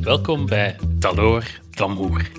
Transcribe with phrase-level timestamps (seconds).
[0.00, 2.30] Welkom bij Taloor Damour.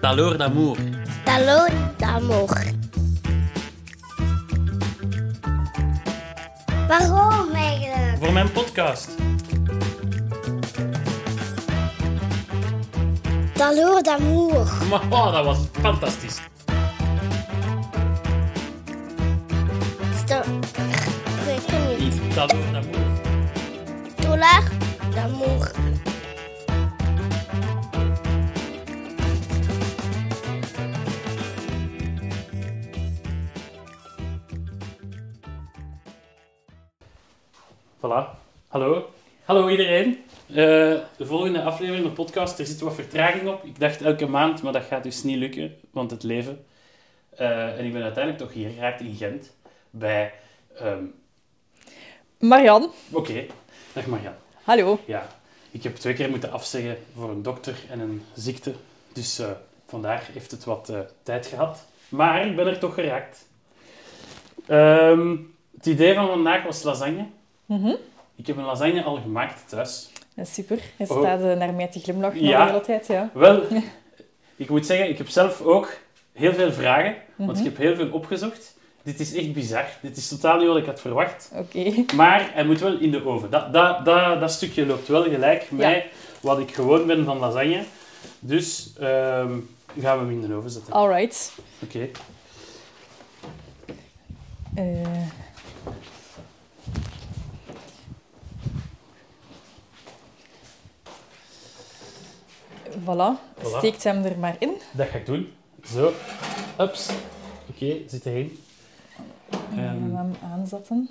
[0.00, 0.76] Taloor d'amour.
[1.24, 2.64] Talon d'amour.
[6.88, 8.18] Waarom eigenlijk?
[8.18, 9.14] Voor mijn podcast.
[13.54, 14.72] Talon d'amour.
[14.90, 16.45] Maar oh, dat was fantastisch.
[22.36, 23.00] Taloor d'amour.
[24.20, 24.62] Dollar
[25.14, 25.72] d'amour.
[38.00, 38.38] Voilà.
[38.68, 39.10] Hallo.
[39.44, 40.24] Hallo iedereen.
[40.48, 43.64] Eh, de volgende aflevering van de podcast, er zit wat vertraging op.
[43.64, 46.64] Ik dacht elke maand, maar dat gaat dus niet lukken, want het leven.
[47.36, 49.56] Eh, en ik ben uiteindelijk toch hier geraakt in Gent.
[49.90, 50.32] Bij...
[50.74, 51.04] ehm,
[52.38, 53.46] Marian, Oké,
[53.92, 54.32] dag Marjan.
[54.62, 54.98] hallo.
[55.06, 55.26] Ja,
[55.70, 58.72] ik heb twee keer moeten afzeggen voor een dokter en een ziekte.
[59.12, 59.50] Dus eh,
[59.86, 61.84] vandaar heeft het wat eh, tijd gehad.
[62.08, 63.46] Maar ik ben er toch geraakt.
[64.66, 65.36] Ehm,
[65.76, 67.26] het idee van vandaag was lasagne.
[67.66, 67.94] Mhm.
[68.36, 70.10] Ik heb een lasagne al gemaakt thuis.
[70.42, 70.80] Super.
[70.96, 71.18] Je Oh.
[71.20, 72.64] staat eh, naar mij te glimlachen Ja.
[72.64, 73.30] de hele tijd, ja.
[73.32, 73.62] Wel,
[74.56, 75.96] ik moet zeggen, ik heb zelf ook
[76.32, 77.58] heel veel vragen, want Mhm.
[77.58, 78.75] ik heb heel veel opgezocht.
[79.06, 79.84] Dit is echt bizar.
[80.02, 81.50] Dit is totaal niet wat ik had verwacht.
[81.54, 82.04] Oké.
[82.14, 83.50] Maar hij moet wel in de oven.
[83.50, 86.04] Dat, dat, dat, dat stukje loopt wel gelijk met
[86.40, 87.84] wat ik gewoon ben van lasagne.
[88.38, 89.58] Dus ehm,
[90.00, 90.92] gaan we hem in de oven zetten.
[90.92, 91.52] Alright.
[91.82, 92.08] Oké.
[94.74, 94.84] Eh.
[103.04, 103.38] Voilà.
[103.62, 103.76] Voilà.
[103.76, 104.72] Steekt hem er maar in.
[104.92, 105.52] Dat ga ik doen.
[105.84, 106.12] Zo.
[106.80, 107.10] Ups.
[107.70, 108.58] Oké, zit erin.
[109.50, 110.16] En Ehm.
[110.16, 111.08] hem aanzetten.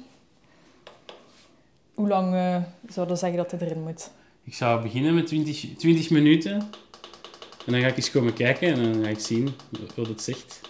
[1.94, 4.12] Hoe lang eh zouden we zeggen dat hij erin moet?
[4.44, 6.52] Ik zou beginnen met 20, 20 minuten.
[7.66, 9.50] En dan ga ik eens komen kijken en dan ga ik zien
[9.96, 10.62] wat het zegt.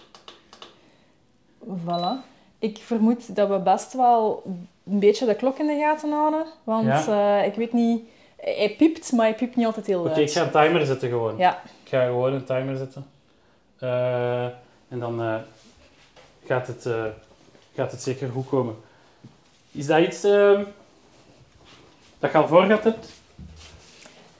[1.66, 2.24] Voilà.
[2.58, 4.42] Ik vermoed dat we best wel
[4.86, 6.46] een beetje de klok in de gaten houden.
[6.64, 7.38] Want Ja.
[7.40, 8.02] eh, ik weet niet...
[8.36, 10.18] Hij piept, maar hij piept niet altijd heel Oké, luid.
[10.28, 11.36] ik ga een timer zetten gewoon.
[11.36, 11.62] Ja.
[11.84, 13.06] Ik ga gewoon een timer zetten.
[13.78, 14.44] Eh,
[14.88, 15.36] en dan eh,
[16.46, 17.04] gaat, het, eh,
[17.76, 18.76] gaat het zeker goed komen.
[19.72, 20.62] Is dat iets ehm,
[22.18, 23.12] dat je al voor gehad hebt?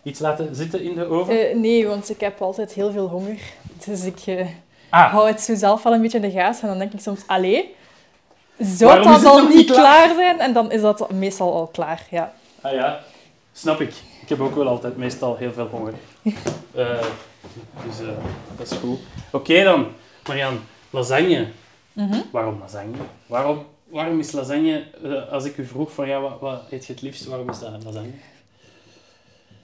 [0.03, 1.49] Iets laten zitten in de oven?
[1.49, 3.39] Eh, nee, want ik heb altijd heel veel honger.
[3.87, 4.47] Dus ik eh,
[4.91, 6.63] ah, hou het zo zelf wel een beetje in de gaten.
[6.63, 7.75] En dan denk ik soms, allee,
[8.59, 9.79] zou Waarom dat al niet klaar?
[9.81, 10.41] klaar zijn?
[10.41, 12.33] En dan is dat meestal al klaar, ja.
[12.61, 13.01] ah ja,
[13.53, 13.93] snap ik.
[14.23, 15.93] Ik heb ook wel altijd meestal heel veel honger.
[16.75, 17.03] Eh,
[17.87, 17.97] dus
[18.57, 18.99] dat is goed.
[19.31, 19.87] Oké dan,
[20.27, 20.61] Marian,
[20.91, 21.49] lasagne.
[21.97, 22.21] Mhm.
[22.33, 22.97] Waarom lasagne?
[23.27, 26.93] Waarom, waarom is lasagne, eh, als ik u vroeg van ja, wat, wat eet je
[26.93, 28.11] het liefst, waarom is dat lasagne?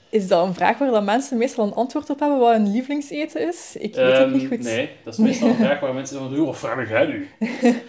[0.09, 3.48] Is dat een vraag waar dat mensen meestal een antwoord op hebben wat hun lievelingseten
[3.48, 3.76] is?
[3.78, 4.62] Ik weet het Ehm, niet goed.
[4.62, 7.28] Nee, dat is meestal een vraag waar mensen van doen, of vraag jij nu?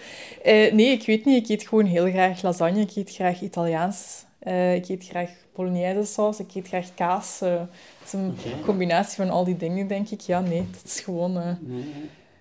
[0.44, 1.42] Eh, nee, ik weet niet.
[1.42, 2.80] Ik eet gewoon heel graag lasagne.
[2.80, 4.24] Ik eet graag Italiaans.
[4.38, 6.38] Eh, ik eet graag Bolognese saus.
[6.40, 7.40] Ik eet graag kaas.
[7.40, 7.68] Het
[8.06, 8.34] is een
[8.64, 10.20] combinatie van al die dingen, denk ik.
[10.20, 11.48] Ja, nee, dat is gewoon eh,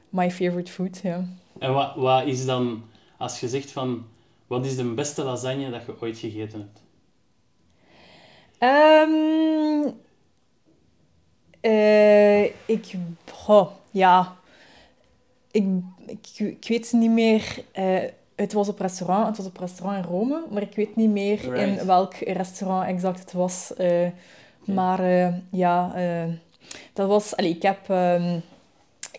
[0.10, 1.26] my favorite food, ja.
[1.64, 2.84] En wat, wat is dan,
[3.18, 4.06] als je zegt van,
[4.48, 6.82] wat is de beste lasagne dat je ooit gegeten hebt?
[8.58, 9.92] Ehm,
[11.62, 12.96] eh, ik,
[13.32, 14.36] goh, ja,
[15.52, 15.66] ik,
[16.06, 17.64] ik, ik weet niet meer.
[17.72, 18.02] eh,
[18.36, 21.42] het was op restaurant, het was op restaurant in Rome, maar ik weet niet meer
[21.42, 21.58] Right.
[21.80, 23.74] in welk restaurant exact het was.
[23.74, 24.08] eh,
[24.66, 26.34] Maar eh, ja, eh,
[26.94, 27.36] dat was.
[27.36, 28.40] Allee, ik heb ehm,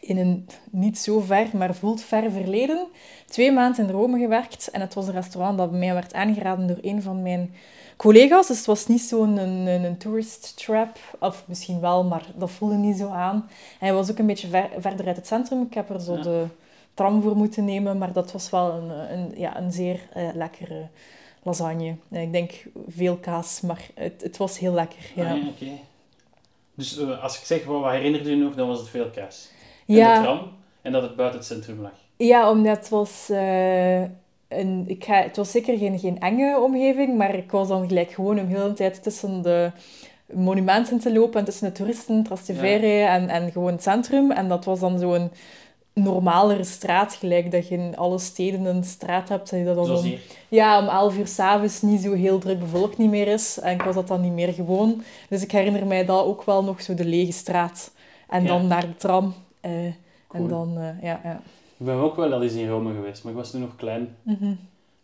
[0.07, 2.87] in een niet zo ver, maar voelt ver verleden
[3.27, 6.79] twee maanden in Rome gewerkt en het was een restaurant dat mij werd aangeraden door
[6.83, 7.55] een van mijn
[7.97, 8.47] collega's.
[8.47, 12.51] Dus het was niet zo'n een, een, een tourist trap, of misschien wel, maar dat
[12.51, 13.35] voelde niet zo aan.
[13.37, 15.63] En hij was ook een beetje ver- verder uit het centrum.
[15.63, 16.23] Ik heb er zo Ja.
[16.23, 16.45] de
[16.95, 20.87] tram voor moeten nemen, maar dat was wel een, een, ja, een zeer eh, lekkere
[21.43, 21.97] lasagne.
[22.11, 22.53] Eh, Ik denk
[22.89, 24.99] veel kaas, maar het, het was heel lekker.
[25.15, 25.67] Ja, Ah, ja, oké.
[26.75, 29.49] Dus eh, als ik zeg, wat wat herinnerde je nog, dan was het veel kaas.
[29.85, 30.41] Ja, de tram,
[30.83, 31.93] en dat het buiten het centrum lag.
[32.17, 33.29] ja omdat het was...
[33.31, 34.01] eh,
[34.49, 38.11] een, ik ga, het was zeker geen, geen enge omgeving, maar ik was dan gelijk
[38.11, 39.71] gewoon een hele tijd tussen de
[40.33, 44.31] monumenten te lopen en tussen de toeristen, Trastevere en, en gewoon het centrum.
[44.31, 45.31] En dat was dan zo'n
[45.93, 49.53] normalere straat, gelijk dat je in alle steden een straat hebt.
[49.53, 50.15] En dat dan Zoals om,
[50.49, 53.59] ja, om 11 uur s'avonds niet zo heel druk bevolkt niet meer is.
[53.61, 55.03] En ik was dat dan niet meer gewoon.
[55.29, 57.91] Dus ik herinner mij dat ook wel nog zo de lege straat.
[58.29, 58.49] En Ja.
[58.49, 59.35] dan naar de tram.
[59.65, 59.93] Eh,
[60.29, 60.43] Cool.
[60.43, 61.41] En dan, eh, ja, ja.
[61.77, 64.17] Ik ben ook wel al eens in Rome geweest, maar ik was toen nog klein.
[64.23, 64.53] Mhm.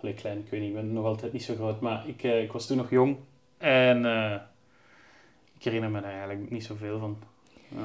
[0.01, 1.81] Allee, klein, ik weet niet, ik ben nog altijd niet zo groot.
[1.81, 3.17] Maar ik, eh, ik was toen nog jong.
[3.59, 4.35] En eh,
[5.59, 7.17] ik herinner me daar eigenlijk niet zoveel van.
[7.73, 7.79] Eh,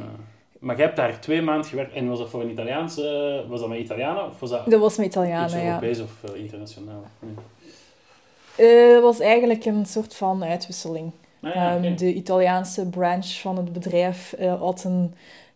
[0.60, 1.94] maar jij hebt daar twee maanden gewerkt.
[1.94, 2.98] En was dat voor een Italiaans...
[2.98, 4.26] eh, was dat met Italianen?
[4.26, 5.66] Of was dat Dat was met iets Italianen, ja.
[5.68, 7.04] Europees of internationaal?
[7.20, 7.34] Nee.
[8.58, 11.12] Eh, dat was eigenlijk een soort van uitwisseling.
[11.42, 11.76] Ah, ja.
[11.76, 15.14] Ehm, de Italiaanse branch van het bedrijf eh, had een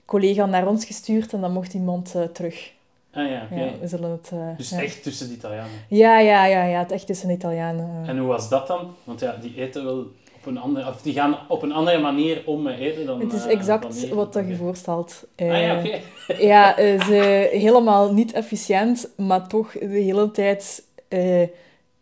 [0.09, 2.71] collega naar ons gestuurd en dan mocht iemand eh, terug.
[3.13, 3.61] Ah ja, oké.
[3.63, 4.29] Ja, we zullen het...
[4.33, 4.81] eh, Dus ja.
[4.81, 5.71] echt tussen de Italianen.
[5.87, 7.79] Ja, ja, ja, ja, het echt is een Italiaan.
[7.79, 8.09] eh.
[8.09, 8.93] En hoe was dat dan?
[9.03, 9.97] Want ja, die eten wel
[10.35, 10.87] op een andere...
[10.87, 13.19] Of die gaan op een andere manier om met eten dan...
[13.19, 15.27] Het is exact dan wat dat je voorstelt.
[15.37, 15.99] Ah ja, oké.
[16.51, 20.83] Ja, ze helemaal niet efficiënt, maar toch de hele tijd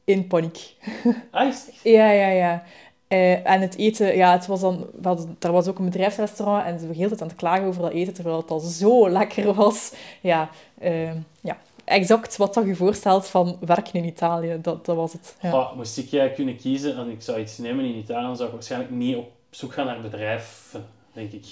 [0.04, 0.76] in paniek.
[1.32, 1.80] Ah, is echt?
[1.84, 2.64] Ja, ja, ja.
[3.08, 6.72] Eh, en het eten, ja, het was dan, hadden- er was ook een bedrijfsrestaurant en
[6.72, 9.10] ze waren de hele tijd aan het klagen over dat eten, terwijl het al zo
[9.10, 9.94] lekker was.
[10.22, 11.12] Ja, eh,
[11.42, 11.58] ja.
[11.84, 15.36] exact wat dat je voorstelt van werken in Italië, dat, dat was het.
[15.42, 15.72] Ja.
[15.76, 18.54] Moest ik jij kunnen kiezen en ik zou iets nemen in Italië, dan zou ik
[18.54, 21.46] waarschijnlijk niet op zoek gaan naar bedrijven, denk ik.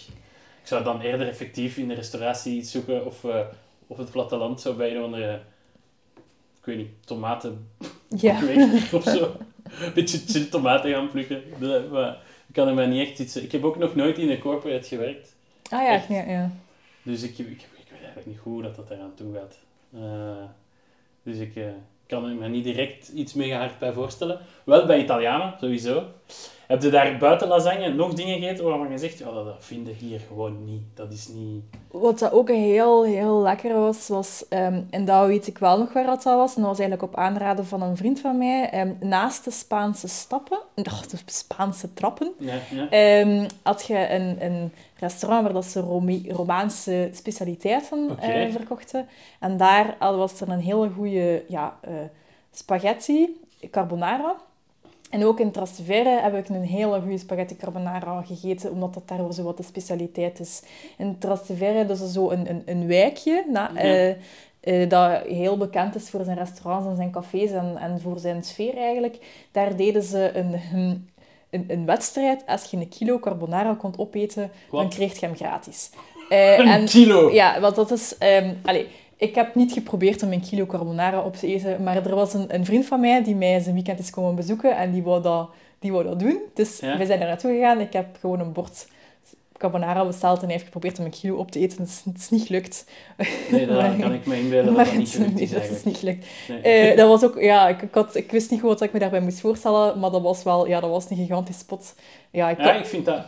[0.62, 3.40] Ik zou dan eerder effectief in de restauratie iets zoeken of eh,
[3.88, 5.34] op het platteland zo bij een andere,
[6.60, 7.69] ik weet niet, tomaten
[8.10, 8.40] Ja.
[8.94, 9.31] of zo.
[9.82, 11.44] Een beetje chill tomaten gaan plukken.
[11.60, 12.10] Dat- Maar
[12.48, 13.36] ik kan er mij niet echt iets...
[13.36, 15.36] Ik heb ook nog nooit in een corporate gewerkt.
[15.70, 16.08] Ah ja, Echt?
[16.08, 16.52] ja, ja.
[17.04, 19.58] Dus ik, ik, ik weet eigenlijk niet hoe dat, dat eraan toe gaat.
[19.94, 20.44] Eh,
[21.24, 21.64] dus ik eh,
[22.08, 24.40] kan er me niet direct iets mega hard bij voorstellen.
[24.64, 26.04] Wel bij Italianen, sowieso.
[26.68, 29.94] Heb je daar buiten lasagne nog dingen gegeten waarvan je zegt, ja, dat, dat vinden
[29.94, 30.81] hier gewoon niet.
[30.94, 31.63] Dat is niet...
[31.92, 35.94] Wat dat ook heel, heel lekker was, was, ehm, en dat weet ik wel nog
[35.94, 38.94] waar dat was, en dat was eigenlijk op aanraden van een vriend van mij, ehm,
[39.00, 42.89] naast de Spaanse stappen, oh, de Spaanse trappen, Ja, ja.
[42.89, 49.07] ehm, had je een, een restaurant waar dat ze Rome- Romaanse specialiteiten eh, verkochten.
[49.39, 51.94] En daar was er een hele goede ja, eh,
[52.51, 53.42] spaghetti
[53.72, 54.36] carbonara.
[55.10, 59.34] En ook in Trastevere heb ik een hele goede spaghetti carbonara gegeten, omdat dat daar
[59.34, 60.62] zo wat de specialiteit is.
[60.98, 63.80] In Trastevere, dat is zo een, een, een wijkje, na, Ja.
[63.81, 64.10] eh,
[64.60, 68.44] eh, dat heel bekend is voor zijn restaurants en zijn cafés en, en voor zijn
[68.44, 69.18] sfeer eigenlijk.
[69.52, 70.60] Daar deden ze een,
[71.50, 72.44] een, een, wedstrijd.
[72.46, 75.90] Als je een kilo carbonara kon opeten, dan kreeg je hem gratis.
[76.30, 77.31] Eh, Een en- kilo!
[77.34, 78.18] ja, want dat is...
[78.18, 78.88] ehm allee,
[79.18, 82.56] ik heb niet geprobeerd om een kilo carbonara op te eten, maar er was een,
[82.56, 85.50] een vriend van mij die mij zijn weekend is komen bezoeken en die wou dat,
[85.80, 86.40] die wou dat doen.
[86.54, 86.98] Dus Ja.
[86.98, 87.80] we zijn daar naartoe gegaan.
[87.80, 88.88] Ik heb gewoon een bord
[89.58, 91.78] carbonara besteld en hij heeft geprobeerd om een kilo op te eten.
[91.82, 92.86] Het is, het is niet gelukt.
[93.52, 95.98] Nee, daar Maar- kan ik me inbeelden dat dat niet nee, is dat is niet
[95.98, 96.26] gelukt.
[96.48, 96.62] Nee.
[96.62, 99.00] Eh, dat was ook, ja, ik, ik, had, ik wist niet goed wat ik me
[99.00, 101.96] daarbij moest voorstellen, maar dat was wel, ja, dat was een gigantisch spot.
[102.32, 103.26] Ja, ik, Ja, ik vind dat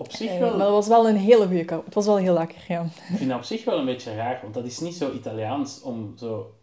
[0.00, 0.48] op zich eh, wel...
[0.50, 2.82] maar dat was wel een hele goede kar- Het was wel heel lekker, ja.
[2.82, 5.80] Ik vind dat op zich wel een beetje raar, want dat is niet zo Italiaans
[5.82, 6.54] om zo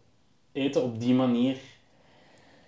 [0.52, 1.56] eten op die manier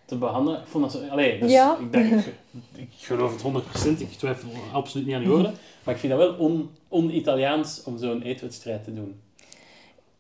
[0.05, 0.61] te behandelen.
[0.61, 1.09] Ik vond dat zo...
[1.09, 1.79] Allee, dus Ja.
[1.81, 2.35] ik, denk, ik,
[2.85, 3.63] ik geloof het
[3.97, 7.83] 100%, ik twijfel absoluut niet aan uw woorden, maar ik vind dat wel on- on-Italiaans
[7.85, 9.21] om zo'n eetwedstrijd te doen.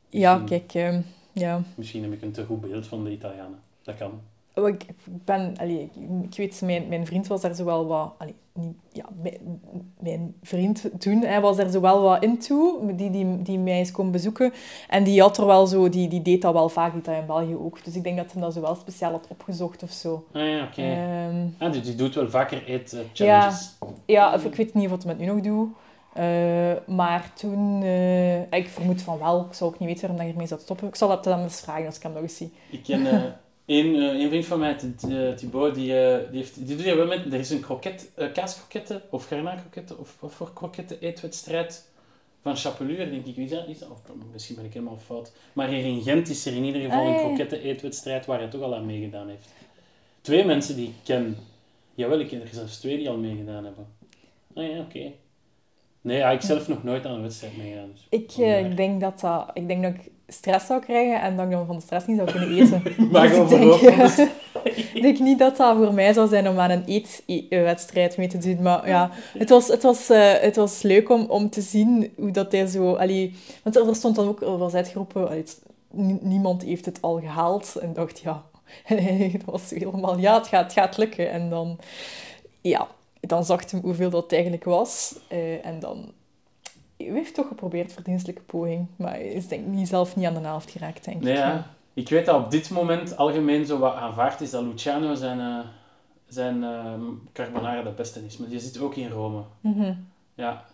[0.09, 1.01] Ja, Misschien- kijk, ehm,
[1.33, 1.63] ja.
[1.75, 3.59] Misschien heb ik een te goed beeld van de Italianen.
[3.83, 4.21] Dat kan.
[4.61, 7.87] Oh, Ik ik ben, allee, ik- ik weet, mijn, mijn vriend was daar zo wel
[7.87, 9.61] wat, allee, niet, ja, mijn,
[10.01, 13.91] mijn vriend toen, hij was daar zo wel wat into, die, die, die mij is
[13.91, 14.53] komen bezoeken.
[14.89, 17.27] En die had er wel zo, die, die deed dat wel vaak, die dat in
[17.27, 17.85] België ook.
[17.85, 20.25] Dus ik denk dat hij dat zo wel speciaal had opgezocht of zo.
[20.33, 20.83] Ah ja, oké.
[20.83, 23.77] Ehm, Ah, dus die doet wel vaker eet-challenges.
[24.07, 25.69] ja, of ik weet niet wat hij met nu nog doet.
[26.13, 30.31] Eh, maar toen, eh, ik vermoed van wel, ik zou ook niet weten waarom hij
[30.31, 30.89] ermee zou stoppen.
[30.89, 32.53] Ik zal dat dan eens vragen als ik hem nog eens zie.
[32.71, 33.03] Ik ken
[33.71, 34.77] eh één vriend van mij,
[35.09, 37.33] eh, Thibaut, die, eh, die, heeft, die doet wel met...
[37.33, 41.89] Er is een kroket, kaaskroketten of garnaalkroketten of wat voor kroketten eetwedstrijd
[42.43, 43.37] van Chapelure, denk ik.
[43.37, 43.69] Is dat?
[43.69, 43.89] Is dat?
[43.91, 43.99] Of
[44.33, 45.33] misschien ben ik helemaal fout.
[45.53, 47.19] Maar hier in Gent is er in ieder geval Ah, een ja.
[47.19, 49.49] kroketten eetwedstrijd waar hij toch al aan meegedaan heeft.
[50.21, 51.37] Twee mensen die ik ken.
[51.95, 53.87] Jawel, ik ken er zelfs twee die al meegedaan hebben.
[54.55, 55.13] Ah ja, oké.
[56.01, 57.91] Nee, ja, ik zelf nog nooit aan een wedstrijd meegedaan.
[57.93, 58.07] Dus.
[58.09, 58.33] Ik,
[58.67, 61.67] ik, denk dat dat, ik denk dat ik stress zou krijgen en dat ik dan
[61.67, 62.83] van de stress niet zou kunnen eten.
[63.13, 64.29] Maar Dus ik denk,
[64.95, 66.85] ik denk niet dat dat voor mij zou zijn om aan een
[67.27, 68.63] eetwedstrijd mee te doen.
[68.63, 72.31] Maar ja, het was, het was, eh, het was leuk om, om te zien hoe
[72.31, 72.95] dat hij zo...
[72.95, 76.99] Allee, want er stond dan ook, er was uitgeroepen, allee, het- nie- niemand heeft het
[77.01, 77.77] al gehaald.
[77.81, 78.43] En ik dacht, ja,
[79.33, 81.31] het was helemaal, ja, het gaat, het gaat lukken.
[81.31, 81.79] En dan,
[82.61, 82.87] ja,
[83.21, 85.15] dan zag hij hoeveel dat eigenlijk was.
[85.29, 86.13] Eh, en dan...
[87.07, 88.87] Hij heeft toch geprobeerd, verdienstelijke poging.
[88.97, 91.39] Maar is denk ik zelf niet aan de helft geraakt, denk Nee, ik.
[91.39, 91.67] ja.
[91.95, 95.59] Ik weet dat op dit moment algemeen zo wat aanvaard is dat Luciano zijn, eh,
[96.29, 96.93] zijn eh,
[97.33, 98.37] carbonara de beste is.
[98.37, 99.43] Maar die zit ook in Rome.
[99.61, 99.95] Mhm.
[100.35, 100.65] Ja.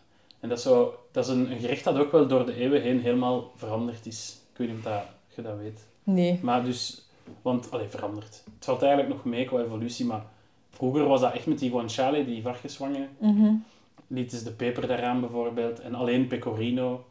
[0.40, 2.83] En dat is, zo, dat is een, een gerecht dat ook wel door de eeuwen
[2.83, 4.40] heen helemaal veranderd is.
[4.52, 5.02] Ik weet niet of dat,
[5.37, 5.87] je dat weet.
[6.04, 6.38] Nee.
[6.42, 7.09] Maar dus
[7.42, 8.42] Want, allee, veranderd.
[8.54, 10.23] Het valt eigenlijk nog mee qua evolutie, maar
[10.71, 13.09] vroeger was dat echt met die guanciale, die varkenswangen.
[13.21, 13.64] Lieten
[14.08, 15.80] ze de peper daaraan bijvoorbeeld.
[15.80, 17.04] En alleen pecorino.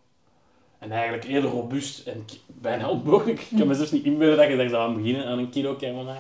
[0.79, 3.39] En eigenlijk heel robuust en bijna onmogelijk.
[3.41, 5.75] Ik kan me zelfs niet inbeelden dat je daar zou aan beginnen, aan een kilo
[5.75, 6.19] carbonara.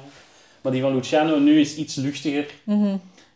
[0.61, 2.45] Maar die van Luciano nu is iets luchtiger.
[2.63, 2.95] Mhm.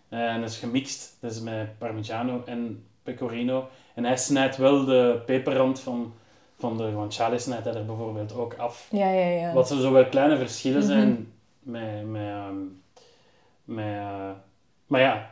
[0.09, 1.17] Eh, en dat is gemixt.
[1.19, 3.67] Dat is met parmigiano en pecorino.
[3.95, 6.13] En hij snijdt wel de peperrand van,
[6.57, 8.87] van de guanciale snijdt hij er bijvoorbeeld ook af.
[8.91, 9.53] Ja, ja, ja.
[9.53, 10.87] Wat er zo wel kleine verschillen Mhm.
[10.87, 12.05] zijn met...
[12.09, 12.55] met, ehm,
[13.63, 14.29] met eh,
[14.87, 15.31] maar ja,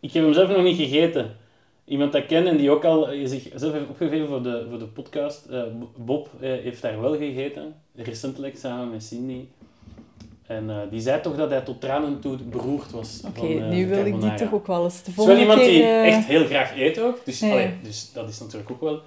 [0.00, 1.36] ik heb hem zelf nog niet gegeten.
[1.84, 4.66] Iemand dat ik ken en die ook al eh, zich zelf heeft opgegeven voor de,
[4.68, 5.62] voor de podcast, eh,
[5.96, 7.74] Bob, eh, heeft daar wel gegeten.
[7.94, 9.44] Recentelijk samen met Cindy.
[10.46, 13.22] En die zei toch dat hij tot tranen toe beroerd was.
[13.26, 14.98] Oké, nu wil ik die toch ook wel eens.
[14.98, 17.24] Het is wel volgende iemand die echt heel graag eet ook.
[17.24, 19.00] Dus, allee, dus dat is natuurlijk ook wel...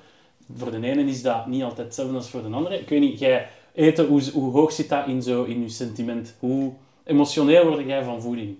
[0.58, 2.80] Voor de ene is dat niet altijd hetzelfde als voor de andere.
[2.80, 6.36] Ik weet niet, jij eten, hoe, hoe hoog zit dat in, zo, in je sentiment?
[6.40, 8.56] Hoe emotioneel word jij van voeding?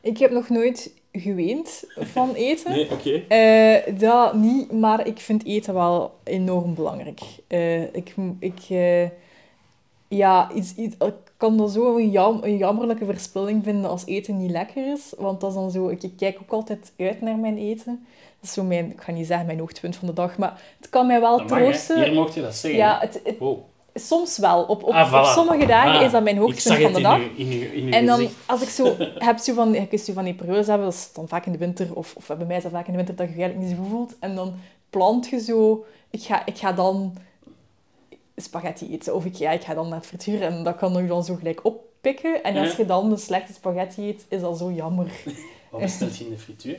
[0.00, 2.70] Ik heb nog nooit geweend van eten.
[2.72, 3.22] Nee, oké.
[3.28, 7.20] Eh, dat niet, maar ik vind eten wel enorm belangrijk.
[7.46, 9.08] Eh, ik, ik, eh,
[10.08, 14.36] ja, iets, iets, ik kan dat zo een, jam, een jammerlijke verspilling vinden als eten
[14.36, 15.12] niet lekker is.
[15.18, 18.06] Want dat is dan zo, ik, ik kijk ook altijd uit naar mijn eten.
[18.40, 20.88] Dat is zo mijn, ik ga niet zeggen mijn hoogtepunt van de dag, maar het
[20.88, 22.02] kan mij wel Dat mag, troosten.
[22.04, 22.80] Hier mocht je dat zeggen.
[22.80, 23.58] ja, het, het- Wow.
[23.94, 24.62] Soms wel.
[24.62, 25.16] Op, op, Ah, voilà.
[25.18, 27.18] op sommige dagen Ah, is dat mijn Ik hoogtepunt van de in dag.
[27.18, 28.34] uw, in uw, in uw En dan, gezicht.
[28.46, 28.94] als ik zo,
[29.28, 31.52] heb zo van, je kunt zo van die periodes hebben, dat is dan vaak in
[31.52, 33.40] de winter, of, of bij mij is dat vaak in de winter, dat je je
[33.42, 34.14] eigenlijk niet zo voelt.
[34.18, 34.54] En dan
[34.90, 37.16] plant je zo, ik ga, ik ga dan
[38.36, 41.06] spaghetti eten, of ik, ja, ik ga dan naar het frituur en dat kan je
[41.06, 42.42] dan zo gelijk oppikken.
[42.42, 45.06] En als je dan de slechte spaghetti eet, is dat zo jammer.
[45.70, 46.78] Wat bestelt je in de frituur?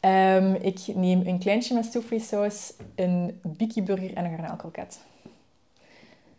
[0.00, 5.00] Ehm, ik neem een kleintje met saus, een biki burger en een garnaalkroket.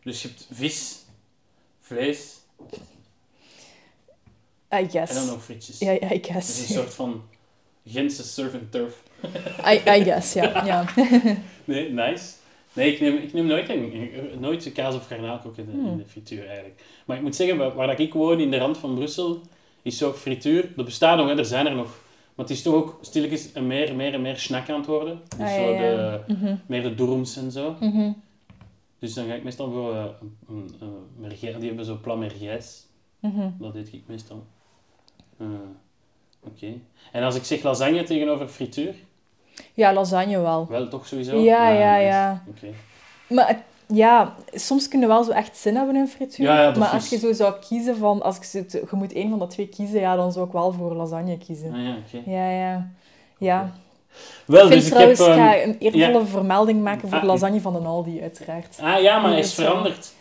[0.03, 0.99] Dus je hebt vis,
[1.81, 2.37] vlees
[4.73, 5.11] I guess.
[5.11, 5.79] en dan nog frietjes.
[5.79, 6.59] Ja, I Dus guess.
[6.59, 7.21] een soort van
[7.85, 9.03] Gentse surf and turf.
[9.65, 10.65] I, I guess, ja.
[10.65, 10.85] ja.
[11.65, 12.23] Nee, nice.
[12.73, 15.87] Nee, ik neem, ik neem nooit, een, een- nooit kaas of garnaalkok in de, Hmm.
[15.87, 16.81] in de frituur eigenlijk.
[17.05, 19.41] Maar ik moet zeggen, waar, waar dat ik woon, in de rand van Brussel,
[19.81, 20.71] is zo frituur.
[20.75, 22.01] Dat bestaat nog, hè, er zijn er nog.
[22.35, 25.21] Maar het is toch ook stilletjes een meer, meer en meer snack aan het worden.
[25.37, 27.75] Dus Ah, ja, zo de, Mhm, meer de durums en zo.
[27.79, 28.11] mhm.
[29.03, 32.17] Dus dan ga ik meestal voor eh, een, een, een merguez- die hebben zo plat
[32.17, 32.83] merguez.
[33.19, 33.49] Mhm.
[33.59, 34.43] Dat eet ik meestal.
[35.37, 35.47] Eh,
[36.43, 36.73] Oké.
[37.11, 38.95] En als ik zeg lasagne tegenover frituur,
[39.73, 40.67] Ja, lasagne wel.
[40.69, 41.37] wel toch sowieso?
[41.37, 42.05] Ja, ja, nice.
[42.07, 42.43] ja.
[42.47, 42.67] Oké.
[43.29, 46.45] Maar ja, soms kunnen wel zo echt zin hebben in frituur.
[46.45, 48.21] Ja, ja, maar als je zo zou kiezen van...
[48.21, 50.71] Als ik, zo- je moet één van de twee kiezen, ja, dan zou ik wel
[50.71, 51.73] voor lasagne kiezen.
[51.73, 52.31] Ah, ja, oké.
[52.31, 52.91] Ja, ja.
[53.37, 53.71] Ja.
[54.45, 55.13] Wel, ik vind dus ik heb...
[55.15, 58.21] trouwens, ik ehm, ga een eervolle vermelding maken voor Ah, de lasagne van de Aldi,
[58.21, 58.77] uiteraard.
[58.81, 60.13] Ah ja, maar hij is eh, veranderd.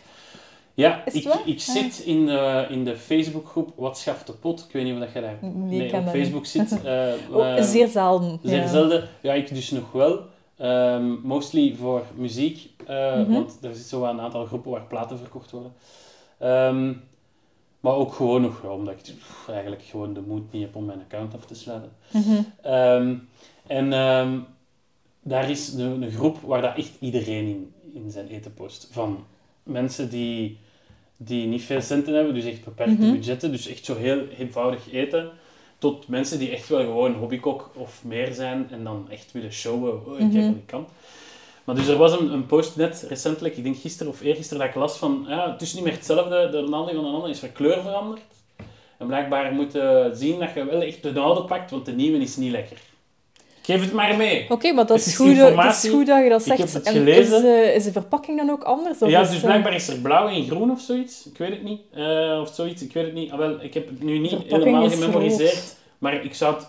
[0.73, 4.65] Ja, Is ik, ik zit in de, in de Facebookgroep Wat schaft de pot.
[4.67, 6.71] Ik weet niet of dat je daar Nee, op Facebook zit.
[7.31, 8.39] Oh, eh, zeer zelden.
[8.43, 8.67] zeer ja.
[8.67, 9.09] zelden.
[9.21, 10.19] Ja, ik dus nog wel.
[10.57, 13.31] Ehm, mostly voor muziek, Mhm.
[13.31, 15.73] want er zit zo wel een aantal groepen waar platen verkocht worden.
[16.39, 16.93] Ehm,
[17.83, 20.85] maar ook gewoon nog, ja, omdat ik pff, eigenlijk gewoon de moed niet heb om
[20.85, 21.91] mijn account af te sluiten.
[22.13, 22.41] Mhm.
[22.61, 23.15] Ehm,
[23.67, 24.39] en ehm,
[25.21, 28.87] daar is een, een groep waar dat echt iedereen in, in zijn eten post.
[28.91, 29.25] Van
[29.63, 30.57] mensen die,
[31.17, 33.11] die niet veel centen hebben, dus echt beperkte Mhm.
[33.11, 35.29] budgetten, dus echt zo heel eenvoudig eten,
[35.77, 40.05] tot mensen die echt wel gewoon hobbykok of meer zijn en dan echt willen showen,
[40.07, 40.31] oh, ik Mhm.
[40.33, 40.87] kijk wat ik kan.
[41.63, 44.69] Maar dus er was een, een post net recentelijk, ik denk gisteren of eergisteren, dat
[44.69, 47.39] ik las van, ja, het is niet meer hetzelfde, de Naldi van de ander is
[47.39, 48.21] van kleur veranderd.
[48.97, 52.17] En blijkbaar moet je zien dat je wel echt de oude pakt, want de nieuwe
[52.17, 52.77] is niet lekker.
[53.61, 54.45] Geef het maar mee.
[54.49, 56.59] Oké, maar dat is, goed, dat- is goed dat je dat Ik zegt.
[56.59, 57.37] heb het En gelezen.
[57.37, 58.99] Is, eh, is de verpakking dan ook anders?
[59.01, 61.25] Of ja, is, dus eh, blijkbaar is er blauw en groen of zoiets.
[61.27, 61.81] Ik weet het niet.
[61.93, 63.31] Eh, of zoiets, ik weet het niet.
[63.31, 65.53] Ah, wel, ik heb het nu niet helemaal is gememoriseerd.
[65.53, 65.75] rood.
[65.97, 66.67] Maar ik zou het...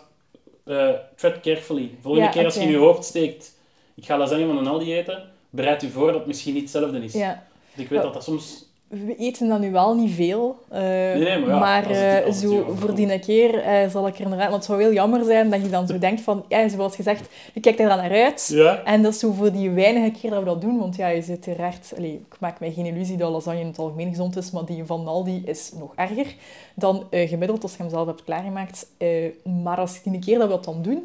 [0.65, 1.91] eh tread carefully.
[2.03, 3.54] Volgende Ja, keer als je in je hoofd steekt...
[3.95, 5.23] Ik ga lasagne van een Aldi eten.
[5.51, 7.13] Bereid u voor dat het misschien niet hetzelfde is.
[7.13, 7.27] Ja.
[7.75, 8.73] Want ik weet dat dat soms...
[8.89, 10.59] We eten dan nu wel niet veel.
[10.69, 14.49] eh, nee, maar ja, het- eh, zo voor die keer eh, zal ik er inderdaad...
[14.51, 16.45] Want het zou heel jammer zijn dat je dan zo denkt van...
[16.49, 18.49] Ja, zoals gezegd, je kijkt er dan naar uit.
[18.53, 18.83] Ja.
[18.85, 20.79] En dat is zo voor die weinige keer dat we dat doen.
[20.79, 21.93] Want ja, je zit uiteraard...
[21.97, 24.85] Allee, ik maak mij geen illusie dat lasagne in het algemeen gezond is, maar die
[24.85, 26.35] van Aldi is nog erger
[26.75, 28.87] dan gemiddeld als je hem zelf hebt klaargemaakt.
[29.65, 31.05] Maar als die keer dat we dat dan doen...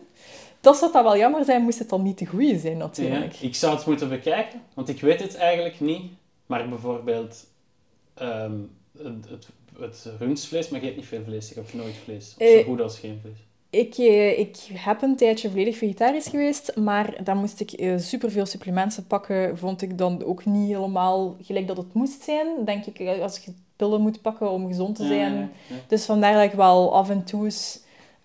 [0.61, 3.35] Dat zou dat wel jammer zijn, moest het dan niet te goede zijn, Ja, natuurlijk.
[3.41, 6.01] ik zou het moeten bekijken, want ik weet het eigenlijk niet.
[6.45, 7.45] Maar bijvoorbeeld
[8.13, 8.53] ehm,
[8.97, 9.47] het, het,
[9.79, 11.49] het rundvlees, maar je eet niet veel vlees.
[11.49, 12.35] Ik heb nooit vlees.
[12.39, 13.37] Of zo Eh, goed als geen vlees.
[13.69, 18.45] Ik, eh, ik heb een tijdje volledig vegetarisch geweest, maar dan moest ik eh, superveel
[18.45, 19.57] supplementen pakken.
[19.57, 22.47] Vond ik dan ook niet helemaal gelijk dat het moest zijn.
[22.65, 25.33] Denk ik, als je pillen moet pakken om gezond te Ja, zijn.
[25.33, 25.75] ja, ja.
[25.87, 27.79] Dus vandaar dat ik wel af en toe eens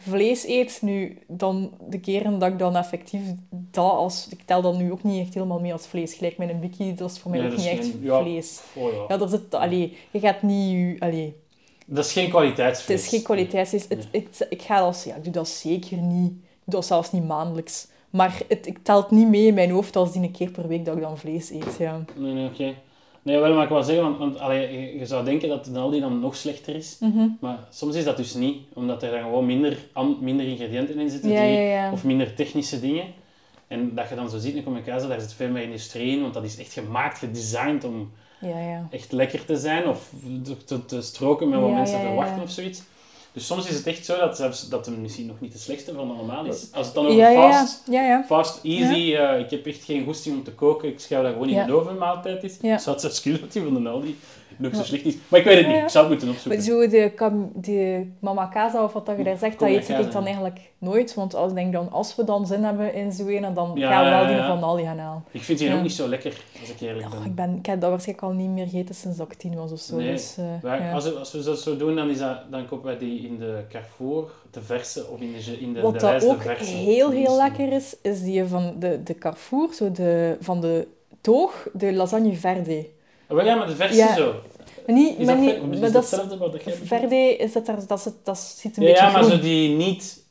[0.09, 0.79] vlees eet.
[0.83, 4.27] Nu, dan de keren dat ik dan effectief dat als...
[4.31, 6.15] Ik tel dat nu ook niet echt helemaal mee als vlees.
[6.15, 8.21] Gelijk met een bikkie, dat is voor mij Nee, ook niet echt ja.
[8.23, 8.61] vlees.
[8.75, 9.05] Oh, ja.
[9.09, 9.55] Ja, dat is het...
[9.55, 11.01] Allee, je gaat niet...
[11.01, 11.35] Allee,
[11.87, 13.03] Dat is geen het kwaliteitsvlees.
[13.03, 13.87] is geen kwaliteitsvlees.
[13.89, 14.93] Het, ik, ik, ga.
[15.05, 16.31] Ja, ik doe dat zeker niet.
[16.31, 17.87] Ik doe dat zelfs niet maandelijks.
[18.11, 20.69] Maar het, ik tel het niet mee in mijn hoofd als die een keer per
[20.69, 22.05] week dat ik dan vlees eet, ja.
[22.17, 22.75] Nee, nee, oké.
[23.25, 25.79] Nee, wel, maar ik wil zeggen, want, want allee, je, je zou denken dat de
[25.79, 26.97] Aldi dan nog slechter is.
[27.01, 27.27] Mhm.
[27.41, 29.79] Maar soms is dat dus niet, omdat er dan gewoon minder,
[30.21, 31.31] minder ingrediënten in zitten.
[31.31, 31.93] Ja, die, ja.
[31.93, 33.05] Of minder technische dingen.
[33.69, 36.35] En dat je dan zo ziet in communicatie, daar zit veel meer industrie in, want
[36.35, 38.89] dat is echt gemaakt, gedesigned om Ja, ja.
[38.91, 40.13] echt lekker te zijn of
[40.43, 42.83] te, te, te stroken met wat mensen verwachten of zoiets.
[43.35, 45.93] Dus soms is het echt zo dat, zelfs, dat het misschien nog niet de slechtste
[45.95, 46.67] van allemaal is.
[46.73, 48.25] Als het dan over Ja, fast, ja, ja.
[48.27, 51.49] fast easy, eh, ik heb echt geen goesting om te koken, ik schouw dat gewoon
[51.49, 52.79] in de oven maaltijd is, Ja.
[52.79, 54.19] zou het zelfs kunnen dat van de Aldi
[54.57, 55.17] nog zo slecht is.
[55.29, 56.63] Maar ik weet het niet, ik zou het moeten opzoeken.
[56.63, 57.13] zo de,
[57.55, 61.15] de mama casa of wat dat je daar zegt, dat eet ik dan eigenlijk nooit.
[61.15, 64.27] Want als, denk dan, als we dan zin hebben in zo'n dan gaan we wel
[64.27, 65.25] die van de Aldi gaan halen.
[65.31, 67.25] Ik vind die ook niet zo lekker, als ik eerlijk ben.
[67.25, 69.73] ik, ben, ik heb dat waarschijnlijk al niet meer gegeten sinds dat ik tien was
[69.73, 69.97] of zo.
[69.97, 72.87] Nee, Dus, eh, als, we, als we dat zo doen, dan, is dat, dan kopen
[72.87, 76.27] wij die in de Carrefour, de verse, of in de, in de, Wat de lijst
[76.27, 76.75] de ook verse.
[76.75, 80.87] heel, heel lekker is, is die van de, de Carrefour, zo de, van de
[81.21, 82.87] toog, de lasagne verde.
[83.29, 84.15] Wel ja, maar de verse Ja.
[84.15, 84.35] zo.
[84.87, 87.67] Maar niet, Is maar dat, niet, maar dat dat hetzelfde wat jij verde is dat,
[87.67, 89.37] daar, dat, is, dat ziet een Ja, beetje ja, maar groen.
[89.37, 90.23] zo die niet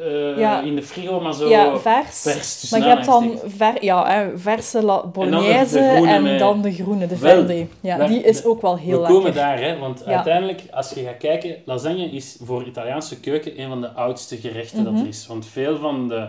[0.00, 0.60] eh, Ja.
[0.60, 2.70] in de frigo, maar zo ja, vers.
[2.70, 7.16] Maar je hebt dan ver, ja, hè, verse de bolognese en dan, de groene, de
[7.16, 7.66] verde.
[7.80, 9.14] Ja, die is de- ook wel heel We lekker.
[9.16, 10.12] komen daar, hè, want Ja.
[10.14, 14.84] uiteindelijk, als je gaat kijken, lasagne is voor Italiaanse keuken een van de oudste gerechten
[14.84, 15.02] dat Mhm.
[15.02, 15.26] er is.
[15.26, 16.28] Want veel van de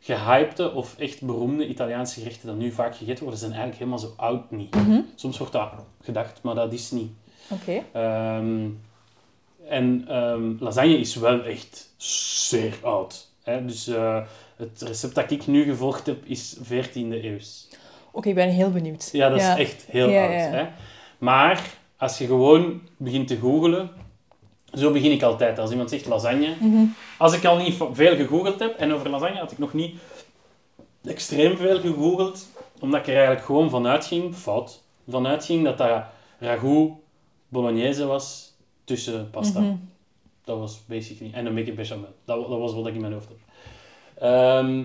[0.00, 4.12] gehypte of echt beroemde Italiaanse gerechten dat nu vaak gegeten worden, zijn eigenlijk helemaal zo
[4.16, 4.74] oud niet.
[4.74, 5.00] Mhm.
[5.14, 5.70] Soms wordt dat
[6.02, 7.10] gedacht, maar dat is niet.
[7.50, 7.82] Oké.
[7.92, 8.66] Ehm,
[9.68, 13.28] en ehm, lasagne is wel echt zeer oud.
[13.42, 13.64] Hè?
[13.64, 14.20] Dus eh,
[14.56, 17.68] het recept dat ik nu gevolgd heb, is 14e eeuws.
[18.10, 19.08] Oké, ik ben heel benieuwd.
[19.12, 20.32] Ja, dat is echt heel Ja, oud.
[20.32, 20.38] ja.
[20.50, 20.66] Hè?
[21.18, 21.62] Maar
[21.96, 23.90] als je gewoon begint te googelen,
[24.72, 25.58] zo begin ik altijd.
[25.58, 26.84] Als iemand zegt lasagne, Mhm.
[27.18, 29.94] als ik al niet veel gegoogeld heb, en over lasagne had ik nog niet
[31.04, 32.46] extreem veel gegoogeld,
[32.80, 36.02] omdat ik er eigenlijk gewoon vanuit ging, fout, vanuit ging dat dat
[36.38, 36.90] ragout
[37.48, 38.52] bolognese was
[38.84, 39.60] tussen pasta.
[39.60, 39.74] Mhm.
[40.44, 41.32] Dat was basically.
[41.34, 42.08] En een beetje bechamel.
[42.24, 43.36] Dat, dat was wat ik in mijn hoofd heb.
[44.22, 44.82] Ehm,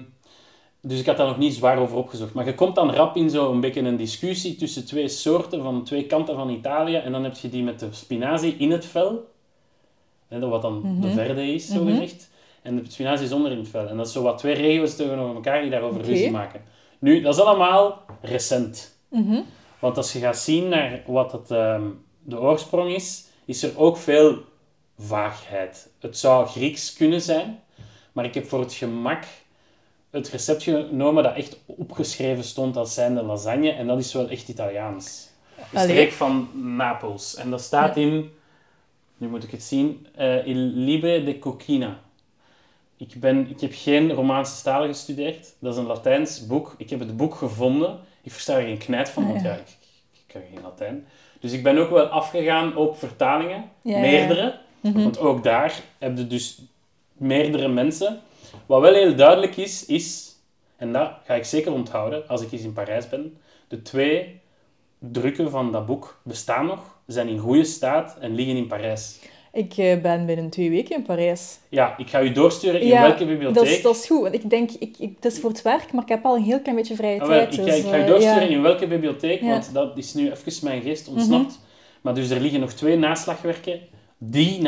[0.81, 2.33] dus ik had daar nog niet zwaar over opgezocht.
[2.33, 6.05] Maar je komt dan rap in zo'n beetje een discussie tussen twee soorten van twee
[6.05, 6.95] kanten van Italië.
[6.95, 9.31] En dan heb je die met de spinazie in het vel.
[10.33, 11.13] Hè, dat wat dan de Mhm.
[11.17, 11.91] verde is, zo Mhm.
[11.93, 12.29] gezegd.
[12.61, 13.87] En de spinazie zonder in het vel.
[13.87, 16.07] En dat is zo wat twee regio's tegenover elkaar die daarover Oké.
[16.09, 16.61] ruzie maken.
[16.99, 18.97] Nu, dat is allemaal recent.
[19.09, 19.41] Mhm.
[19.79, 21.83] Want als je gaat zien naar wat het, ehm,
[22.23, 24.37] de oorsprong is, is er ook veel
[24.97, 25.89] vaagheid.
[25.99, 27.59] Het zou Grieks kunnen zijn,
[28.11, 29.23] maar ik heb voor het gemak
[30.09, 34.47] het recept genomen dat echt opgeschreven stond als zijnde lasagne, en dat is wel echt
[34.49, 35.29] Italiaans.
[35.71, 37.35] De streek van Napels.
[37.35, 38.31] En dat staat in,
[39.23, 41.99] nu moet ik het zien, eh Il Libe de Coquina.
[42.97, 45.53] Ik, ben, ik heb geen Romaanse talen gestudeerd.
[45.59, 46.75] Dat is een Latijns boek.
[46.77, 47.99] Ik heb het boek gevonden.
[48.21, 49.55] Ik versta er geen knijt van, want Ah, ja, ja.
[49.55, 49.67] ik,
[50.11, 51.07] ik kan geen Latijn.
[51.39, 53.69] Dus ik ben ook wel afgegaan op vertalingen.
[53.81, 53.99] Ja, ja.
[53.99, 54.59] meerdere.
[54.79, 55.03] Mhm.
[55.03, 56.61] Want ook daar heb je dus
[57.13, 58.21] meerdere mensen.
[58.65, 60.35] Wat wel heel duidelijk is, is,
[60.75, 64.41] en dat ga ik zeker onthouden als ik eens in Parijs ben, de twee
[64.99, 69.19] drukken van dat boek bestaan nog, zijn in goede staat en liggen in Parijs.
[69.53, 71.59] Ik eh, ben binnen twee weken in Parijs.
[71.69, 73.63] Ja, ik ga u doorsturen in Ja, welke bibliotheek.
[73.63, 75.91] Dat is, dat is goed, want ik denk, ik, ik, het is voor het werk,
[75.93, 77.53] maar ik heb al een heel klein beetje vrije Ah, tijd.
[77.53, 78.55] ik, ga, dus, ik ga u eh, doorsturen ja.
[78.55, 79.47] in welke bibliotheek, Ja.
[79.47, 81.59] want dat is nu even mijn geest ontsnapt.
[82.01, 83.79] Maar dus er liggen nog twee naslagwerken
[84.17, 84.61] die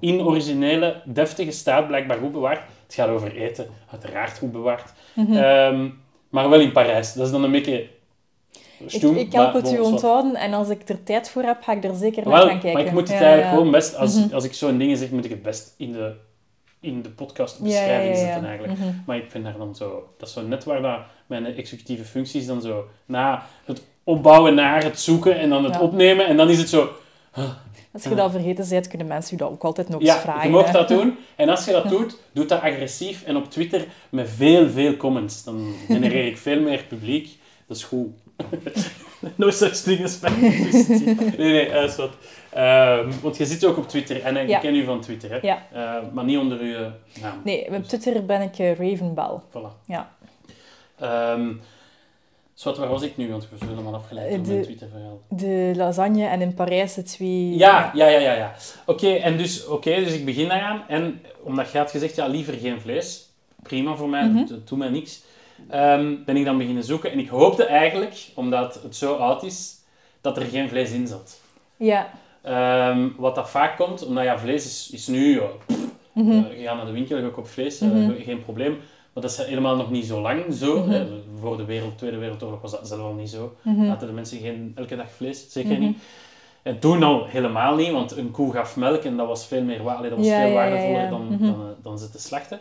[0.00, 2.60] in originele, deftige staat blijkbaar goed bewaard.
[2.84, 4.92] Het gaat over eten, uiteraard goed bewaard.
[5.14, 5.36] Mhm.
[5.36, 5.88] Ehm,
[6.28, 7.12] maar wel in Parijs.
[7.12, 7.86] Dat is dan een beetje
[8.86, 9.16] stoem.
[9.16, 11.84] ik help maar het u onthouden en als ik er tijd voor heb, ga ik
[11.84, 12.72] er zeker naar gaan kijken.
[12.72, 14.34] maar ik moet het Ja, eigenlijk gewoon best, als, Mhm.
[14.34, 16.12] als ik zo'n dingen zeg, moet ik het best in de,
[16.80, 18.32] in de podcast Ja, beschrijving ja, ja, ja.
[18.32, 18.78] zetten eigenlijk.
[18.78, 18.88] Mhm.
[19.06, 22.46] Maar ik vind daar dan zo, dat is zo net waar dat mijn executieve functies
[22.46, 26.58] dan zo, na het opbouwen naar het zoeken en dan het opnemen en dan is
[26.58, 26.88] het zo,
[27.92, 30.42] Als je dat vergeten bent, kunnen mensen u dat ook altijd nog eens ja, vragen.
[30.42, 31.16] je mag dat doen.
[31.36, 35.44] En als je dat doet, doe dat agressief en op Twitter met veel, veel comments.
[35.44, 37.38] Dan genereer ik veel meer publiek.
[37.66, 38.06] Dat is goed.
[39.34, 41.04] No such thing as publicity.
[41.36, 42.10] Nee, nee, dat is wat.
[42.52, 44.58] Ehm, want je zit ook op Twitter en ik Ja.
[44.58, 45.38] ken u van Twitter, hè?
[45.42, 45.62] Ja.
[45.72, 46.76] Eh, maar niet onder uw
[47.22, 47.40] naam.
[47.44, 49.40] Nee, op Twitter ben ik eh, Ravenbell.
[49.50, 49.84] Voilà.
[49.86, 50.10] Ja.
[50.98, 51.52] Ehm,
[52.54, 53.30] Zwat, waar was ik nu?
[53.30, 55.20] Want we zullen helemaal afgeleid door De- mijn Twitter-verhaal.
[55.28, 57.56] De lasagne en in Parijs de twee...
[57.56, 58.32] Ja, ja, ja, ja.
[58.34, 58.54] ja.
[58.86, 60.82] Oké, en dus, oké, dus ik begin daaraan.
[60.88, 63.28] En omdat je had gezegd, ja, liever geen vlees.
[63.62, 64.36] Prima voor mij, Mhm.
[64.38, 65.22] het doet mij niks.
[65.70, 67.12] Ehm, ben ik dan beginnen zoeken.
[67.12, 69.76] En ik hoopte eigenlijk, omdat het zo oud is,
[70.20, 71.40] dat er geen vlees in zat.
[71.76, 72.10] Ja.
[72.42, 75.38] Ehm, wat dat vaak komt, omdat ja, vlees is, is nu...
[75.38, 75.44] eh,
[76.60, 78.12] je gaat naar de winkel, je koopt vlees, eh, Mhm.
[78.22, 78.70] geen probleem.
[79.12, 80.84] Maar dat is helemaal nog niet zo lang zo.
[80.84, 81.06] Mhm.
[81.40, 83.54] Voor de wereld, Tweede Wereldoorlog was dat zelf al niet zo.
[83.62, 85.98] Laten de mensen geen elke dag vlees, zeker niet.
[86.62, 89.88] En toen al helemaal niet, want een koe gaf melk en dat was veel meer
[89.90, 91.10] allee, dat was Ja, veel ja, waardevoller ja.
[91.10, 91.42] dan, Mhm.
[91.42, 92.60] dan, eh, dan ze te slachten.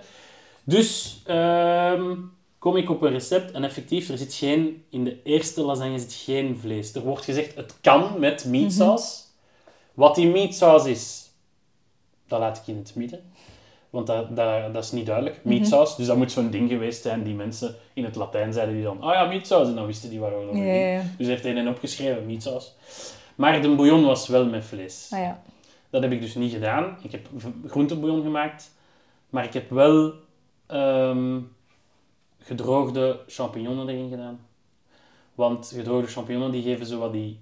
[0.63, 2.11] Dus ehm,
[2.59, 6.13] kom ik op een recept en effectief, er zit geen, in de eerste lasagne zit
[6.13, 6.95] geen vlees.
[6.95, 9.25] Er wordt gezegd, het kan met meatsaus.
[9.93, 11.29] Wat die meatsaus is,
[12.27, 13.31] dat laat ik in het midden.
[13.89, 15.39] Want dat, dat, dat is niet duidelijk.
[15.43, 18.83] Meatsaus, dus dat moet zo'n ding geweest zijn die mensen in het Latijn zeiden die
[18.83, 20.75] dan, ah ja, meatsaus, en dan wisten die waarover het Ja, ging.
[20.75, 21.03] ja, ja.
[21.17, 22.73] Dus heeft een opgeschreven, meatsaus.
[23.35, 25.07] Maar de bouillon was wel met vlees.
[25.11, 25.41] Ah ja.
[25.89, 26.97] Dat heb ik dus niet gedaan.
[27.01, 27.27] Ik heb
[27.67, 28.71] groentebouillon gemaakt.
[29.29, 30.13] Maar ik heb wel
[30.67, 31.39] ehm,
[32.47, 34.39] gedroogde champignons erin gedaan.
[35.35, 37.39] Want gedroogde champignons die geven zo wat die,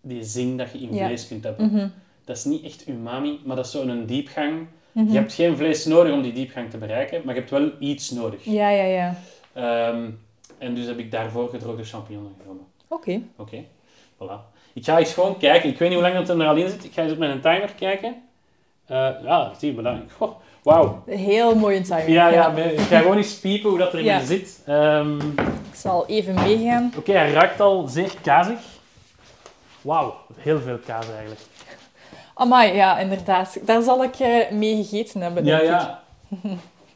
[0.00, 1.06] die zing dat je in Ja.
[1.06, 1.66] vlees kunt hebben.
[1.66, 1.88] Mhm.
[2.24, 4.66] Dat is niet echt umami, maar dat is zo'n diepgang.
[4.92, 5.06] Mhm.
[5.12, 8.10] Je hebt geen vlees nodig om die diepgang te bereiken, maar je hebt wel iets
[8.10, 8.44] nodig.
[8.44, 9.16] Ja, ja, ja.
[9.52, 10.10] Ehm,
[10.58, 12.64] en dus heb ik daarvoor gedroogde champignons genomen.
[12.88, 13.20] Oké.
[13.36, 13.64] Oké,
[14.14, 14.48] voilà.
[14.72, 15.68] Ik ga eens gewoon kijken.
[15.68, 16.84] Ik weet niet hoe lang dat er al in zit.
[16.84, 18.22] Ik ga eens op mijn timer kijken.
[18.86, 20.12] Eh, ja, zie je, bedankt.
[20.12, 20.30] Goh,
[20.62, 21.02] Wauw.
[21.06, 22.08] Heel mooie timing.
[22.08, 24.20] Ja, ja, ik ga gewoon eens piepen hoe dat erin Ja.
[24.24, 24.60] zit.
[24.66, 25.18] Ehm,
[25.72, 26.92] Ik zal even meegaan.
[26.96, 28.58] Oké, hij ruikt al zeer kazig.
[29.80, 31.40] Wauw, heel veel kaas eigenlijk.
[32.34, 33.58] Amai, ja, inderdaad.
[33.62, 35.66] Daar zal ik eh, mee gegeten hebben, Ja, ik.
[35.68, 36.00] ja.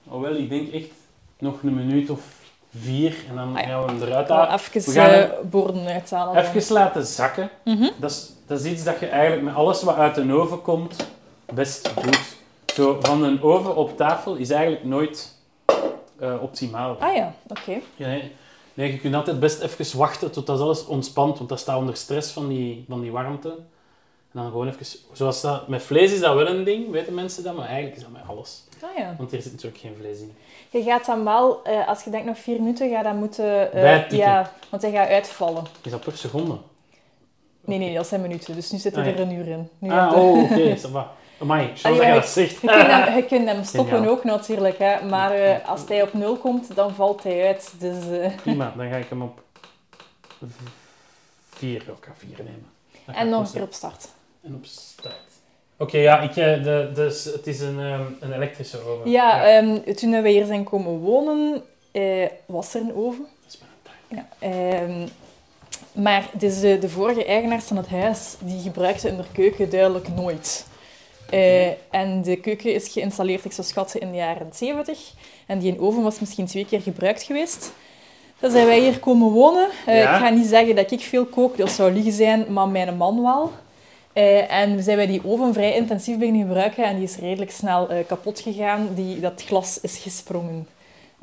[0.09, 0.90] Alhoewel, ik denk echt
[1.38, 2.20] nog een minuut of
[2.79, 3.68] vier en dan Ah ja.
[3.68, 4.53] gaan we hem eruit halen.
[4.55, 6.35] even We gaan eh, hem borden uithalen.
[6.35, 6.44] dan.
[6.53, 7.50] Even laten zakken.
[7.64, 7.88] Mhm.
[7.96, 10.96] Dat is, dat is iets dat je eigenlijk met alles wat uit de oven komt,
[11.55, 12.37] best doet.
[12.74, 15.32] Zo, van een oven op tafel is eigenlijk nooit
[16.18, 16.96] eh, optimaal.
[16.98, 17.80] Ah ja, oké.
[17.96, 18.32] Ja, nee,
[18.74, 21.96] nee, je kunt altijd best even wachten tot dat alles ontspant, want dat staat onder
[21.96, 23.48] stress van die, van die warmte.
[23.48, 27.42] En dan gewoon even, zoals dat, met vlees is dat wel een ding, weten mensen
[27.42, 28.62] dat, maar eigenlijk is dat met alles.
[28.82, 29.14] Ah ja.
[29.18, 30.34] Want hier zit natuurlijk geen vlees in.
[30.70, 33.72] Je gaat dan wel, eh, als je denkt nog vier minuten, ga dat moeten...
[33.72, 34.18] eh, Bijtikken.
[34.18, 35.64] ja, want hij gaat uitvallen.
[35.82, 36.56] Is dat per seconde?
[37.64, 38.54] Nee, nee, dat zijn minuten.
[38.54, 39.20] Dus nu zit Ah, er ja.
[39.22, 39.68] een uur in.
[39.78, 40.76] Nu Ah, oh, oké.
[40.76, 41.10] ça va.
[41.38, 42.50] Amai, Allee, dat je maar dat zegt.
[42.60, 44.12] Je kunt, hem, je kunt hem stoppen Geniaal.
[44.12, 45.04] ook natuurlijk, hè.
[45.04, 47.72] maar eh, als hij op nul komt, dan valt hij uit.
[47.78, 49.40] Dus eh, Prima, dan ga ik hem op
[50.38, 50.44] v-
[51.56, 52.66] vier, ik ga vier nemen.
[52.92, 54.08] Dat gaat en nog een keer op start.
[54.42, 55.14] En op start.
[55.76, 59.10] Oké, ja, ik, eh, de, dus het is een, ehm, een elektrische oven.
[59.10, 61.62] Ja, ehm, toen we hier zijn komen wonen,
[62.46, 63.26] was er een oven.
[63.42, 64.26] dat is mijn tuin.
[64.40, 65.08] Ja, ehm,
[66.02, 70.08] maar dus de, de vorige eigenaars van het huis, die gebruikten in de keuken duidelijk
[70.08, 70.66] nooit.
[71.34, 74.98] Eh, en de keuken is geïnstalleerd, ik zou schatten, in de jaren 70.
[75.46, 77.72] En die oven was misschien twee keer gebruikt geweest.
[78.40, 79.68] Dan zijn wij hier komen wonen.
[79.86, 80.14] Eh, Ja.
[80.14, 83.22] Ik ga niet zeggen dat ik veel kook, dat zou liegen zijn, maar mijn man
[83.22, 83.52] wel.
[84.12, 87.50] Eh, en we zijn bij die oven vrij intensief beginnen gebruiken en die is redelijk
[87.50, 88.88] snel kapot gegaan.
[88.94, 90.68] Die, dat glas is gesprongen.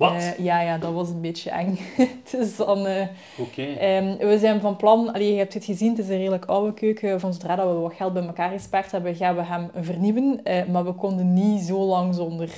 [0.01, 0.13] Wat?
[0.13, 1.79] Eh, ja, ja, dat was een beetje eng.
[2.31, 2.85] dus dan...
[2.85, 3.61] eh, Oké.
[3.63, 6.73] Ehm, we zijn van plan, allee, je hebt het gezien, het is een redelijk oude
[6.73, 7.19] keuken.
[7.19, 10.39] Van zodra dat we wat geld bij elkaar gespaard hebben, gaan we hem vernieuwen.
[10.43, 12.49] Eh, maar we konden niet zo lang zonder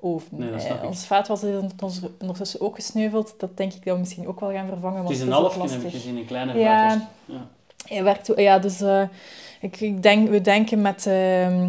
[0.00, 0.28] oven.
[0.38, 0.50] Nee,
[0.84, 3.34] ons vaatwasser is ons ondertussen ook gesneuveld.
[3.38, 5.02] Dat denk ik dat we misschien ook wel gaan vervangen.
[5.02, 7.08] Het is een halfje, heb ik gezien, een kleine Ja.
[7.24, 7.46] Ja.
[7.86, 8.84] Hij werkt, ja, dus
[9.60, 11.68] ik, ik denk, we denken met ehm,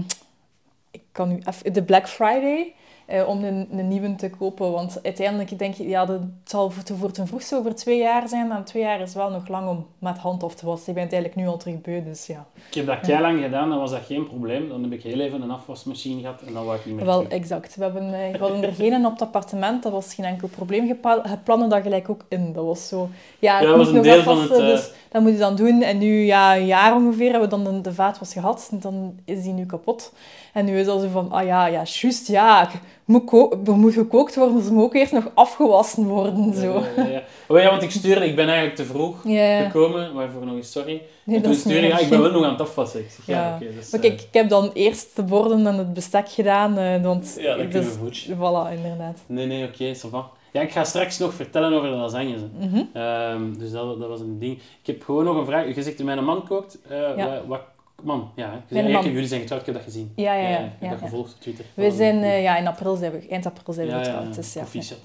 [0.92, 2.74] ik kan nu even, de Black Friday
[3.08, 4.72] eh, om een, een nieuwe te kopen.
[4.72, 8.52] Want uiteindelijk denk je, ja, dat zal voor, voor ten vroegste over twee jaar zijn.
[8.52, 10.88] En twee jaar is wel nog lang om met hand af te wassen.
[10.88, 12.46] Ik ben het eigenlijk nu al terug beu, dus ja.
[12.70, 14.70] Ik heb dat kei lang gedaan, dan was dat geen probleem.
[14.70, 17.22] Dan heb ik heel even een afwasmachine gehad en dan wou ik niet meer Wel,
[17.22, 17.34] terug.
[17.34, 17.76] exact.
[17.76, 19.84] We, hebben, we hadden er geen op het appartement.
[19.84, 20.86] Dat was geen enkel probleem.
[20.86, 22.54] Je je plande dat gelijk ook in.
[22.54, 23.10] Dat was zo...
[23.40, 25.56] Ja, Ja, dat was een nog deel van het, eh, dus dat moet je dan
[25.56, 25.82] doen.
[25.82, 28.68] En nu, ja, een jaar ongeveer, hebben we dan de, de vaatwas gehad.
[28.72, 30.14] En dan is die nu kapot.
[30.54, 32.70] En nu is dat zo van, ah ja, ja, juist, ja.
[33.06, 33.32] Moet,
[33.66, 36.54] er moet gekookt worden, dus moet ook eerst nog afgewassen worden.
[36.54, 36.84] Zo.
[36.96, 37.22] Ja, ja, ja.
[37.48, 39.22] Oh ja, want ik stuurde, ik ben eigenlijk te vroeg
[39.64, 41.02] gekomen, waarvoor nog eens sorry.
[41.24, 43.00] nee, en toen stuurde ik, ik ben wel nog aan het afwassen.
[43.00, 43.74] Ik zeg, ja, oké.
[43.76, 46.78] dus, Maar eh, kijk, ik heb dan eerst de borden en het bestek gedaan.
[46.78, 48.26] eh, want Ja, dat dus.
[48.28, 49.20] Voilà, inderdaad.
[49.26, 50.30] Nee, nee, oké, va.
[50.58, 52.42] Ja, ik ga straks nog vertellen over de lasagnes.
[52.42, 52.68] hè.
[52.68, 52.84] Mhm.
[52.94, 54.58] Ehm, dus dat, dat was een ding.
[54.58, 55.76] Ik heb gewoon nog een vraag.
[55.76, 56.78] Je zegt, mijn man kookt.
[56.90, 57.28] eh, Ja.
[57.28, 57.62] wat, wat-
[58.04, 58.64] man, ja.
[58.70, 59.04] zei, man.
[59.12, 60.12] jullie zijn getrouwd, ik heb dat gezien.
[60.16, 60.58] Ja, ja, ja.
[60.60, 61.66] ik heb dat gevolgd op Twitter.
[61.74, 64.36] We zijn, eh, ja, in april zijn we, eind april zijn we getrouwd.
[64.36, 64.64] Dus ja,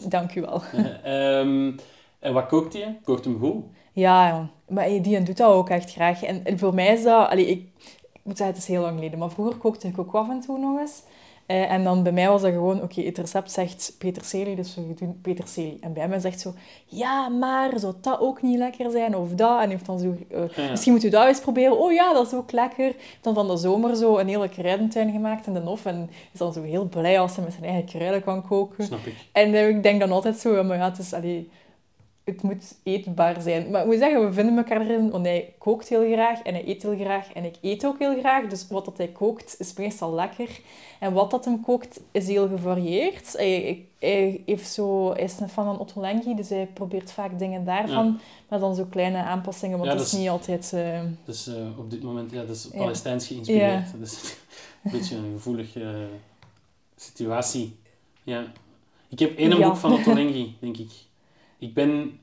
[0.08, 0.62] dank u wel.
[1.02, 1.72] Ehm,
[2.18, 2.98] En wat kookt hij?
[3.04, 3.64] Kookt hem goed?
[3.92, 6.22] Ja, maar die doet dat ook echt graag.
[6.22, 7.28] En, en voor mij is dat...
[7.28, 7.58] Allee, ik,
[8.12, 9.18] ik moet zeggen, het is heel lang geleden.
[9.18, 11.02] Maar vroeger kookte ik ook af en toe nog eens.
[11.46, 12.82] Eh, en dan bij mij was dat gewoon...
[12.82, 15.78] Oké, het recept zegt peterselie, dus we doen peterselie.
[15.80, 16.52] En bij mij zegt zo...
[16.86, 19.16] Ja, maar zou dat ook niet lekker zijn?
[19.16, 19.62] Of dat?
[19.62, 20.14] En heeft dan zo...
[20.30, 20.70] eh, Ja.
[20.70, 21.78] Misschien moet u dat eens proberen.
[21.78, 22.84] Oh ja, dat is ook lekker.
[22.84, 25.84] Heeft dan van de zomer zo een hele kruidentuin gemaakt in de hof.
[25.86, 28.84] En is dan zo heel blij als hij met zijn eigen kruiden kan koken.
[28.84, 29.14] Snap ik.
[29.32, 31.50] En ik denk dan altijd zo, maar ja, het is, allee,
[32.24, 33.70] het moet eetbaar zijn.
[33.70, 36.68] Maar ik moet zeggen, we vinden elkaar erin, want hij kookt heel graag en hij
[36.68, 38.46] eet heel graag en ik eet ook heel graag.
[38.46, 40.60] Dus wat dat hij kookt is meestal lekker.
[41.00, 43.32] En wat dat hem kookt is heel gevarieerd.
[43.36, 47.64] Hij, hij, heeft zo, hij is een fan van Ottolenghi, dus hij probeert vaak dingen
[47.64, 48.20] daarvan.
[48.48, 50.72] Maar dan zo kleine aanpassingen, want Ja, dat is dat is- niet altijd...
[50.72, 52.78] eh, Dus eh, op dit moment, ja, dat is Ja.
[52.78, 53.98] Palestijns geïnspireerd.
[53.98, 54.36] Dus
[54.84, 55.88] een beetje een gevoelige eh,
[56.96, 57.76] situatie.
[58.22, 58.44] Ja.
[59.08, 59.66] Ik heb één Ja.
[59.68, 60.90] boek van Otto Lengi, denk ik.
[61.62, 62.18] Ik ben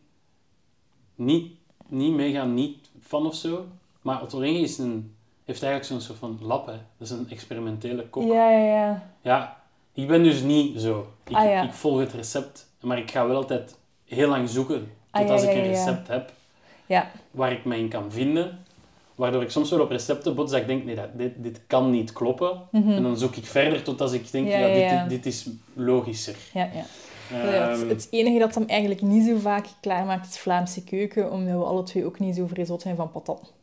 [1.15, 1.52] niet,
[1.88, 3.65] niet mega niet fan of zo,
[4.02, 6.71] maar Otto is een, heeft eigenlijk zo'n soort van lab, hè.
[6.97, 8.23] Dat is een experimentele kok.
[8.23, 9.10] ja, ja, ja.
[9.21, 9.62] Ja,
[9.93, 11.08] ik ben dus niet zo.
[11.28, 11.62] Ik, Ah, ja.
[11.63, 15.36] ik volg het recept, maar ik ga wel altijd heel lang zoeken Ah, tot ja,
[15.36, 16.32] als ik een recept heb
[16.86, 18.60] Ja, waar ik me in kan vinden.
[19.15, 21.89] Waardoor ik soms wel op recepten bots dat ik denk, nee, dat, dit, dit kan
[21.89, 22.62] niet kloppen.
[22.71, 24.58] En dan zoek ik verder tot als ik denk, Mhm.
[24.60, 26.36] Ja, dit, dit, dit is logischer.
[26.54, 26.84] ja, ja.
[27.30, 31.32] Ja, het, Ehm, het enige dat hem eigenlijk niet zo vaak klaarmaakt is Vlaamse keuken,
[31.32, 33.54] omdat we alle twee ook niet zo verzot zijn van patat.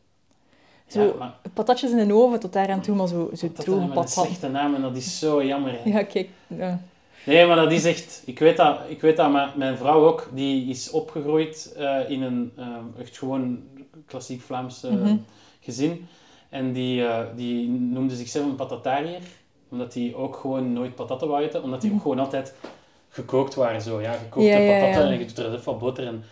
[0.87, 3.65] Zo, ja, maar patatjes in de oven tot daar aan toe, maar zo, zo dat
[3.65, 4.09] droge is een patat.
[4.11, 5.71] slechte naam en dat is zo jammer.
[5.83, 5.89] hè.
[5.89, 6.29] Ja, kijk.
[6.47, 6.79] Ja.
[7.25, 8.21] Nee, maar dat is echt...
[8.25, 12.21] Ik weet dat, ik weet dat maar mijn vrouw ook, die is opgegroeid eh, in
[12.21, 12.67] een eh,
[12.99, 13.59] echt gewoon
[14.05, 15.15] klassiek Vlaams Mhm.
[15.59, 16.07] gezin.
[16.49, 19.21] En die, eh, die noemde zichzelf een patatariër,
[19.71, 22.53] omdat hij ook gewoon nooit patatten wou eten, omdat die ook gewoon altijd
[23.17, 23.81] gekookt waren.
[23.81, 24.49] Zo, ja, gekookte.
[24.49, 26.23] Ja, ja, patatten en je doet er boter in.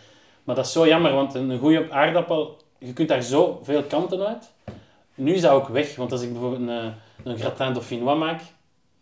[0.44, 4.26] Maar dat is zo jammer, want een goede aardappel, je kunt daar zo veel kanten
[4.26, 4.50] uit.
[5.14, 6.92] Nu is dat ook weg, want als ik bijvoorbeeld een,
[7.24, 8.40] een gratin dauphinois maak,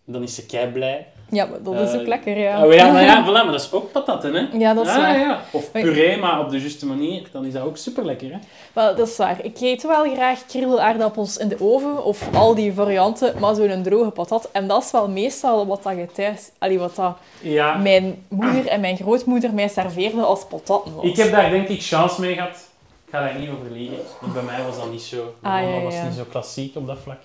[0.04, 1.06] dan is ze kei blij.
[1.30, 2.66] Ja, maar dat is Eh, ook lekker, ja.
[2.66, 4.46] Oh, ja, maar ja, voilà, maar dat is ook patatten, hè?
[4.58, 5.18] Ja, dat is Ah, waar.
[5.18, 5.40] ja.
[5.50, 8.38] Of puree, maar op de juiste manier, dan is dat ook super lekker, hè?
[8.72, 9.36] Wel, dat is waar.
[9.44, 14.10] Ik eet wel graag kriebelaardappels in de oven, of al die varianten, maar zo'n droge
[14.10, 14.48] patat.
[14.52, 16.50] En dat is wel meestal wat dat je thuis...
[16.58, 21.04] Allee, wat dat Ja, mijn moeder en mijn grootmoeder mij serveerden als patatten was.
[21.04, 22.68] ik heb daar denk ik chance mee gehad.
[23.06, 23.96] Ik ga daar niet over liegen.
[24.34, 25.34] Bij mij was dat niet zo.
[25.40, 27.18] Mijn Ah, ja, was niet zo klassiek op dat vlak.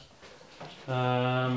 [0.88, 1.52] Ehm,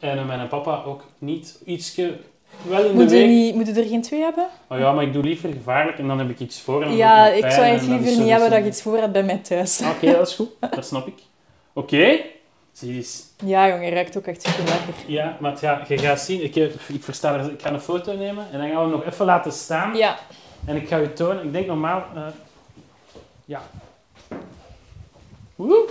[0.00, 1.58] en mijn papa ook niet.
[1.64, 2.16] Ietske
[2.62, 3.28] wel in de Moet je, week.
[3.28, 4.46] niet, moet je er geen twee hebben?
[4.68, 6.82] Oh ja, maar ik doe liever gevaarlijk en dan heb ik iets voor.
[6.82, 9.22] En Ja, heb ik zou is liever niet hebben dat je iets voor hebt bij
[9.22, 9.80] mij thuis.
[9.96, 10.48] Oké, dat is goed.
[10.70, 11.18] Dat snap ik.
[11.72, 12.20] Oké.
[12.72, 13.22] Zie eens.
[13.44, 14.94] Ja, jongen, ruikt ook echt super lekker.
[15.06, 16.42] Ja, maar ja, je gaat zien.
[16.44, 18.90] Ik, heb- ik, versta er, ik ga een foto nemen en dan gaan we hem
[18.90, 19.96] nog even laten staan.
[19.96, 20.18] Ja,
[20.64, 21.44] En ik ga u tonen.
[21.44, 22.04] Ik denk normaal...
[22.14, 22.22] eh,
[23.44, 23.62] ja.
[25.54, 25.88] Woe!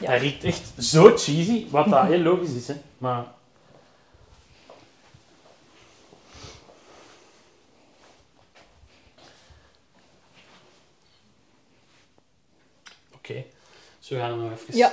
[0.00, 0.10] Ja.
[0.12, 2.68] Dat riekt echt zo cheesy, wat dat heel logisch is.
[2.68, 2.74] Hè.
[2.98, 3.24] Maar...
[13.14, 13.44] Oké.
[14.10, 14.92] Zo gaan we nog even ja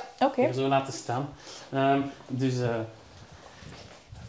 [0.54, 1.30] zo laten staan.
[1.72, 2.60] Ehm, dus...
[2.60, 2.76] eh,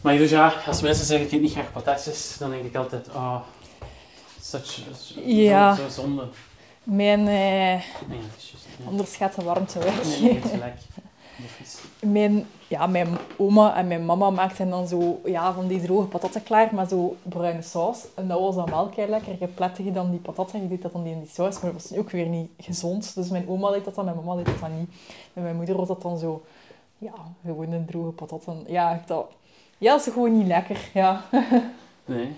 [0.01, 3.07] maar dus ja, als mensen zeggen ik eet niet graag patatjes, dan denk ik altijd,
[3.07, 3.41] oh,
[4.41, 4.79] such,
[5.25, 5.75] Ja.
[5.75, 6.27] zo, zo zonde.
[6.83, 10.19] Mijn, eh, Nee, gaat de warmte weg.
[10.19, 10.77] Nee, gelijk.
[11.41, 16.07] Dat Mijn, ja, mijn oma en mijn mama maakten dan zo ja, van die droge
[16.07, 18.05] patatten klaar, maar zo bruine saus.
[18.15, 19.35] En dat was dan wel kei lekker.
[19.39, 21.89] Je plettig dan die patatten en je deed dat dan in die saus, maar dat
[21.89, 23.15] was ook weer niet gezond.
[23.15, 24.89] Dus mijn oma deed dat dan, mijn mama deed dat dan niet.
[25.33, 26.43] En mijn moeder was dat dan zo,
[26.97, 27.13] ja,
[27.45, 28.63] gewoon een droge patatten.
[28.67, 29.25] Ja, dat,
[29.77, 30.89] ja, dat is gewoon niet lekker.
[30.93, 31.21] Ja.
[32.05, 32.31] Nee.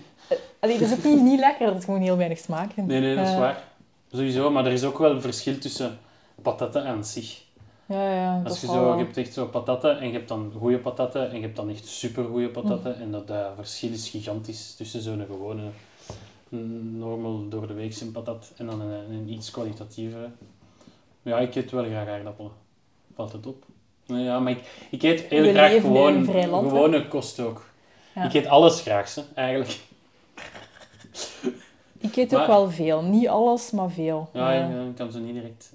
[0.60, 3.16] Allee, dat is ook niet, niet lekker, er is gewoon heel weinig smaak nee, nee,
[3.16, 3.64] dat is Eh, waar.
[4.12, 5.98] Sowieso, maar er is ook wel een verschil tussen
[6.42, 7.42] patatten aan zich.
[7.86, 10.52] Ja, ja, Als je zo, wel- je hebt echt zo patatten en je hebt dan
[10.58, 12.94] goede patatten en je hebt dan echt super goede patatten.
[12.96, 13.02] Mm.
[13.02, 15.62] En dat verschil is gigantisch tussen zo'n gewone
[16.48, 20.28] mm, normal door de weekse patat en dan een, een iets kwalitatievere.
[21.22, 22.50] Ja, ik eet wel graag aardappelen.
[23.14, 23.64] Valt het op?
[24.06, 26.42] Ja, maar ik, ik eet heel We graag gewoon land, hè?
[26.42, 27.64] gewone kost ook.
[28.14, 28.24] Ja.
[28.24, 29.80] Ik eet alles graag, hè, eigenlijk.
[31.98, 33.02] Ik eet Maar- ook wel veel.
[33.02, 34.28] Niet alles, maar veel.
[34.32, 34.66] Ja, Ja.
[34.68, 35.71] ik, ik kan zo niet direct.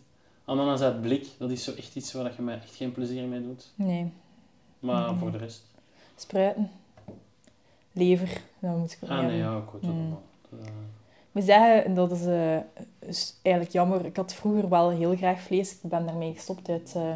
[0.47, 3.41] Ananas uit blik, dat is zo echt iets waar je mij echt geen plezier mee
[3.41, 3.71] doet.
[3.75, 4.11] Nee.
[4.79, 5.17] Maar Nee.
[5.19, 5.63] voor de rest.
[6.15, 6.71] Spruiten.
[7.91, 8.41] Lever.
[8.59, 9.97] Dat moet ik Ah nee, ja, ik weet het Mm.
[9.99, 10.21] allemaal.
[10.49, 10.73] Dat, eh, Ik
[11.31, 12.57] moet zeggen, dat is, eh,
[12.99, 14.05] is eigenlijk jammer.
[14.05, 15.71] Ik had vroeger wel heel graag vlees.
[15.71, 17.15] Ik ben daarmee gestopt uit eh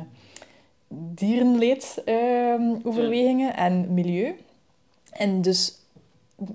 [0.88, 4.36] dierenleed-overwegingen en milieu.
[5.12, 5.78] En dus,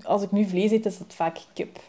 [0.03, 1.79] als ik nu vlees eet, is het vaak kip.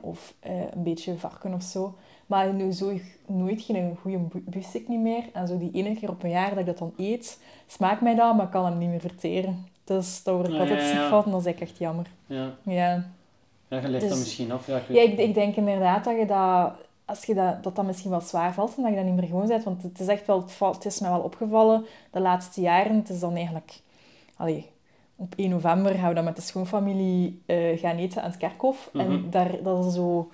[0.00, 1.94] Of een beetje varken of zo.
[2.30, 2.92] Maar nu zo
[3.26, 5.22] nooit geen goede biefstuk niet meer.
[5.32, 8.14] En zo die ene keer op een jaar dat ik dat dan eet, smaakt mij
[8.14, 9.66] dat, maar ik kan hem niet meer verteren.
[9.84, 11.30] Dus daar word ik Ah, altijd ja, ziek van.
[11.32, 12.06] Dat is echt echt jammer.
[12.26, 13.04] Ja, Ja.
[13.68, 14.66] ja je legt Dus- dat misschien af.
[14.66, 16.72] Ja, ik Ja, ik, ik denk inderdaad dat je dat,
[17.04, 19.26] als je dat, dat dat misschien wel zwaar valt en dat je dat niet meer
[19.28, 19.64] gewoon bent.
[19.64, 22.96] Want het is echt wel, het, is mij wel opgevallen de laatste jaren.
[22.96, 23.80] Het is dan eigenlijk,
[24.36, 24.66] allee,
[25.16, 28.90] op 1 november gaan we dan met de schoonfamilie eh, gaan eten aan het kerkhof.
[28.92, 29.04] Mhm.
[29.10, 30.30] En daar, dat is zo,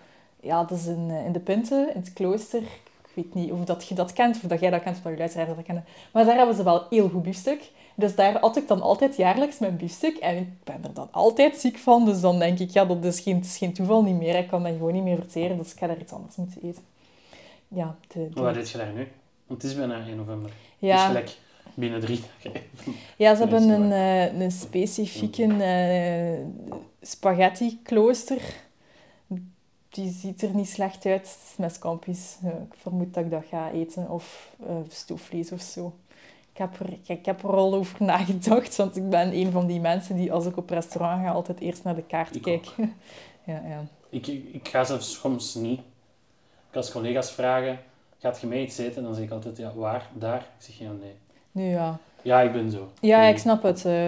[0.46, 2.62] ja, dat is in, eh, in de Punten, in het klooster.
[2.62, 5.12] Ik weet niet of dat je dat kent, of dat jij dat kent, of dat
[5.12, 5.84] je luisteraars dat kennen.
[6.12, 7.70] Maar daar hebben ze wel heel goed biefstuk.
[7.94, 10.16] Dus daar at ik dan altijd jaarlijks mijn biefstuk.
[10.16, 12.04] En ik ben er dan altijd ziek van.
[12.04, 14.36] Dus dan denk ik, ja, dat is geen, het is geen toeval niet meer.
[14.38, 15.56] Ik kan dat gewoon niet meer verteren.
[15.56, 16.82] Dus ik ga daar iets anders moeten eten.
[17.68, 19.08] Ja, de, de- Wat deed je daar nu?
[19.46, 20.50] Want het is bijna 1 november.
[20.78, 21.06] Dus ja.
[21.06, 21.36] gelijk
[21.74, 22.60] binnen drie dagen.
[23.16, 26.66] ja, ze hebben een, eh, een specifieke eh,
[27.02, 28.40] spaghetti klooster.
[29.96, 31.20] Die ziet er niet slecht uit.
[31.20, 32.36] Het is met scampi's.
[32.42, 34.10] Ik vermoed dat ik dat ga eten.
[34.10, 35.92] Of eh stoofvlees of zo.
[36.52, 38.76] Ik heb, er, ik, ik heb er al over nagedacht.
[38.76, 41.84] Want ik ben een van die mensen die als ik op restaurant ga altijd eerst
[41.84, 42.66] naar de kaart Ik kijk.
[43.52, 43.84] ja, ja.
[44.08, 45.80] Ik, ik, ga zelfs soms niet.
[46.70, 47.78] Ik als collega's vragen,
[48.18, 49.02] gaat je mee iets eten?
[49.02, 50.10] Dan zeg ik altijd, ja, waar?
[50.14, 50.40] Daar?
[50.40, 51.14] Ik zeg, ja, nee.
[51.52, 51.98] Nu ja.
[52.26, 52.88] Ja, ik ben zo.
[53.00, 53.84] Ja, ik snap het.
[53.84, 54.06] eh,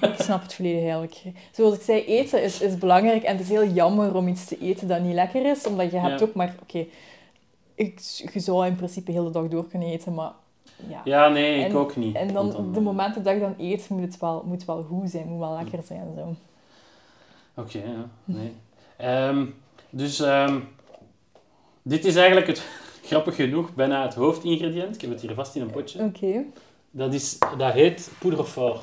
[0.00, 1.22] ik snap het volledig eigenlijk.
[1.52, 3.22] Zoals ik zei, eten is, is belangrijk.
[3.22, 5.66] En het is heel jammer om iets te eten dat niet lekker is.
[5.66, 6.26] Omdat je hebt Ja.
[6.26, 6.54] ook maar...
[6.62, 6.86] Oké,
[7.74, 8.00] ik
[8.32, 10.32] je zou in principe de hele dag door kunnen eten, maar...
[10.88, 11.00] Ja.
[11.04, 12.16] Ja, nee, ik ook niet.
[12.16, 15.26] En dan, de momenten dat je dan eet, moet het wel, moet wel goed zijn.
[15.28, 16.06] Moet wel lekker zijn.
[16.16, 16.34] Zo.
[17.62, 18.08] Oké, ja.
[18.24, 18.52] Nee.
[18.96, 19.46] Ehm,
[19.90, 20.58] dus ehm,
[21.82, 22.66] dit is eigenlijk het,
[23.10, 24.94] grappig genoeg, bijna het hoofdingrediënt.
[24.94, 26.02] Ik heb het hier vast in een potje.
[26.02, 26.44] Oké.
[26.96, 28.80] Dat, is, dat heet poudre fort.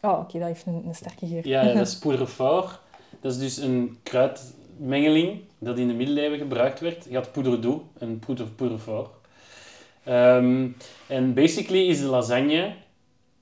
[0.00, 1.48] Oh, oké, dat heeft een, een sterke geur.
[1.48, 2.78] Ja, ja, dat is poudre fort.
[3.20, 7.06] Dat is dus een kruidmengeling dat in de middeleeuwen gebruikt werd.
[7.08, 9.08] Je had poudre doux en poudre, poudre fort.
[10.04, 10.68] Ehm,
[11.06, 12.74] en basically is de lasagne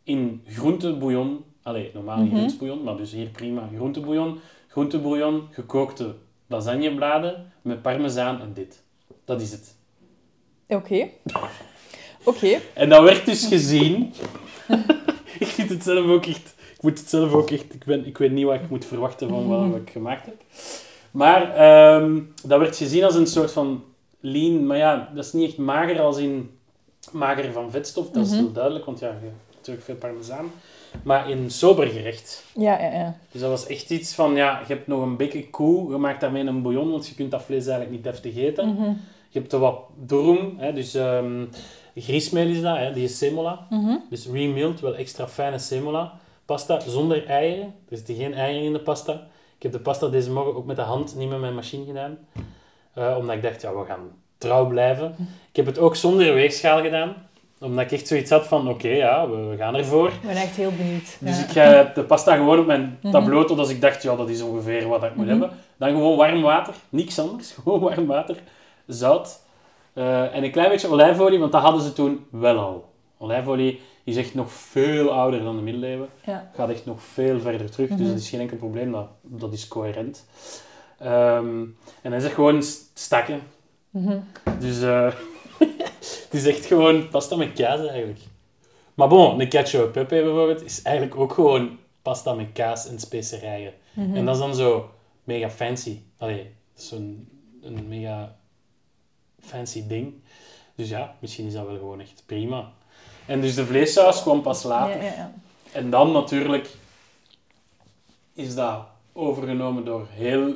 [0.02, 2.35] in groentebouillon, allee, normaal in Mhm.
[2.37, 6.14] groentebouillon, maar dus hier prima groentebouillon, groentebouillon, gekookte
[6.46, 8.83] lasagnebladen met parmezaan en dit.
[9.24, 9.74] Dat is het.
[10.68, 11.09] Oké.
[12.24, 12.58] Oké.
[12.72, 14.12] En dat werd dus gezien.
[15.38, 16.54] ik vind het zelf ook echt.
[16.76, 17.74] Ik moet het zelf ook echt.
[17.74, 20.34] Ik, ben, ik weet niet wat ik moet verwachten van wat, wat ik gemaakt heb.
[21.10, 23.84] Maar ehm, dat werd gezien als een soort van
[24.20, 24.66] lean.
[24.66, 26.50] Maar ja, dat is niet echt mager als in
[27.12, 28.10] mager van vetstof.
[28.10, 28.38] Dat is Mhm.
[28.40, 30.50] heel duidelijk, want ja, je hebt natuurlijk veel parmezaan.
[31.02, 32.44] Maar in sober gerecht.
[32.56, 33.16] Ja, ja, ja.
[33.32, 36.20] Dus dat was echt iets van, ja, je hebt nog een bekken koe, je maakt
[36.20, 38.68] daarmee een bouillon, want je kunt dat vlees eigenlijk niet deftig eten.
[38.68, 38.92] Mhm.
[39.28, 41.44] Je hebt er wat dorum, hè, dus ehm
[41.94, 43.66] griesmeel is dat, hè, die is semola.
[43.70, 43.96] Mhm.
[44.11, 46.12] Dus remilled, wel extra fijne semola.
[46.44, 47.74] Pasta zonder eieren.
[47.90, 49.12] Er zitten geen eieren in de pasta.
[49.57, 52.18] Ik heb de pasta deze morgen ook met de hand, niet met mijn machine gedaan.
[52.94, 55.16] Eh, omdat ik dacht, ja, we gaan trouw blijven.
[55.50, 57.14] Ik heb het ook zonder weegschaal gedaan.
[57.61, 60.09] Omdat ik echt zoiets had van, oké, ja, we, we gaan ervoor.
[60.09, 61.16] Ik ben echt heel benieuwd.
[61.20, 61.44] Dus Ja.
[61.44, 63.12] ik ga de pasta gewoon op mijn Mhm.
[63.12, 65.40] tableau, totdat ik dacht, ja, dat is ongeveer wat ik moet Mhm.
[65.40, 65.59] hebben.
[65.76, 67.52] Dan gewoon warm water, niks anders.
[67.62, 68.37] Gewoon warm water,
[68.87, 69.40] zout
[69.94, 72.92] eh, en een klein beetje olijfolie, want dat hadden ze toen wel al.
[73.18, 76.09] Olijfolie is echt nog veel ouder dan de middeleeuwen.
[76.24, 76.50] Ja.
[76.54, 78.09] Gaat echt nog veel verder terug, dus Mhm.
[78.09, 80.26] dat is geen enkel probleem, dat, dat is coherent.
[80.98, 81.62] Ehm,
[82.02, 83.40] en hij zegt gewoon st- stakken.
[83.90, 84.18] Mhm.
[84.59, 85.12] Dus eh,
[86.24, 88.18] het is echt gewoon pasta met kaas eigenlijk.
[88.94, 92.98] Maar bon, een cacio e pepe bijvoorbeeld is eigenlijk ook gewoon pasta met kaas en
[92.98, 93.72] specerijen.
[93.92, 94.16] Mhm.
[94.16, 94.90] En dat is dan zo
[95.24, 95.98] mega fancy.
[96.18, 97.28] Allee, zo'n
[97.62, 98.37] een mega
[99.44, 100.14] fancy ding.
[100.74, 102.72] Dus ja, misschien is dat wel gewoon echt prima.
[103.26, 104.96] En dus de vleessaus kwam pas later.
[104.96, 105.33] Ja, ja, ja.
[105.72, 106.68] En dan natuurlijk
[108.33, 110.54] is dat overgenomen door heel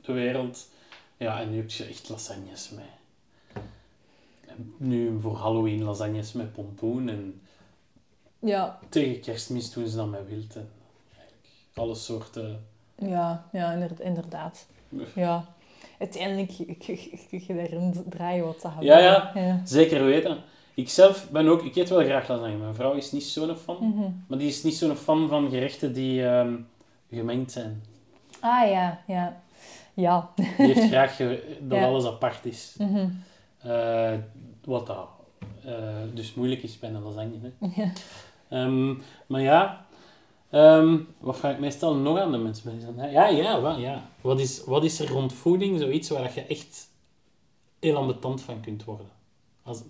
[0.00, 0.68] de wereld.
[1.16, 3.64] Ja, en nu heb je echt lasagnes mee.
[4.46, 7.08] En nu voor Halloween lasagnes met pompoen.
[7.08, 7.40] En
[8.38, 10.54] Ja, tegen kerstmis doen ze dat met wild.
[10.56, 10.68] En
[11.16, 12.66] eigenlijk alle soorten...
[12.98, 14.66] ja, ja inder- inderdaad.
[15.14, 15.54] Ja.
[15.98, 16.98] Uiteindelijk, kun
[17.46, 18.84] je daarin draaien wat ze hebben.
[18.86, 19.30] Ja, ja.
[19.34, 19.60] ja.
[19.64, 20.38] Zeker weten.
[20.74, 21.62] Ik zelf ben ook...
[21.62, 22.56] Ik eet wel graag lasagne.
[22.56, 23.76] Mijn vrouw is niet zo'n fan.
[23.80, 24.10] Mhm.
[24.26, 26.54] Maar die is niet zo'n fan van gerechten die ehm,
[27.10, 27.82] gemengd zijn.
[28.40, 29.40] Ah, ja, ja.
[29.94, 30.30] Ja.
[30.34, 31.16] Die heeft graag
[31.60, 31.84] dat Ja.
[31.86, 32.74] alles apart is.
[32.78, 33.08] Mhm.
[33.62, 34.12] Eh,
[34.64, 35.08] wat dat
[35.64, 35.74] eh,
[36.14, 37.36] dus moeilijk is bij een lasagne.
[37.42, 37.82] Hè.
[37.82, 37.90] Ja.
[38.48, 38.94] Ehm,
[39.26, 39.85] maar ja,
[40.50, 42.96] ehm, wat vraag ik meestal nog aan de mensen?
[42.96, 44.10] Dan, Ja, ja, wel, ja.
[44.20, 46.88] Wat is, wat is er rond voeding zoiets waar je echt
[47.80, 49.06] heel ambetant van kunt worden?
[49.62, 49.82] Als,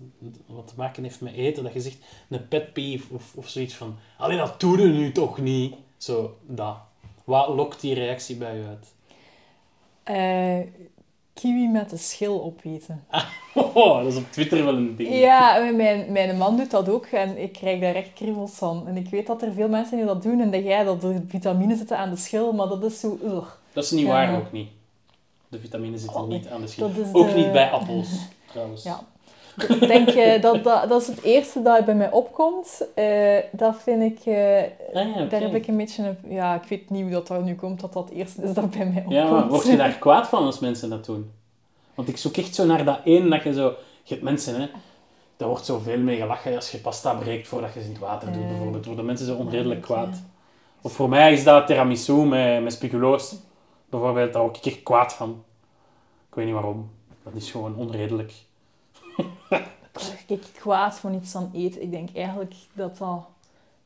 [0.45, 1.97] wat te maken heeft met eten, dat je zegt
[2.29, 5.75] een pet peeve of, of zoiets van alleen dat doe je nu toch niet.
[5.97, 6.77] Zo, dat.
[7.23, 8.93] Wat lokt die reactie bij je uit?
[10.03, 10.67] eh,
[11.41, 13.05] kiwi met de schil opeten.
[13.73, 15.13] Oh, dat is op Twitter wel een ding.
[15.19, 18.87] Ja, mijn, mijn man doet dat ook en ik krijg daar echt kriebels van.
[18.87, 21.21] En ik weet dat er veel mensen die dat doen en dat jij dat er
[21.27, 23.19] vitamine zitten aan de schil, maar dat is zo...
[23.23, 23.47] ugh.
[23.73, 24.11] Dat is niet Ja.
[24.11, 24.67] waar ook niet.
[25.47, 26.85] De vitamine zitten Oh, niet aan de schil.
[27.11, 28.09] Ook de- niet bij appels,
[28.51, 28.83] trouwens.
[28.83, 28.99] Ja.
[29.57, 32.85] Ik denk, eh, dat, dat, dat is het eerste dat bij mij opkomt.
[32.95, 34.25] Eh, dat vind ik...
[34.25, 35.25] eh, Ah, ja.
[35.25, 36.03] Daar heb ik een beetje...
[36.03, 38.69] Een, ja, ik weet niet hoe dat, nu komt, dat dat het eerste is dat
[38.69, 39.13] bij mij opkomt.
[39.15, 41.31] Ja, maar word je daar kwaad van als mensen dat doen?
[41.95, 43.73] Want ik zoek echt zo naar dat één dat je zo...
[44.03, 44.67] Je hebt mensen, hè.
[45.37, 48.31] Daar wordt zoveel mee gelachen als je pasta breekt voordat je ze in het water
[48.31, 48.85] doet, bijvoorbeeld.
[48.85, 50.21] Worden mensen zo onredelijk kwaad.
[50.81, 53.35] Of voor mij is dat tiramisu met, met speculoos.
[53.89, 55.43] Bijvoorbeeld, daar word ik echt kwaad van.
[56.29, 56.89] Ik weet niet waarom.
[57.23, 58.31] Dat is gewoon onredelijk.
[59.93, 61.81] Word ik kwaad van iets aan eten.
[61.81, 63.25] Ik denk eigenlijk dat dat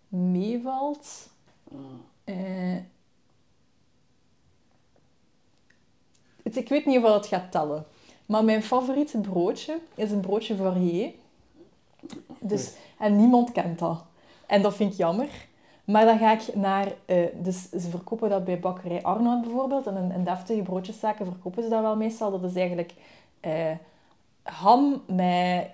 [0.08, 1.30] meevalt.
[2.24, 2.78] Eh,
[6.44, 7.86] het, ik weet niet of het gaat tellen.
[8.26, 11.14] Maar mijn favoriete broodje is een broodje varié.
[12.40, 14.04] Dus, en niemand kent dat.
[14.46, 15.30] En dat vind ik jammer.
[15.86, 16.94] Maar dan ga ik naar...
[17.06, 19.88] eh, dus ze verkopen dat bij bakkerij Arnoud bijvoorbeeld.
[19.88, 22.32] En in, in deftige broodjeszaken verkopen ze dat wel meestal.
[22.32, 22.94] Dat is eigenlijk
[23.40, 23.72] eh,
[24.44, 25.68] ham met...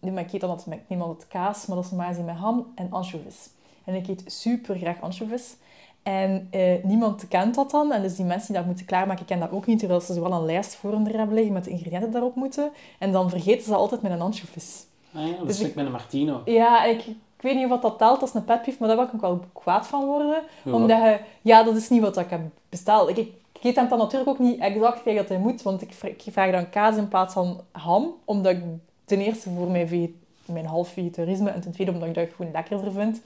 [0.00, 2.72] maar ik eet dan altijd, ik neem altijd kaas, maar dat is normaal met ham
[2.74, 3.48] en anchovies.
[3.84, 5.56] En ik eet super graag anchovies.
[6.02, 7.92] En eh, niemand kent dat dan.
[7.92, 9.78] En dus die mensen die dat moeten klaarmaken, kennen dat ook niet.
[9.78, 12.70] Terwijl ze zo wel een lijst voor hun hebben liggen met de ingrediënten daarop moeten.
[12.98, 14.84] En dan vergeten ze altijd met een anchovies.
[15.14, 16.40] Ah ja, dat Dus ik- ik met een martino.
[16.44, 19.14] Ja, ik, ik weet niet of dat telt als een petpief, maar daar wil ik
[19.14, 20.42] ook wel kwaad van worden.
[20.64, 20.72] Ja.
[20.72, 21.18] Omdat je...
[21.42, 23.08] Ja, dat is niet wat ik heb besteld.
[23.08, 23.32] Ik, ik
[23.64, 26.22] eet hem dan natuurlijk ook niet exact gelijk dat hij moet, want ik, vra- ik
[26.30, 28.14] vraag dan kaas in plaats van ham.
[28.24, 28.62] Omdat ik
[29.04, 30.14] ten eerste voor mijn,
[30.46, 33.20] mijn half vegetarisme en ten tweede omdat ik dat gewoon lekkerder vind.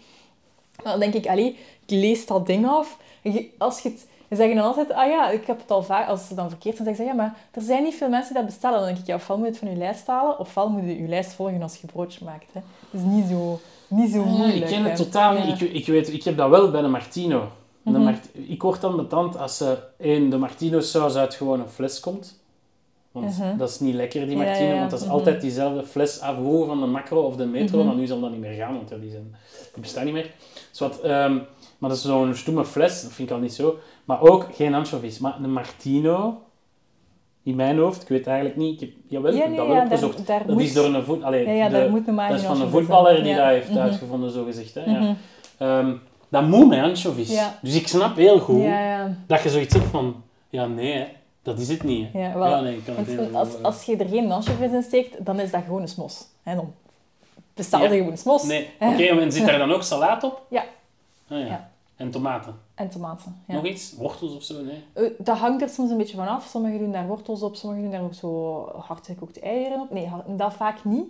[0.83, 1.47] Maar dan denk ik, allee,
[1.87, 2.99] ik lees dat ding af.
[3.59, 4.07] Als je het...
[4.29, 6.09] Ze zeggen dan altijd, ah ja, ik heb het al vaak...
[6.09, 8.43] Als ze dan verkeerd zijn, zeggen ze, ja, maar er zijn niet veel mensen die
[8.43, 8.79] dat bestellen.
[8.79, 11.03] Dan denk ik, ja, ofwel moet je het van je lijst halen, ofwel moet je
[11.03, 12.53] je lijst volgen als je broodje maakt.
[12.53, 12.61] Hè.
[12.91, 14.57] Het is niet zo, niet zo moeilijk.
[14.57, 15.05] ik ken het hè.
[15.05, 15.45] totaal Ja.
[15.45, 15.61] niet.
[15.61, 17.49] Ik, ik, weet, ik heb dat wel bij de Martino.
[17.93, 18.03] De Mhm.
[18.07, 22.01] Mart- ik word dan betand als ze één, de Martino saus uit gewoon een fles
[22.01, 22.41] komt.
[23.13, 23.57] Want Mhm.
[23.57, 24.69] dat is niet lekker, die Martino.
[24.73, 25.15] ja, Want dat is mhm.
[25.15, 27.79] altijd diezelfde fles afvoer van de macro of de metro.
[27.79, 27.87] Mhm.
[27.87, 29.35] Maar nu zal dat niet meer gaan, want die, zijn,
[29.73, 30.31] die bestaan niet meer.
[30.71, 31.35] Dus wat, ehm,
[31.79, 33.03] maar dat is zo'n stoeme fles.
[33.03, 33.79] Dat vind ik al niet zo.
[34.05, 35.19] Maar ook geen anchovies.
[35.19, 36.41] Maar de Martino,
[37.43, 38.81] in mijn hoofd, ik weet eigenlijk niet.
[38.83, 40.27] Ik heb, jawel, ik Ja, heb nee, dat wel ja, opgezocht.
[40.27, 40.63] daar Dat moet...
[40.65, 41.23] is door een voet...
[41.23, 43.23] Allee, ja, de- dat is van een voetballer in.
[43.25, 43.79] die dat heeft Mhm.
[43.79, 44.75] uitgevonden, zo gezegd.
[44.75, 44.85] Hè?
[44.85, 44.99] Ja.
[44.99, 45.95] Mhm.
[46.29, 47.31] Dat moet met anchovies.
[47.31, 47.59] Ja.
[47.63, 48.65] Dus ik snap heel goed
[49.27, 50.23] dat je zoiets zegt van...
[50.51, 51.07] Ja, nee, hè.
[51.43, 52.13] dat is het niet.
[52.13, 52.19] Hè.
[52.29, 52.49] Ja, wel.
[52.49, 55.51] ja, nee, ik kan het als, als je er geen anchovies in steekt, dan is
[55.51, 56.25] dat gewoon een smos.
[56.43, 56.73] En dan
[57.55, 57.85] bestel Ja.
[57.91, 58.43] je gewoon een smos.
[58.45, 60.43] Nee, oké, en zit daar dan ook salaat op?
[60.51, 60.65] Ja.
[61.29, 61.71] Ah, ja.
[61.97, 62.55] En tomaten.
[62.75, 63.37] En tomaten.
[63.47, 63.55] Ja.
[63.55, 63.95] Nog iets?
[63.97, 64.63] Wortels of zo?
[64.63, 64.85] Nee.
[64.93, 66.47] Eh, Dat hangt er soms een beetje van af.
[66.51, 69.91] Sommigen doen daar wortels op, sommigen doen daar ook zo hardgekookte eieren op.
[69.93, 71.05] Nee, dat vaak niet.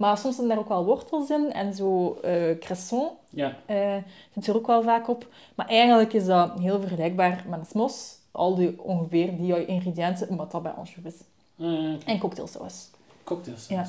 [0.00, 3.56] Maar soms zijn daar ook wel wortels in en zo eh cresson Ja.
[3.66, 3.96] eh
[4.34, 5.26] zit er ook wel vaak op.
[5.54, 8.14] Maar eigenlijk is dat heel vergelijkbaar met een smos.
[8.30, 11.14] Al die ongeveer die ingrediënten, maar dat bij anchovies.
[11.60, 12.04] Ah, ja, oké.
[12.06, 12.90] En cocktailsaus.
[13.24, 13.66] Cocktails.
[13.68, 13.86] Ja.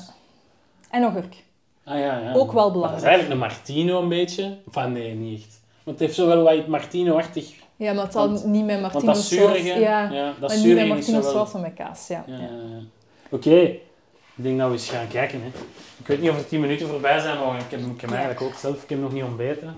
[0.90, 1.44] En agurk.
[1.84, 2.32] Ah, ja, ja.
[2.34, 3.02] Ook wel Maar belangrijk.
[3.02, 4.56] dat is eigenlijk een martino een beetje.
[4.66, 5.60] Enfin, nee, niet echt.
[5.84, 7.52] Want het heeft zo wel wat martino-achtig...
[7.76, 9.66] Ja, maar het zal Want- niet met Want Martino dat zurige...
[9.68, 9.78] saus.
[9.78, 11.30] Ja, ja, dat maar niet met Martino wel...
[11.30, 12.06] saus, maar met kaas.
[12.08, 12.24] Ja.
[12.26, 13.68] Ja, Ja.
[14.36, 15.40] Ik denk dat we eens gaan kijken.
[15.42, 15.46] Hè.
[15.98, 18.40] Ik weet niet of er 10 minuten voorbij zijn, maar ik heb, ik heb eigenlijk
[18.40, 19.74] ook zelf ik heb nog niet ontbeten.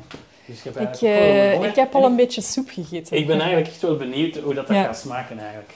[0.46, 3.16] Dus ik heb, Ik, wel eh, ik heb al En een beetje soep gegeten.
[3.16, 4.82] Ik ben eigenlijk echt wel benieuwd hoe dat, dat Ja.
[4.84, 5.72] gaat smaken eigenlijk.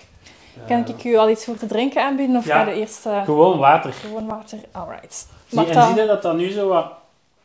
[0.67, 2.65] Kan Eh, ik u al iets voor te drinken aanbieden of Ja.
[2.65, 3.93] ga je eerst eh, Gewoon water.
[3.93, 4.59] gewoon water?
[4.73, 5.27] Alright.
[5.49, 6.93] Zie, en dat- zie je dat dat nu zo wat...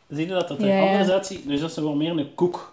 [0.08, 1.46] Zie je dat dat er Ja, anders uitziet?
[1.46, 2.72] Nu is dat zo wat meer een koek.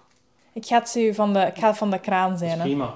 [0.54, 2.58] Ik ga, het u van de, ik ga het van de kraan Dat zijn.
[2.58, 2.64] Hè.
[2.64, 2.94] prima.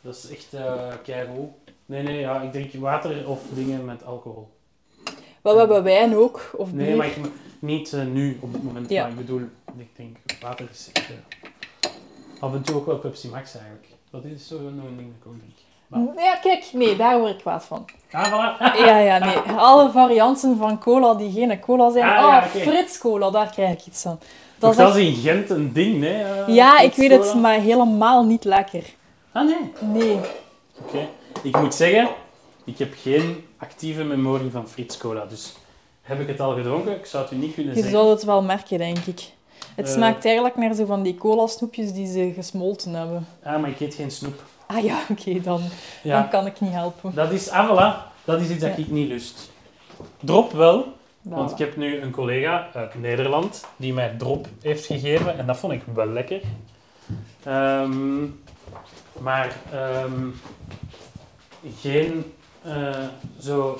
[0.00, 0.72] Dat is echt uh,
[1.04, 1.50] keigoed.
[1.86, 4.48] Nee, nee, ja, ik drink water of dingen met alcohol.
[5.42, 6.86] Wel, we hebben wijn ook, of bier.
[6.86, 7.16] Nee, maar ik,
[7.58, 8.90] niet eh, nu op dit moment.
[8.90, 9.02] Ja.
[9.02, 9.40] Maar ik bedoel,
[9.78, 11.02] ik denk, water is eh,
[12.40, 13.86] af en toe ook wel Pepsi Max eigenlijk.
[14.10, 16.16] Dat is zo een ding dat ik ook drink.
[16.18, 17.84] Ja, kijk, nee, daar word ik kwaad van.
[18.12, 18.62] Ah, voilà.
[18.86, 19.36] Ja, ja, nee.
[19.56, 22.04] Alle varianten van cola die geen cola zijn.
[22.04, 22.58] Ah, Ah, ja, oké.
[22.70, 24.18] Frits cola, daar krijg ik iets van.
[24.58, 26.22] Dat Dat is echt- in Gent een ding, nee?
[26.22, 28.84] eh, Ja, ik weet het, maar helemaal niet lekker.
[29.32, 29.72] Ah, nee.
[30.02, 30.18] Nee.
[30.86, 31.08] Oké.
[31.42, 32.08] Ik moet zeggen,
[32.64, 35.24] ik heb geen actieve memorie van Frits Cola.
[35.26, 35.52] Dus
[36.02, 36.96] heb ik het al gedronken?
[36.96, 37.98] Ik zou het u niet kunnen Je zeggen.
[37.98, 39.20] zou het wel merken, denk ik.
[39.74, 39.92] Het Eh.
[39.92, 43.26] smaakt eigenlijk naar zo van die cola-snoepjes die ze gesmolten hebben.
[43.42, 44.42] Ah, maar ik eet geen snoep.
[44.66, 45.60] Ah ja, oké, dan, dan
[46.02, 47.14] Ja, kan ik niet helpen.
[47.14, 47.50] dat is...
[47.50, 48.10] Ah, voilà.
[48.24, 48.82] Dat is iets dat Ja.
[48.82, 49.50] ik niet lust.
[50.20, 50.92] Drop wel,
[51.22, 55.38] want ik heb nu een collega uit Nederland die mij drop heeft gegeven.
[55.38, 56.40] En dat vond ik wel lekker.
[57.42, 58.24] Ehm,
[59.18, 59.56] maar...
[59.72, 60.28] ehm,
[61.80, 62.32] geen
[62.64, 63.04] eh,
[63.40, 63.78] zo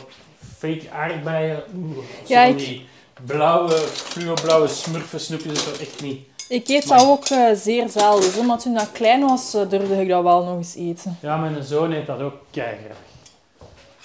[0.58, 1.62] fake aardbeien.
[1.76, 2.86] Oeh, Ja, ik- die
[3.26, 5.64] blauwe, fluo-blauwe smurfen snoepjes.
[5.64, 6.20] Zo echt niet.
[6.48, 8.32] Ik eet Maar- dat ook eh, zeer zelden.
[8.32, 11.18] Zo, maar toen dat klein was, eh, durfde ik dat wel nog eens eten.
[11.20, 12.96] Ja, mijn zoon eet dat ook keigraag.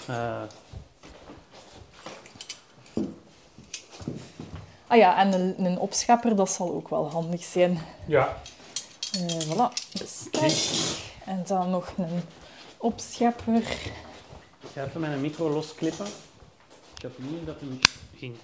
[0.06, 0.42] Eh
[4.86, 7.78] Ah ja, en een, een opschepper, dat zal ook wel handig zijn.
[8.06, 8.36] ja,
[9.12, 10.52] Eh voilà, bestek.
[11.24, 12.22] En dan nog een
[12.78, 13.62] opschepper.
[14.60, 16.06] Ik ga even mijn micro losklippen.
[16.96, 17.78] Ik had niet dat hem
[18.16, 18.34] ging,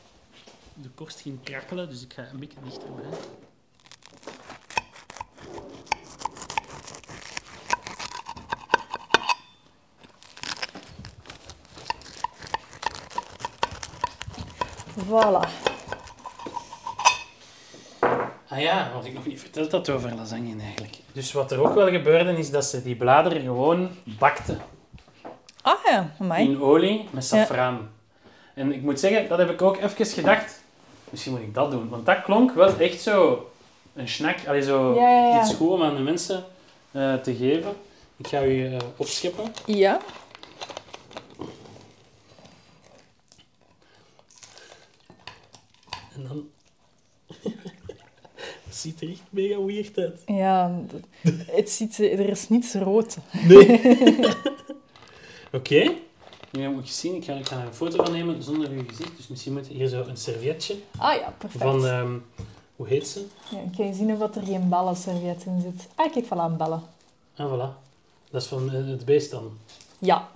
[0.75, 3.05] de korst ging krakkelen, dus ik ga een beetje dichterbij.
[15.09, 15.49] Voilà.
[18.49, 20.97] Ah ja, wat ik nog niet verteld had over lasagne eigenlijk.
[21.13, 24.61] Dus wat er ook wel gebeurde, is dat ze die bladeren gewoon bakten
[25.65, 26.49] Ah ja, amai.
[26.49, 27.91] in olie met saffraan.
[28.55, 30.63] En ik moet zeggen, dat heb ik ook even gedacht.
[31.11, 33.47] Misschien moet ik dat doen, want dat klonk wel echt zo
[33.95, 34.37] een snack.
[34.47, 35.43] Allee, zo Ja, ja, ja.
[35.43, 36.45] iets goed om aan de mensen
[36.93, 37.73] eh, te geven.
[38.17, 39.53] Ik ga u eh, opscheppen.
[39.67, 40.01] Ja.
[46.15, 46.49] En dan...
[48.65, 50.23] Het ziet er echt mega weird uit.
[50.27, 50.81] Ja,
[51.47, 53.17] het ziet, er is niets rood.
[53.49, 53.81] Nee.
[55.55, 55.95] Oké.
[56.51, 58.83] Nu moet je zien, ik ga, ik ga er een foto van nemen zonder uw
[58.89, 59.17] gezicht.
[59.17, 61.63] Dus misschien moet hier zo een servietje Ah ja, perfect.
[61.65, 61.87] van...
[61.87, 62.13] ehm,
[62.77, 63.25] hoe heet ze?
[63.51, 65.89] Ja, kan je zien of dat er geen ballenserviet in zit?
[65.95, 66.83] Ah, kijk, voilà, een bellen.
[67.37, 67.83] Ah, voilà.
[68.31, 69.59] Dat is van eh, het beest dan.
[69.99, 70.29] Ja,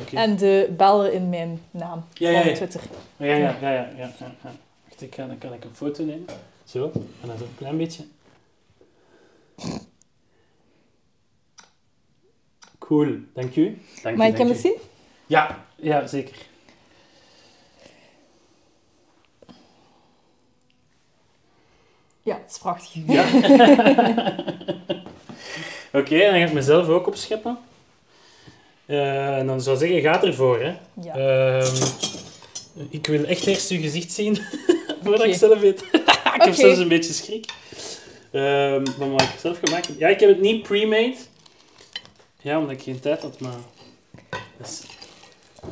[0.00, 0.16] Oké.
[0.16, 2.56] en de bellen in mijn naam Ja, ja, van ja.
[2.56, 2.80] Twitter.
[3.16, 4.34] Ja, ja, ja, ja, ja, ja, ja.
[4.88, 6.26] Wacht, ik ga, dan kan ik een foto nemen.
[6.64, 8.04] Zo, en dan zo een klein beetje.
[12.86, 13.78] Cool, dank u.
[14.02, 14.54] Dank Maar ik u.
[14.54, 14.76] zien?
[15.26, 16.36] Ja, ja, zeker.
[22.22, 22.90] Ja, het is prachtig.
[23.06, 23.24] Ja.
[26.00, 27.58] Oké, dan ga ik mezelf ook opscheppen.
[28.86, 30.74] Eh, en dan zou ik zeggen, ga ervoor, hè.
[31.02, 31.14] Ja.
[31.14, 31.86] Ehm,
[32.90, 34.38] ik wil echt eerst uw gezicht zien
[35.02, 35.82] voordat ik zelf eet.
[36.36, 37.52] ik heb zelfs een beetje schrik.
[38.32, 39.98] Ehm van wat ik zelf gemaakt heb.
[39.98, 41.16] Ja, ik heb het niet pre-made.
[42.42, 43.56] Ja, omdat ik geen tijd had, maar...
[44.58, 44.82] Dus,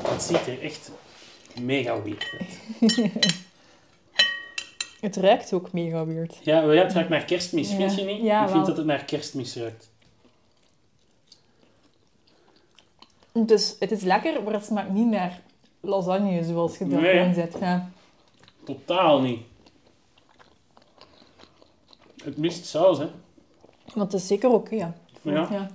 [0.02, 0.90] het ziet er echt
[1.60, 2.58] mega weird uit.
[5.00, 6.38] Het ruikt ook mega weird.
[6.42, 7.76] Ja, wel, ja het ruikt naar kerstmis, Ja.
[7.76, 8.22] vind je niet?
[8.22, 9.90] Ja, ik vind dat het naar kerstmis ruikt.
[13.32, 15.40] Dus het is lekker, maar het smaakt niet naar
[15.80, 17.34] lasagne zoals je dat Nee.
[17.34, 17.56] zet.
[17.60, 17.90] Ja.
[18.64, 19.40] Totaal niet.
[22.24, 23.08] Het mist saus, hè.
[23.94, 24.94] Want het is zeker oké, ja.
[25.22, 25.70] Ja.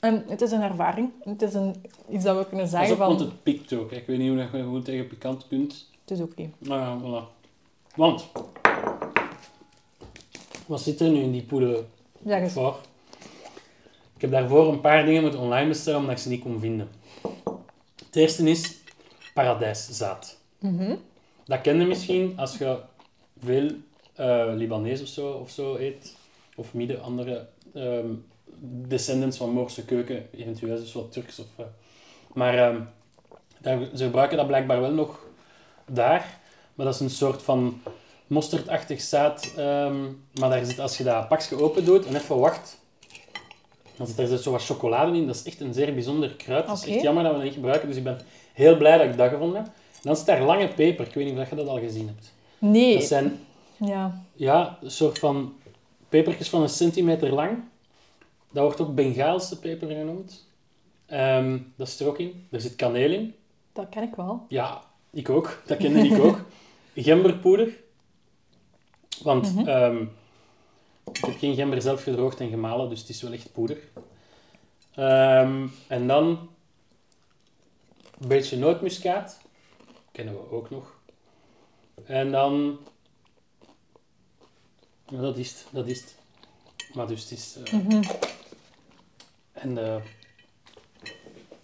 [0.00, 1.10] En het is een ervaring.
[1.24, 1.74] Het is een,
[2.10, 3.06] iets dat we kunnen zeggen van...
[3.06, 3.90] want het pikt ook.
[3.90, 3.96] hè.
[3.96, 5.88] Ik weet niet hoe dat je goed tegen pikant kunt.
[6.00, 6.50] Het is oké.
[6.58, 7.38] Nou ja, voilà.
[7.94, 8.26] Want...
[10.66, 11.84] Wat zit er nu in die poeder
[12.24, 12.52] Zeg eens.
[12.52, 12.76] voor?
[14.14, 16.88] Ik heb daarvoor een paar dingen moeten online bestellen, omdat ik ze niet kon vinden.
[18.06, 18.78] Het eerste is
[19.34, 20.38] paradijszaad.
[20.58, 20.96] Mhm.
[21.44, 22.78] Dat ken je misschien als je
[23.38, 23.70] veel
[24.14, 26.16] eh Libanees of zo, of zo eet.
[26.56, 28.12] Of midden andere ehm,
[28.62, 31.38] descendants van Moorse keuken, eventueel dus wat Turks.
[31.38, 31.64] Of, eh.
[32.32, 32.80] Maar ehm,
[33.58, 35.26] daar, ze gebruiken dat blijkbaar wel nog
[35.86, 36.38] daar.
[36.74, 37.82] Maar dat is een soort van
[38.26, 39.52] mosterdachtig zaad.
[39.56, 40.02] ehm,
[40.40, 42.78] maar daar zit, als je dat pakje open doet en even wacht,
[43.96, 45.26] dan zit er dus zo wat chocolade in.
[45.26, 46.66] Dat is echt een zeer bijzonder kruid.
[46.68, 48.20] Het is echt jammer dat we dat niet gebruiken, dus ik ben
[48.52, 49.72] heel blij dat ik dat gevonden heb.
[50.02, 51.06] Dan zit daar lange peper.
[51.06, 52.32] Ik weet niet of je dat al gezien hebt.
[52.58, 52.94] Nee.
[52.94, 53.38] Dat zijn
[53.76, 54.24] Ja.
[54.34, 55.52] ja, een soort van
[56.08, 57.58] pepertjes van een centimeter lang.
[58.52, 60.48] Dat wordt ook Bengaalse peper genoemd.
[61.06, 62.46] Ehm, dat zit er ook in.
[62.50, 63.34] Er zit kaneel in.
[63.72, 64.44] Dat ken ik wel.
[64.48, 65.62] Ja, ik ook.
[65.66, 66.40] Dat kende ik ook.
[66.94, 67.76] Gemberpoeder.
[69.22, 69.68] Want Mhm.
[69.68, 70.02] ehm,
[71.12, 73.78] ik heb geen gember zelf gedroogd en gemalen, dus het is wel echt poeder.
[74.94, 76.48] Ehm, en dan
[78.20, 79.40] een beetje nootmuskaat.
[80.12, 80.98] Kennen we ook nog.
[82.04, 82.78] En dan...
[85.08, 85.66] Ja, dat is het.
[85.70, 86.16] Dat is het.
[86.92, 87.56] Maar dus het is...
[87.64, 88.02] eh, Mhm.
[89.60, 89.98] En de,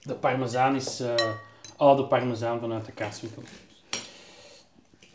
[0.03, 1.14] de parmezaan is eh,
[1.76, 3.42] oude parmezaan vanuit de kaaswinkel.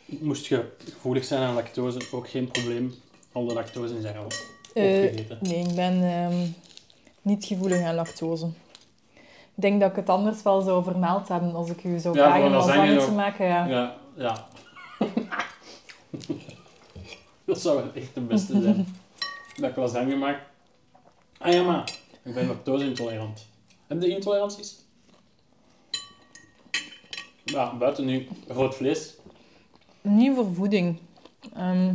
[0.05, 2.93] Moest je gevoelig zijn aan lactose, ook geen probleem.
[3.31, 4.27] Al de lactose is er al
[4.73, 5.37] Eh, opgegeten.
[5.41, 6.47] nee, ik ben ehm,
[7.21, 8.45] niet gevoelig aan lactose.
[9.55, 12.25] Ik denk dat ik het anders wel zou vermeld hebben als ik u zou Ja,
[12.25, 13.45] vragen om lasagne te maken.
[13.45, 13.65] Ja.
[13.67, 14.47] Ja, ja.
[17.45, 18.87] dat zou echt de beste zijn.
[19.57, 20.39] dat ik lasagne maak.
[21.37, 21.91] Ah ja, maar
[22.23, 23.47] Ik ben lactose-intolerant.
[23.87, 24.79] En de intoleranties?
[27.43, 29.15] Ja, buiten nu rood vlees.
[30.01, 30.99] Niet voor voeding.
[31.53, 31.89] Ehm,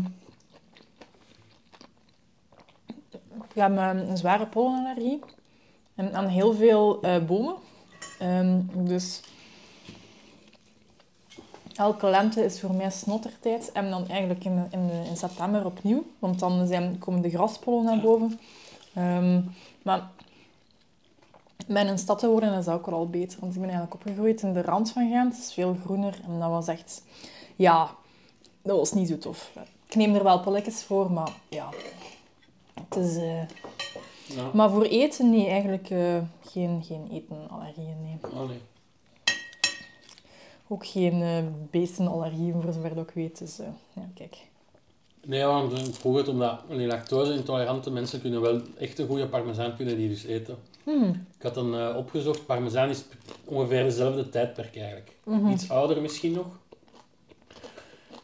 [3.35, 5.21] ik heb eh, een zware pollenallergie.
[5.95, 7.57] En aan heel veel eh, bomen.
[8.19, 9.21] Ehm, dus
[11.75, 13.73] elke lente is voor mij snottertijd.
[13.73, 16.05] En dan eigenlijk in, in, in september opnieuw.
[16.19, 18.41] Want dan zijn, komen de graspollen naar boven.
[18.95, 19.41] Ehm,
[19.83, 20.11] maar
[21.67, 23.41] bij een stad te wonen is ook al beter.
[23.41, 25.35] Want ik ben eigenlijk opgegroeid in de rand van Gent.
[25.37, 26.19] Het is veel groener.
[26.25, 27.03] En dat was echt...
[27.57, 27.91] Ja,
[28.63, 29.51] dat was niet zo tof.
[29.89, 31.69] Ik neem er wel pilletjes voor, maar ja...
[32.89, 33.17] Het is...
[33.17, 33.43] eh,
[34.37, 34.51] Ja.
[34.53, 38.19] Maar voor eten, nee, eigenlijk eh, geen, geen etenallergieën, nee.
[38.33, 38.61] Oh, nee.
[40.69, 43.39] Ook geen eh beestenallergieën, voor zover dat ik weet.
[43.39, 43.57] Dus
[43.93, 44.37] ja, kijk.
[45.27, 49.97] Nee, want ik vroeg het omdat lactose-intolerante mensen kunnen wel echt een goede parmezaan kunnen
[49.97, 50.57] die dus eten.
[50.87, 51.27] Hmm.
[51.37, 53.05] Ik had dan eh, opgezocht, parmezaan is
[53.45, 55.13] ongeveer dezelfde tijdperk eigenlijk.
[55.25, 55.51] Mhm.
[55.51, 56.47] Iets ouder misschien nog.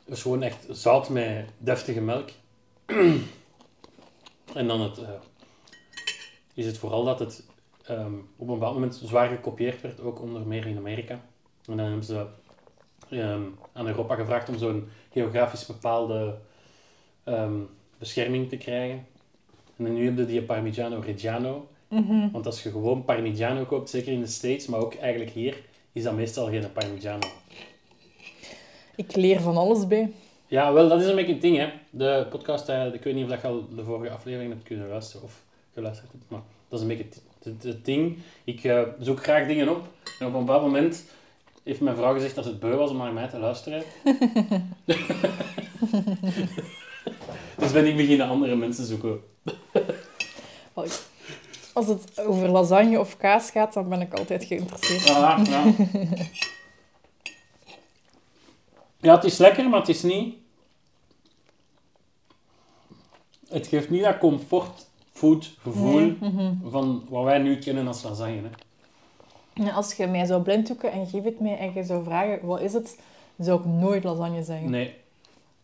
[0.04, 2.30] Dus gewoon echt zout met deftige melk.
[4.54, 5.08] en dan het, eh,
[6.54, 7.46] is het vooral dat het
[7.84, 11.14] ehm, op een bepaald moment zwaar gekopieerd werd, ook onder meer in Amerika.
[11.66, 12.26] En dan hebben ze
[13.10, 13.42] ehm,
[13.72, 16.38] aan Europa gevraagd om zo'n geografisch bepaalde
[17.24, 17.60] ehm,
[17.98, 19.06] bescherming te krijgen.
[19.76, 21.70] En nu heb je die Parmigiano Reggiano.
[21.92, 22.30] Mhm.
[22.30, 25.56] Want als je gewoon Parmigiano koopt, zeker in de States, maar ook eigenlijk hier,
[25.92, 27.26] is dat meestal geen Parmigiano.
[28.96, 30.12] Ik leer van alles bij.
[30.46, 31.68] Ja, wel, dat is een beetje het ding, hè.
[31.90, 34.88] De podcast, eh, ik weet niet of dat je al de vorige aflevering hebt kunnen
[34.88, 35.42] luisteren of
[35.74, 38.18] geluisterd hebt, maar dat is een beetje het, het, het ding.
[38.44, 39.88] Ik eh, zoek graag dingen op
[40.18, 41.04] en op een bepaald moment
[41.64, 43.82] heeft mijn vrouw gezegd dat het beu was om naar mij te luisteren.
[47.58, 49.20] dus ben ik beginnen andere mensen zoeken.
[51.72, 55.10] Als het over lasagne of kaas gaat, dan ben ik altijd geïnteresseerd.
[55.10, 55.64] Ah, ja.
[59.00, 60.34] ja, het is lekker, maar het is niet...
[63.48, 66.52] Het geeft niet dat comfortfood gevoel Nee, mhm.
[66.70, 68.40] van wat wij nu kennen als lasagne.
[68.42, 69.64] Hè.
[69.64, 72.60] Ja, Als je mij zou blinddoeken en geef het mij en je zou vragen, wat
[72.60, 72.98] is het?
[73.38, 74.70] Zou ik nooit lasagne zeggen.
[74.70, 74.94] Nee.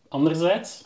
[0.07, 0.85] Anderzijds,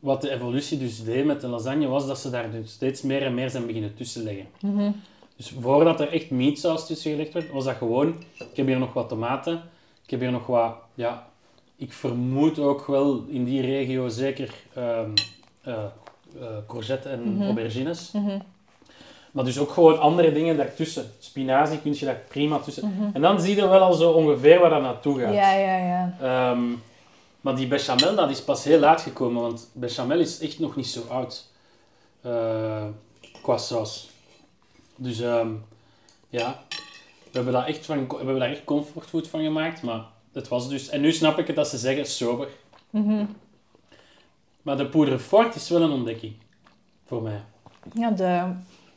[0.00, 3.22] wat de evolutie dus deed met de lasagne, was dat ze daar dus steeds meer
[3.22, 4.46] en meer zijn beginnen tussen leggen.
[4.60, 4.90] Mhm.
[5.36, 8.08] Dus voordat er echt meatsaus tussen gelegd werd, was dat gewoon...
[8.38, 9.54] Ik heb hier nog wat tomaten.
[10.04, 10.74] Ik heb hier nog wat...
[10.94, 11.26] Ja,
[11.76, 15.00] ik vermoed ook wel in die regio zeker eh,
[16.66, 17.42] courgette en Mhm.
[17.42, 18.12] aubergines.
[18.12, 18.38] Mhm.
[19.32, 21.04] Maar dus ook gewoon andere dingen daartussen.
[21.18, 22.92] Spinazie kun je daar prima tussen.
[22.96, 23.08] Mhm.
[23.12, 25.34] En dan zie je wel al zo ongeveer waar dat naartoe gaat.
[25.34, 26.14] Ja, ja, ja.
[26.20, 26.62] Ehm,
[27.46, 30.86] maar die bechamel, dat is pas heel laat gekomen, want bechamel is echt nog niet
[30.86, 31.50] zo oud.
[32.22, 32.86] eh,
[33.42, 34.10] qua saus.
[34.96, 35.52] Dus ehm,
[36.28, 36.62] ja,
[37.24, 40.68] we hebben, daar echt van, we hebben daar echt comfortfood van gemaakt, maar het was
[40.68, 40.88] dus...
[40.88, 42.48] En nu snap ik het dat ze zeggen sober.
[42.90, 43.24] Mhm.
[44.62, 46.34] Maar de poeder fort is wel een ontdekking.
[47.06, 47.40] Voor mij.
[47.94, 48.52] Ja, de,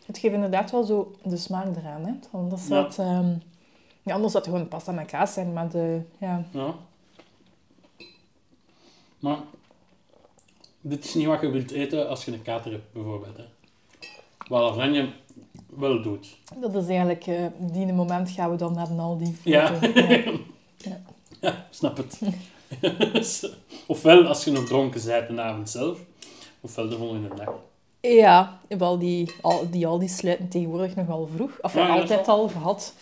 [0.06, 2.06] het geeft inderdaad wel zo de smaak eraan.
[2.06, 2.14] Hè?
[2.32, 2.88] Anders Ja.
[2.98, 3.34] ehm,
[4.04, 6.44] ja, anders zou het gewoon pasta met kaas zijn, maar de, ja.
[6.52, 6.76] Ja.
[9.20, 9.38] Maar
[10.82, 13.38] dit is niet wat je wilt eten als je een kater hebt, bijvoorbeeld.
[13.38, 13.44] Hè.
[14.48, 15.10] Wat lasagne
[15.76, 16.38] wel doet.
[16.62, 19.38] dat is eigenlijk, eh die moment gaan we dan naar de Aldi.
[19.44, 19.80] Ja.
[19.94, 20.24] Ja.
[21.42, 22.20] Ja, snap het.
[23.88, 26.00] ofwel als je nog dronken bent de avond zelf,
[26.62, 27.54] ofwel de volgende dag.
[28.02, 31.52] Ja, wel die, al, die Aldi sluiten tegenwoordig nog wel vroeg.
[31.62, 32.94] Of Ja, altijd al gehad.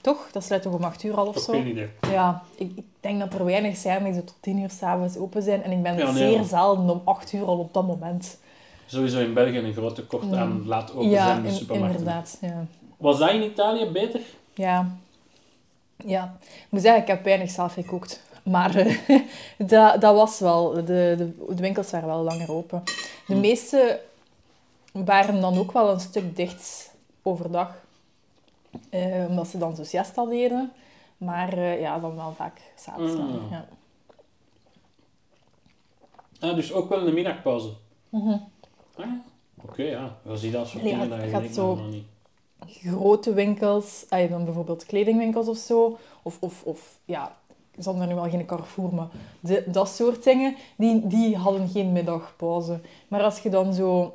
[0.00, 0.28] Toch?
[0.32, 1.52] Dat sluit toch om 8 uur al of zo?
[1.52, 1.88] geen idee.
[2.10, 5.42] Ja, ik, ik denk dat er weinig zijn die zo tot 10 uur s'avonds open
[5.42, 5.62] zijn.
[5.62, 6.42] En ik ben Ja, nee, zeer ja.
[6.42, 8.38] zelden om 8 uur al op dat moment.
[8.86, 11.98] Sowieso in België een groot tekort aan laat open ja, zijn de in- supermarkten.
[11.98, 12.38] inderdaad.
[12.40, 12.64] Ja.
[12.96, 14.20] Was dat in Italië beter?
[14.54, 14.96] Ja.
[15.96, 16.36] ja.
[16.42, 18.22] Ik moet zeggen, ik heb weinig zelf gekookt.
[18.42, 18.96] Maar eh,
[19.58, 20.72] dat, dat was wel.
[20.72, 22.82] De, de, de winkels waren wel langer open.
[23.26, 23.40] De Hm.
[23.40, 24.00] meeste
[24.92, 27.74] waren dan ook wel een stuk dicht overdag.
[28.90, 30.72] Eh, omdat ze dan zo siesta deden.
[31.16, 33.12] Maar eh, ja, dan wel vaak s'avonds.
[33.14, 33.48] Mm.
[33.50, 33.68] Ja.
[36.40, 37.68] Ah, dus ook wel een middagpauze.
[38.08, 38.28] Mhm.
[38.30, 38.38] Ah,
[38.96, 39.20] ja.
[39.64, 40.16] Oké, ja.
[40.22, 42.04] We zien dat soort Nee, dingen dat je gaat denkt, zo- nog niet.
[42.66, 47.36] grote winkels, ah, dan bijvoorbeeld kledingwinkels of zo, of, of, of ja,
[47.78, 49.08] zonder nu wel geen Carrefour, maar
[49.40, 52.80] de, dat soort dingen, die, die hadden geen middagpauze.
[53.08, 54.14] Maar als je dan zo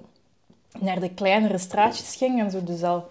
[0.79, 3.07] naar de kleinere straatjes ging en zo de zel,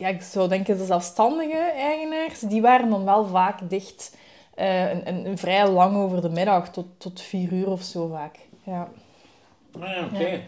[0.00, 4.16] ja, ik zou denken de zelfstandige eigenaars, die waren dan wel vaak dicht,
[4.54, 8.38] eh, en, vrij lang over de middag, tot, tot vier uur of zo vaak.
[8.62, 8.88] Ja.
[9.80, 10.26] Ah ja, oké.
[10.26, 10.38] Ja.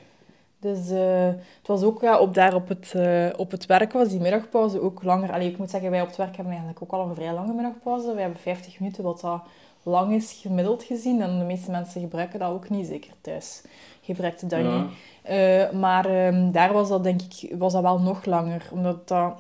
[0.59, 1.27] Dus eh,
[1.59, 4.81] het was ook ja, op, daar op het, eh, op het werk was die middagpauze
[4.81, 5.33] ook langer.
[5.33, 7.53] Allee, ik moet zeggen, wij op het werk hebben eigenlijk ook al een vrij lange
[7.53, 8.13] middagpauze.
[8.13, 9.43] Wij hebben 50 minuten, wat dat
[9.83, 11.23] lang is gemiddeld gezien.
[11.23, 13.63] En de meeste mensen gebruiken dat ook niet, zeker thuis.
[14.03, 14.77] Gebruikte dat Ja.
[14.83, 14.91] niet.
[15.23, 18.69] Eh, maar ehm, daar was dat denk ik was dat wel nog langer.
[18.73, 19.35] Omdat dat,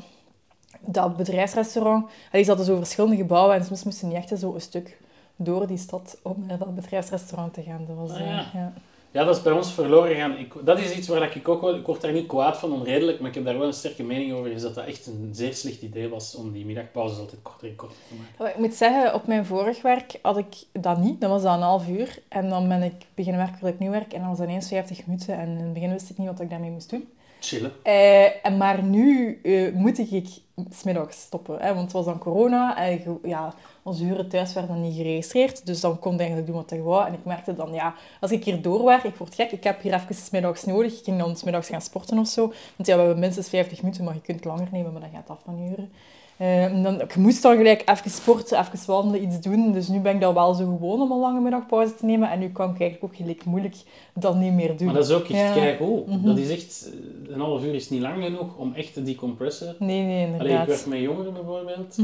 [0.80, 2.10] dat bedrijfsrestaurant...
[2.32, 5.00] Ze hadden zo verschillende gebouwen en soms moesten niet echt zo een stuk
[5.36, 7.84] door die stad om naar dat bedrijfsrestaurant te gaan.
[7.86, 8.44] Dat was, Ah, eh, ja.
[8.54, 8.72] ja.
[9.12, 10.38] Ja, dat is bij ons verloren gegaan.
[10.38, 11.74] Ik, dat is iets waar ik ook wel...
[11.74, 14.32] Ik word daar niet kwaad van, onredelijk, maar ik heb daar wel een sterke mening
[14.32, 14.50] over.
[14.50, 17.76] Is dat dat echt een zeer slecht idee was om die middagpauzes altijd korter en
[17.76, 18.34] korter te maken.
[18.38, 21.20] Maar Ik moet zeggen, op mijn vorig werk had ik dat niet.
[21.20, 22.18] Dan was dat een half uur.
[22.28, 24.12] En dan ben ik beginnen werken waar ik nu werk.
[24.12, 25.38] En dan was dat ineens 50 minuten.
[25.38, 27.08] En in het begin wist ik niet wat ik daarmee moest doen.
[27.40, 27.72] Chillen.
[27.82, 30.28] Eh, en maar nu eh, moet ik
[30.70, 31.58] smiddags stoppen.
[31.60, 32.76] Hè, want het was dan corona.
[32.76, 35.66] En ja, onze uren thuis werden niet geregistreerd.
[35.66, 37.06] Dus dan kon ik eigenlijk doen wat ik wou.
[37.06, 39.52] En ik merkte dan, ja, als ik hier doorwerk, ik word gek.
[39.52, 40.98] Ik heb hier even smiddags nodig.
[40.98, 42.52] Ik ging dan smiddags gaan sporten of zo.
[42.76, 44.92] Want ja, we hebben minstens 50 minuten, maar je kunt langer nemen.
[44.92, 45.92] Maar dat gaat af van uren.
[46.36, 49.72] Eh, dan, ik moest dan gelijk even sporten, even wandelen, iets doen.
[49.72, 52.30] Dus nu ben ik daar wel zo gewoon om een lange middagpauze te nemen.
[52.30, 53.74] En nu kan ik eigenlijk ook gelijk moeilijk
[54.14, 54.86] dat niet meer doen.
[54.86, 55.52] Maar dat is ook echt, Ja.
[55.52, 56.26] kijk, oh, Mhm.
[56.26, 56.92] dat is echt...
[57.28, 59.76] Een half uur is niet lang genoeg om echt te decompressen.
[59.78, 60.66] Nee, nee, Allee, ik inderdaad.
[60.66, 61.98] werk met jongeren bijvoorbeeld.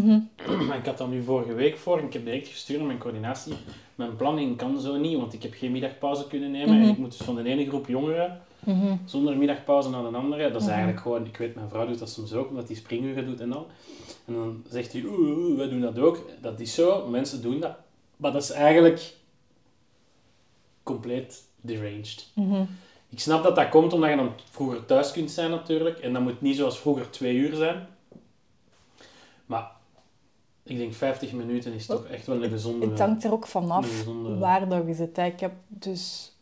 [0.68, 2.98] Maar ik had dat nu vorige week voor en ik heb direct gestuurd naar mijn
[2.98, 3.52] coördinatie.
[3.94, 6.74] Mijn planning kan zo niet, want ik heb geen middagpauze kunnen nemen.
[6.74, 6.82] Mhm.
[6.82, 8.94] En ik moet dus van de ene groep jongeren Mhm.
[9.04, 10.50] zonder middagpauze naar de andere.
[10.50, 13.26] Dat is eigenlijk gewoon, ik weet, mijn vrouw doet dat soms ook, omdat die springuren
[13.26, 13.66] doet en al.
[14.28, 16.30] En dan zegt hij, oeh, wij doen dat ook.
[16.40, 17.76] Dat is zo, mensen doen dat.
[18.16, 19.14] Maar dat is eigenlijk
[20.82, 22.30] compleet deranged.
[22.34, 22.64] Mhm.
[23.08, 25.98] Ik snap dat dat komt omdat je dan vroeger thuis kunt zijn natuurlijk.
[25.98, 27.86] En dat moet niet zoals vroeger twee uur zijn.
[29.46, 29.70] Maar
[30.62, 32.86] ik denk 50 minuten is toch echt wel een gezonde...
[32.86, 34.38] Het hangt er ook vanaf gezonde...
[34.38, 35.18] waar dat je zit.
[35.18, 36.32] Ik heb dus...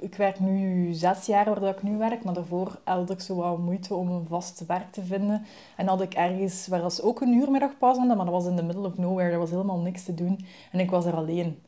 [0.00, 3.58] Ik werk nu zes jaar waar ik nu werk, maar daarvoor had ik zo wat
[3.58, 5.44] moeite om een vast werk te vinden.
[5.76, 8.56] En had ik ergens, waar was ook een uur middagpauze hadden, maar dat was in
[8.56, 9.30] the middle of nowhere.
[9.32, 10.44] Er was helemaal niks te doen.
[10.72, 11.62] En ik was er alleen.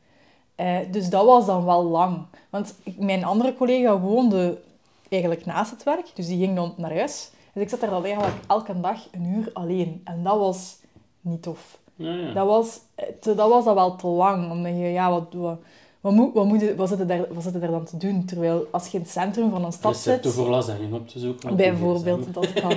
[0.55, 2.25] Eh, dus dat was dan wel lang.
[2.49, 4.61] Want ik- mijn andere collega woonde
[5.09, 7.31] eigenlijk naast het werk, dus die ging dan naar huis.
[7.53, 10.01] Dus ik zat daar dan eigenlijk elke dag een uur alleen.
[10.03, 10.77] En dat was
[11.21, 11.77] niet tof.
[11.95, 12.33] Ja, ja.
[12.33, 14.51] Dat was, eh, te, dat was dat wel te lang.
[14.51, 15.59] Omdat je, ja, wat, wat,
[16.03, 17.97] wat, moet, wat, moet je, wat, zit er daar, wat zit er daar dan te
[17.97, 18.25] doen?
[18.25, 20.39] Terwijl als je in het centrum van een stad Recepten zit...
[20.39, 21.55] voor lasagne op te zoeken.
[21.55, 22.73] Bijvoorbeeld, dat kan.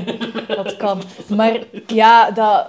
[0.47, 1.01] Dat kan.
[1.37, 2.66] Maar ja, dat...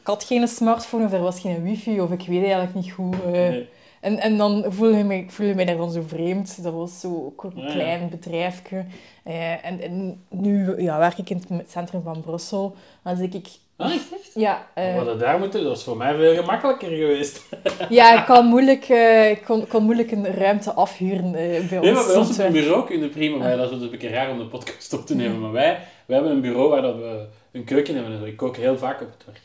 [0.00, 3.14] Ik had geen smartphone of er was geen wifi of ik weet eigenlijk niet hoe.
[3.14, 3.32] eh.
[3.32, 3.68] Nee.
[4.00, 6.62] En, en dan voelde je mij, voelde je mij daar dan zo vreemd.
[6.62, 7.72] Dat was zo ook een Ja, ja.
[7.72, 8.84] klein bedrijfje.
[9.22, 12.74] Eh, en, en nu ja, werk ik in het centrum van Brussel.
[13.02, 13.48] Dan zit ik...
[13.80, 14.34] Ah, echt?
[14.34, 17.48] Ja, eh, Wat dat daar moeten, dat was voor mij veel gemakkelijker geweest.
[17.88, 21.80] ja ik kan moeilijk, eh, ik kon, kon moeilijk een ruimte afhuren eh, bij ons.
[21.80, 24.08] Nee, maar bij ons op wij- bureau kun je prima, maar dat is een beetje
[24.08, 25.40] raar om de podcast op te nemen.
[25.40, 28.26] Maar wij, wij hebben een bureau waar dat we een keuken hebben en.
[28.26, 29.40] Ik kook heel vaak op het werk.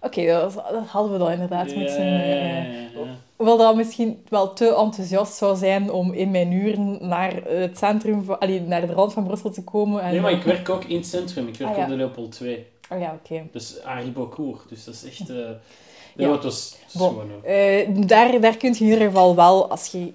[0.00, 1.96] Oké, dat, hadden we dan inderdaad Ja, moeten...
[2.22, 2.64] eh.
[3.36, 8.24] Hoewel dat misschien wel te enthousiast zou zijn om in mijn uren naar het centrum,
[8.24, 10.02] van, allee, naar de rand van Brussel te komen.
[10.02, 11.48] En, Nee, maar ik werk ook in het centrum.
[11.48, 11.82] Ik werk Ah, ja.
[11.82, 12.66] op de Leopold 2.
[12.90, 13.46] Oh ja, oké.
[13.52, 14.68] Dus Henri Beaucourt.
[14.68, 15.30] Dus dat is echt...
[15.30, 15.36] eh
[16.16, 16.32] Ja.
[16.32, 17.10] het was, het was Bon.
[17.20, 17.44] gewoon ook.
[17.44, 20.12] Eh, daar, daar kun je in ieder geval wel, als je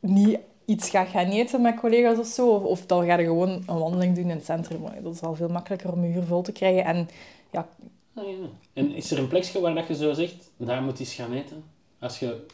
[0.00, 3.48] niet iets gaat gaan eten met collega's of zo, of, of dan ga je gewoon
[3.48, 4.82] een wandeling doen in het centrum.
[5.02, 6.84] Dat is al veel makkelijker om je uur vol te krijgen.
[6.84, 7.08] En
[7.50, 7.68] ja,
[8.14, 8.46] Ah, ja.
[8.72, 11.32] En is er een plekje waar dat je zo zegt, daar moet je eens gaan
[11.32, 11.64] eten?
[12.00, 12.46] Als je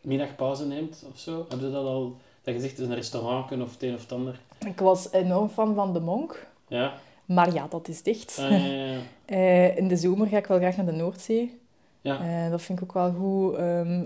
[0.00, 1.46] middagpauze neemt of zo?
[1.48, 2.16] Heb je dat al...
[2.42, 4.40] Dat je zegt, het is een restaurant of het een of het ander?
[4.66, 6.46] ik was enorm fan van de Monk.
[6.68, 6.94] Ja?
[7.28, 8.38] Maar ja, dat is dicht.
[8.40, 8.98] Ah, ja, ja, ja.
[9.24, 11.58] Eh, in de zomer ga ik wel graag naar de Noordzee.
[12.00, 12.20] Ja.
[12.44, 13.56] Eh, dat vind ik ook wel goed.
[13.56, 14.02] Ehm,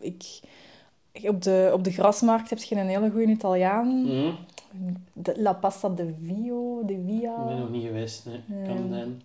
[0.00, 0.40] ik,
[1.28, 4.02] op, de, op de grasmarkt heb je een hele goede Italiaan.
[4.02, 4.30] Mhm.
[5.12, 7.36] De, La Pasta de Vio, de Via.
[7.40, 8.64] Ik ben nog niet geweest, nee.
[8.66, 9.22] Kan Ehm, zijn.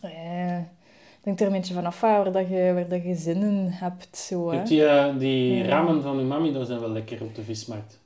[0.00, 3.66] Eh, ik denk er een beetje vanaf waar, dat je, waar dat je zin in
[3.70, 4.16] hebt.
[4.16, 4.64] Zo, Je hè.
[4.64, 7.99] die, eh, die ramen van uw mami, dat zijn wel lekker op de vismarkt.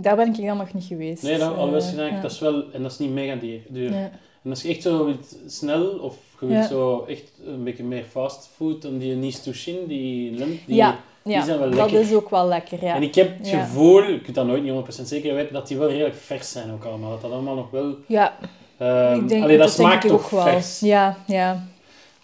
[0.00, 1.22] Daar ben ik dan nog niet geweest.
[1.22, 2.20] Nee, dat, al Eh, gedaan, ja.
[2.20, 2.64] dat is wel...
[2.72, 3.34] En dat is niet mega
[3.68, 3.90] duur.
[3.92, 4.10] Ja.
[4.42, 6.68] En als je echt zo wilt snel, of je wilt Ja.
[6.68, 10.76] zo echt een beetje meer fastfood, dan die Nice Touchin, die lent, die...
[10.76, 12.00] ja, ja zijn wel dat lekker.
[12.00, 12.84] is ook wel lekker.
[12.84, 12.94] Ja.
[12.94, 15.78] En ik heb het gevoel, ik kan dat nooit niet 100% zeker weten, dat die
[15.78, 17.10] wel redelijk vers zijn ook allemaal.
[17.10, 17.94] Dat dat allemaal nog wel...
[18.06, 18.36] ja,
[18.78, 20.42] ehm ik denk, allee, dat, dat smaakt ook wel.
[20.42, 20.80] vers.
[20.80, 21.66] Ja, ja.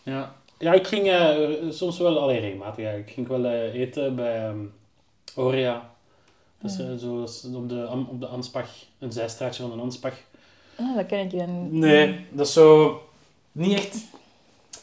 [0.02, 0.34] Ja.
[0.58, 1.34] ja, ik ging eh,
[1.70, 4.58] soms wel, alleen regelmatig eigenlijk, ik ging wel eh, eten bij ehm
[5.36, 5.89] Oria.
[6.60, 9.82] Dat is, eh, zo, dat is op, de, op de Anspach, een zijstraatje van de
[9.82, 10.14] Anspach.
[10.76, 11.78] Ah, dat ken ik dan.
[11.78, 13.00] Nee, dat is zo
[13.52, 13.96] niet echt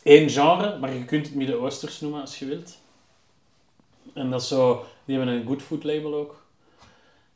[0.03, 2.78] één genre, maar je kunt het Midden-Oosters noemen als je wilt.
[4.13, 6.45] En dat is zo, die hebben een good food label ook.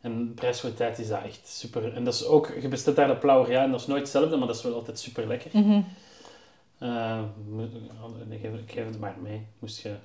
[0.01, 1.93] En de prijskwaliteit is dat echt super.
[1.93, 4.47] En dat is ook, je bestelt daar de Plauweria en dat is nooit hetzelfde, maar
[4.47, 5.51] dat is wel altijd super lekker.
[6.77, 7.19] Eh,
[7.49, 7.69] moet-
[8.29, 9.41] ik, geef, ik geef het maar mee.
[9.59, 9.95] Moest je...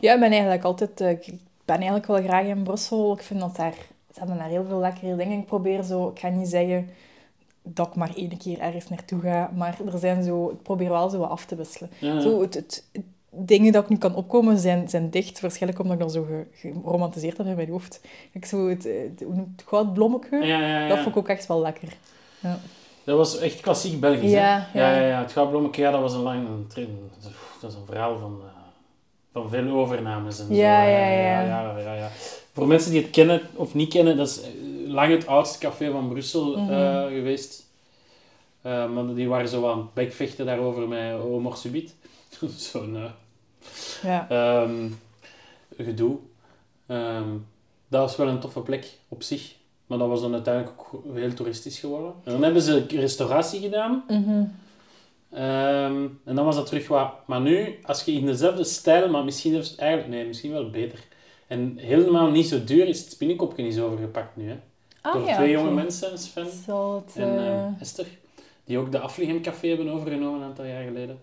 [0.00, 1.00] Ja, ik ben eigenlijk altijd...
[1.00, 1.18] eh,
[1.68, 3.12] ben eigenlijk wel graag in Brussel.
[3.12, 3.74] Ik vind dat daar...
[4.12, 5.38] Ze hebben daar heel veel lekkere dingen.
[5.38, 6.08] Ik probeer zo...
[6.08, 6.88] Ik ga niet zeggen
[7.62, 10.48] dat ik maar één keer ergens naartoe ga, maar er zijn zo...
[10.48, 11.90] Ik probeer wel zo wat af te wisselen.
[11.98, 12.84] Ja, Zo, het, het,
[13.30, 15.40] dingen dat ik nu kan opkomen zijn, zijn dicht.
[15.40, 16.46] Waarschijnlijk omdat ik dat zo ge-
[16.82, 18.00] geromantiseerd heb in mijn hoofd.
[18.32, 21.96] Ik zo het, het, het, goudblommetje, ja, dat vond ik ook echt wel lekker.
[22.40, 22.58] Ja.
[23.04, 24.80] Dat was echt klassiek Belgisch, Ja, hè?
[24.80, 25.06] Ja, ja.
[25.06, 25.20] ja.
[25.20, 26.46] Het goudblommetje, ja, dat was een lang...
[27.60, 28.57] Dat is een verhaal van, eh,
[29.40, 30.54] van veel overnames en zo.
[30.54, 31.42] Ja, ja, ja.
[31.42, 32.10] ja, ja, ja.
[32.52, 34.48] Voor mensen die het kennen of niet kennen, dat is eh,
[34.86, 36.72] lang het oudste café van Brussel Mhm.
[36.72, 37.66] eh, geweest.
[38.62, 41.94] Eh, maar die waren zo aan het bekvechten daarover met Omar Subit.
[42.56, 42.96] Zo'n...
[42.96, 43.02] eh,
[44.02, 44.26] Ja.
[44.30, 44.88] Ehm,
[45.76, 46.16] gedoe.
[46.86, 47.28] Ehm,
[47.88, 49.54] dat was wel een toffe plek op zich.
[49.86, 52.12] Maar dat was dan uiteindelijk ook heel toeristisch geworden.
[52.24, 54.04] En dan hebben ze restauratie gedaan.
[54.08, 54.42] Mhm.
[55.30, 57.12] Ehm, en dan was dat terug wat...
[57.26, 60.10] Maar nu, als je in dezelfde stijl, maar misschien zelfs eigenlijk...
[60.10, 60.98] Nee, misschien wel beter.
[61.46, 64.48] En helemaal niet zo duur is het spinnenkopje niet zo overgepakt nu.
[64.48, 64.56] Hè.
[65.00, 66.48] Ah, Door ja, twee jonge mensen, Sven
[67.14, 68.06] en eh, eh, Esther.
[68.64, 71.20] Die ook de Afligem Café hebben overgenomen een aantal jaar geleden.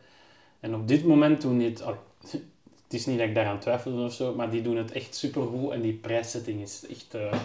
[0.59, 1.83] En op dit moment doen die het...
[2.85, 5.71] het is niet dat ik daaraan twijfel of zo, maar die doen het echt supergoed.
[5.71, 7.39] En die prijssetting is echt eh,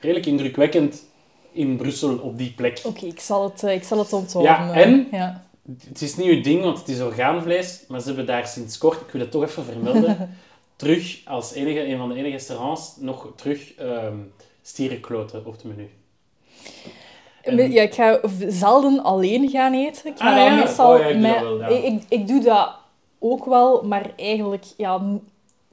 [0.00, 1.04] redelijk indrukwekkend
[1.52, 2.80] in Brussel op die plek.
[2.84, 4.52] Oké, ik zal het, eh, ik zal het onthouden.
[4.52, 5.08] Ja, en?
[5.10, 5.45] Ja.
[5.88, 9.00] Het is niet uw ding, want het is orgaanvlees, maar ze hebben daar sinds kort,
[9.00, 10.36] ik wil het toch even vermelden,
[10.76, 14.16] terug als enige, een van de enige restaurants nog terug ehm
[14.62, 15.90] stierenkloten op het menu.
[17.42, 20.06] En- Ja, ik ga zelden alleen gaan eten.
[20.10, 20.54] Ik ga Ah, dat ja.
[20.54, 21.32] meestal Oh, ja, ik doe met...
[21.40, 21.66] dat wel, ja.
[21.68, 22.74] ik, ik, doe dat
[23.18, 25.02] ook wel, maar eigenlijk ja,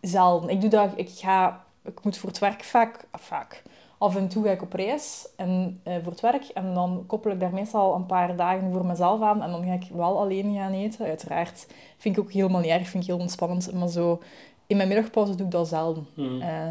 [0.02, 0.50] zelden.
[0.50, 0.90] Ik doe dat...
[0.96, 1.66] Ik ga...
[1.86, 3.00] Ik moet voor het werk vaak...
[3.12, 3.64] Vaak.
[4.04, 6.44] Af en toe ga ik op reis en, eh, voor het werk.
[6.44, 9.42] En dan koppel ik daar meestal een paar dagen voor mezelf aan.
[9.42, 11.06] En dan ga ik wel alleen gaan eten.
[11.06, 12.88] Uiteraard vind ik ook helemaal niet erg.
[12.88, 13.74] Vind ik heel ontspannend.
[13.74, 14.22] Maar zo...
[14.68, 16.08] In mijn middagpauze doe ik dat zelden.
[16.14, 16.42] Hmm.
[16.42, 16.70] Eh,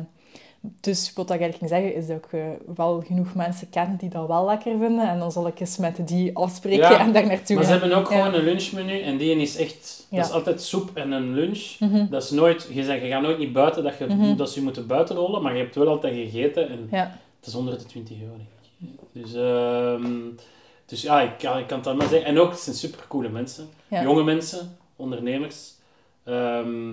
[0.62, 4.08] dus wat ik eigenlijk ging zeggen, is dat ik eh, wel genoeg mensen ken die
[4.08, 5.08] dat wel lekker vinden.
[5.08, 7.92] En dan zal ik eens met die afspreken Ja, en daar naartoe Maar ze hebben
[7.92, 8.16] ook Ja.
[8.16, 10.06] gewoon een lunchmenu en die is echt...
[10.10, 10.16] Ja.
[10.16, 11.76] Dat is altijd soep en een lunch.
[11.78, 12.06] Mhm.
[12.10, 12.68] Dat is nooit...
[12.72, 14.36] Je, zegt, je gaat nooit niet buiten dat, je, Mhm.
[14.36, 17.52] dat ze je moeten buiten rollen, maar je hebt wel altijd gegeten en het is
[17.52, 18.48] 120 euro, denk
[18.92, 19.22] ik.
[19.22, 20.12] Dus, ehm,
[20.86, 22.24] dus ja, ik kan, ik kan het maar zeggen.
[22.28, 23.68] En ook, het zijn supercoole mensen.
[23.88, 25.72] Jonge mensen, ondernemers.
[26.24, 26.90] Ehm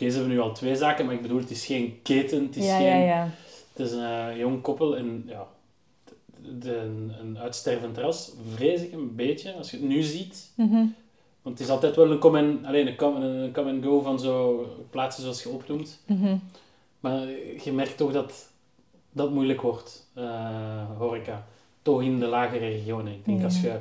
[0.00, 2.56] Oké, ze hebben nu al twee zaken, maar ik bedoel, het is geen keten, het
[2.56, 2.86] is ja, geen...
[2.86, 3.30] ja, ja.
[3.72, 5.46] Het is een eh, jong koppel en ja,
[6.04, 10.50] de, de- een, uitstervend ras, vrees ik een beetje, als je het nu ziet.
[10.54, 10.84] Mhm.
[11.42, 14.00] Want het is altijd wel een come and, alleen een come, een come and go
[14.00, 16.00] van zo plaatsen zoals je opnoemt.
[16.06, 16.36] Mhm.
[17.00, 17.26] Maar
[17.64, 18.48] je merkt toch dat
[19.12, 21.46] dat moeilijk wordt, eh, horeca.
[21.82, 23.12] Toch in de lagere regionen.
[23.12, 23.44] Ik denk Ja.
[23.44, 23.78] als je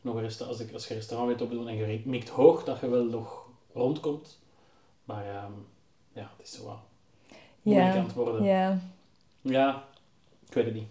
[0.00, 2.88] nog een als, ik, als je restaurant weet opdoen en je mikt hoog, dat je
[2.88, 4.38] wel nog rondkomt.
[5.06, 5.52] Maar ehm,
[6.12, 6.76] ja, het is zo wat
[7.62, 8.02] moeilijk aan Ja.
[8.02, 8.44] het worden.
[8.44, 8.78] Ja.
[9.40, 9.82] ja.
[10.48, 10.88] ik weet het niet.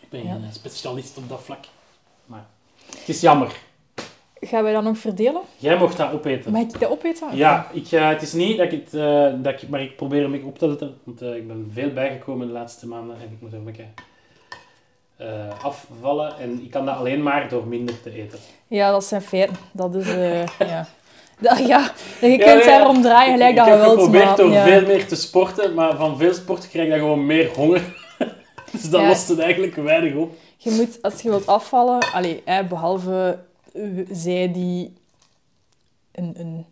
[0.00, 0.32] Ik ben Ja.
[0.32, 1.64] geen specialist op dat vlak.
[2.26, 2.46] Maar
[2.86, 3.56] het is jammer.
[4.40, 5.42] Gaan wij dat nog verdelen?
[5.56, 6.52] Jij mocht dat opeten.
[6.52, 7.36] Mag ik dat opeten?
[7.36, 8.94] Ja, ik, eh, het is niet dat ik het...
[8.94, 10.98] eh, dat ik, maar ik probeer beetje op te letten.
[11.04, 13.16] Want eh, ik ben veel bijgekomen de laatste maanden.
[13.16, 13.86] En ik moet er een beetje
[15.16, 16.38] eh, afvallen.
[16.38, 18.38] En ik kan dat alleen maar door minder te eten.
[18.66, 19.56] Ja, dat zijn feiten.
[19.72, 20.08] Dat is...
[20.08, 20.86] eh, ja.
[21.66, 22.78] Ja, je Ja, kunt ja.
[22.78, 23.92] daarom draaien gelijk ik dat je heb wilt.
[23.94, 24.64] geprobeerd maar, door ja.
[24.64, 25.74] veel meer te sporten.
[25.74, 27.94] Maar van veel sporten krijg je gewoon meer honger.
[28.72, 29.08] dus dat Ja.
[29.08, 30.32] lost het eigenlijk weinig op.
[30.56, 33.38] Je moet, als je wilt afvallen, allee, hè, behalve
[33.74, 34.92] eh, zij die
[36.12, 36.66] een, een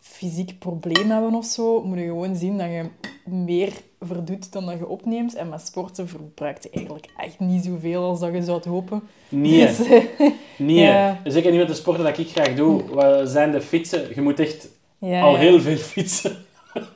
[0.00, 2.84] fysiek probleem hebben of zo, moet je gewoon zien dat je
[3.24, 5.34] meer verdoet dan dat je opneemt.
[5.34, 9.02] En met sporten verbruikt je eigenlijk echt niet zoveel als dat je zou hopen.
[9.28, 10.04] Nee, Dus, eh,
[10.58, 10.76] nee.
[10.76, 11.20] ja.
[11.24, 12.84] Zeker niet met de sporten dat ik graag doe.
[12.84, 14.14] wat zijn de fietsen.
[14.14, 15.38] Je moet echt ja, al ja.
[15.38, 16.36] heel veel fietsen.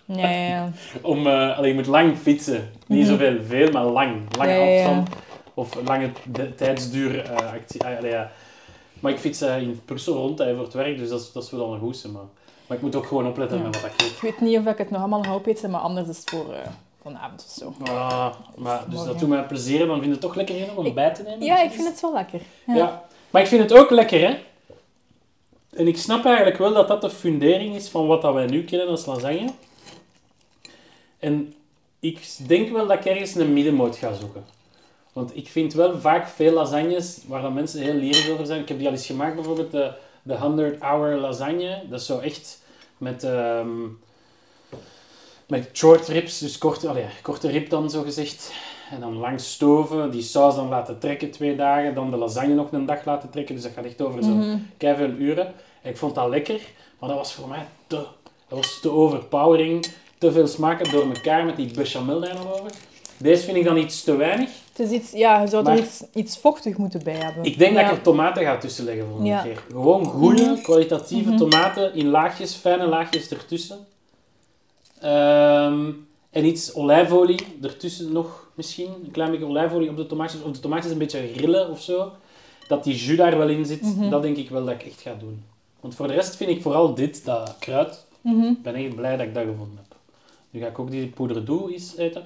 [0.04, 0.72] Ja, ja.
[1.02, 2.70] Om, allee, je moet lang fietsen.
[2.86, 3.08] Niet Mhm.
[3.08, 4.36] zoveel, veel, maar lang.
[4.36, 5.08] Lange afstand.
[5.54, 6.10] Of lange
[6.56, 7.84] tijdsduur eh, actie.
[7.84, 8.30] ah, allee, ja.
[9.00, 11.50] Maar ik fiets eh, in Brussel rond voor het werk, dus dat is, dat is
[11.50, 12.08] wel een goede.
[12.12, 12.22] Maar,
[12.66, 14.10] maar ik moet ook gewoon opletten met wat ik eet.
[14.10, 16.46] Ik weet niet of ik het nog allemaal ga opeten, maar anders is het voor
[17.04, 17.74] vanavond of zo.
[17.92, 19.78] Ah, maar, dus dat doet mij plezier.
[19.78, 21.46] Dan vind je het toch lekker genoeg om Ik- bij te nemen?
[21.46, 22.40] Ja, ik vind het wel lekker.
[22.66, 22.74] Ja.
[22.74, 23.04] Ja.
[23.30, 24.38] Maar ik vind het ook lekker, hè.
[25.76, 28.64] En ik snap eigenlijk wel dat dat de fundering is van wat dat wij nu
[28.64, 29.50] kennen als lasagne.
[31.18, 31.54] En
[32.00, 34.44] ik denk wel dat ik ergens een middenmoot ga zoeken.
[35.12, 38.60] Want ik vind wel vaak veel lasagnes waar dan mensen heel lierig over zijn.
[38.60, 39.92] Ik heb die al eens gemaakt, bijvoorbeeld de,
[40.22, 41.82] de 100 Hour lasagne.
[41.90, 42.62] Dat is zo echt
[42.98, 43.68] met, ehm
[45.46, 48.52] met short ribs, dus korte, allee, korte rib dan zo gezegd.
[48.90, 51.94] En dan langs stoven, die saus dan laten trekken twee dagen.
[51.94, 53.54] Dan de lasagne nog een dag laten trekken.
[53.54, 55.46] Dus dat gaat echt over zo'n keiveel uren.
[55.82, 56.60] En ik vond dat lekker,
[56.98, 57.96] maar dat was voor mij te,
[58.48, 59.86] dat was te overpowering.
[60.18, 62.70] Te veel smaken door elkaar met die bechamel daar nog over.
[63.16, 64.48] Deze vind ik dan iets te weinig.
[64.76, 67.44] Het is iets, ja, je zou er iets, iets vochtig moeten bij hebben.
[67.44, 67.80] Ik denk ja.
[67.82, 69.42] dat ik er tomaten ga tussen leggen volgende Ja.
[69.42, 69.62] keer.
[69.70, 70.62] Gewoon goede, Mhm.
[70.62, 71.38] kwalitatieve Mhm.
[71.38, 73.78] tomaten in laagjes, fijne laagjes ertussen.
[75.04, 75.90] Ehm,
[76.30, 78.92] en iets olijfolie ertussen nog misschien.
[79.04, 80.42] Een klein beetje olijfolie op de tomaatjes.
[80.42, 82.12] Of de tomaatjes een beetje rillen of zo.
[82.68, 83.82] Dat die jus daar wel in zit.
[83.82, 84.10] Mhm.
[84.10, 85.44] Dat denk ik wel dat ik echt ga doen.
[85.80, 88.06] Want voor de rest vind ik vooral dit, dat kruid.
[88.20, 88.42] Mhm.
[88.42, 89.96] Ik ben echt blij dat ik dat gevonden heb.
[90.50, 92.22] Nu ga ik ook die poedredoe eens eten.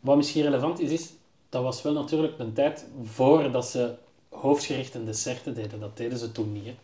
[0.00, 1.12] Wat misschien relevant is, is...
[1.48, 3.94] Dat was wel natuurlijk een tijd voordat ze
[4.28, 5.80] hoofdgerecht en desserten deden.
[5.80, 6.64] Dat deden ze toen niet.
[6.64, 6.74] Hè.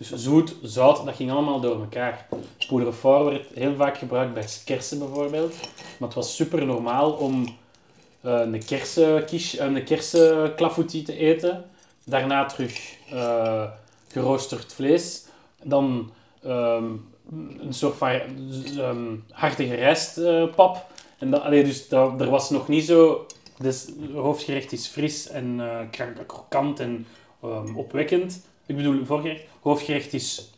[0.00, 2.26] Dus zoet, zout, dat ging allemaal door elkaar.
[2.68, 5.54] Poederfort werd heel vaak gebruikt bij kersen bijvoorbeeld.
[5.98, 7.56] Maar het was super normaal om
[8.20, 11.64] eh, een kersenquiche, een kersenklafoutie te eten.
[12.04, 13.70] Daarna terug eh,
[14.08, 15.24] geroosterd vlees.
[15.62, 16.92] Dan ehm,
[17.58, 20.86] een soort van ehm, hartige rijstpap.
[21.18, 23.26] en dat, dus dat, er was nog niet zo...
[23.58, 27.06] Dus het hoofdgerecht is fris en eh, krokant en
[27.42, 28.48] ehm, opwekkend.
[28.70, 29.42] Ik bedoel, voorgerecht.
[29.60, 30.50] Hoofdgerecht is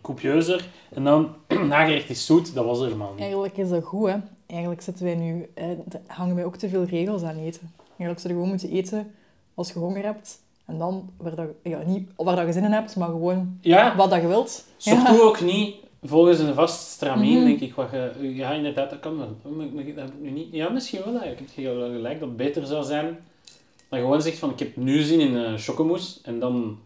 [0.00, 0.68] copieuzer.
[0.94, 1.34] En dan
[1.68, 2.54] nagerecht is zoet.
[2.54, 3.20] Dat was er helemaal niet.
[3.20, 4.16] Eigenlijk is dat goed, hè.
[4.46, 5.48] Eigenlijk zitten wij nu...
[5.54, 5.64] Eh,
[6.06, 7.70] hangen wij ook te veel regels aan eten.
[7.88, 9.10] Eigenlijk zou je gewoon moeten eten
[9.54, 10.38] als je honger hebt.
[10.64, 13.96] En dan, waar dat, ja, niet waar dat je zin in hebt, maar gewoon Ja,
[13.96, 14.64] wat dat je wilt.
[14.76, 17.46] Surtout ook niet volgens een vast stramien, Mhm.
[17.46, 17.74] denk ik.
[17.74, 19.36] Wat je, ja, inderdaad, dat kan wel.
[19.42, 19.52] Dat
[19.96, 20.48] heb ik nu niet.
[20.52, 21.52] Ja, misschien wel eigenlijk.
[21.56, 23.18] Je wel gelijk dat het beter zou zijn
[23.88, 26.78] dan gewoon zegt van ik heb nu zin in een chocomousse en dan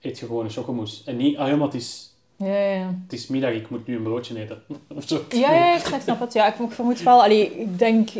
[0.00, 1.02] eet je gewoon een chocomousse.
[1.04, 4.02] En niet, ah ja, maar het is, Ja, het is middag, ik moet nu een
[4.02, 4.62] broodje eten.
[4.96, 5.20] of zo.
[5.30, 6.32] Ja, ja, ik snap- het.
[6.32, 7.22] Ja, ik, vermoed wel...
[7.22, 8.10] Allee, ik denk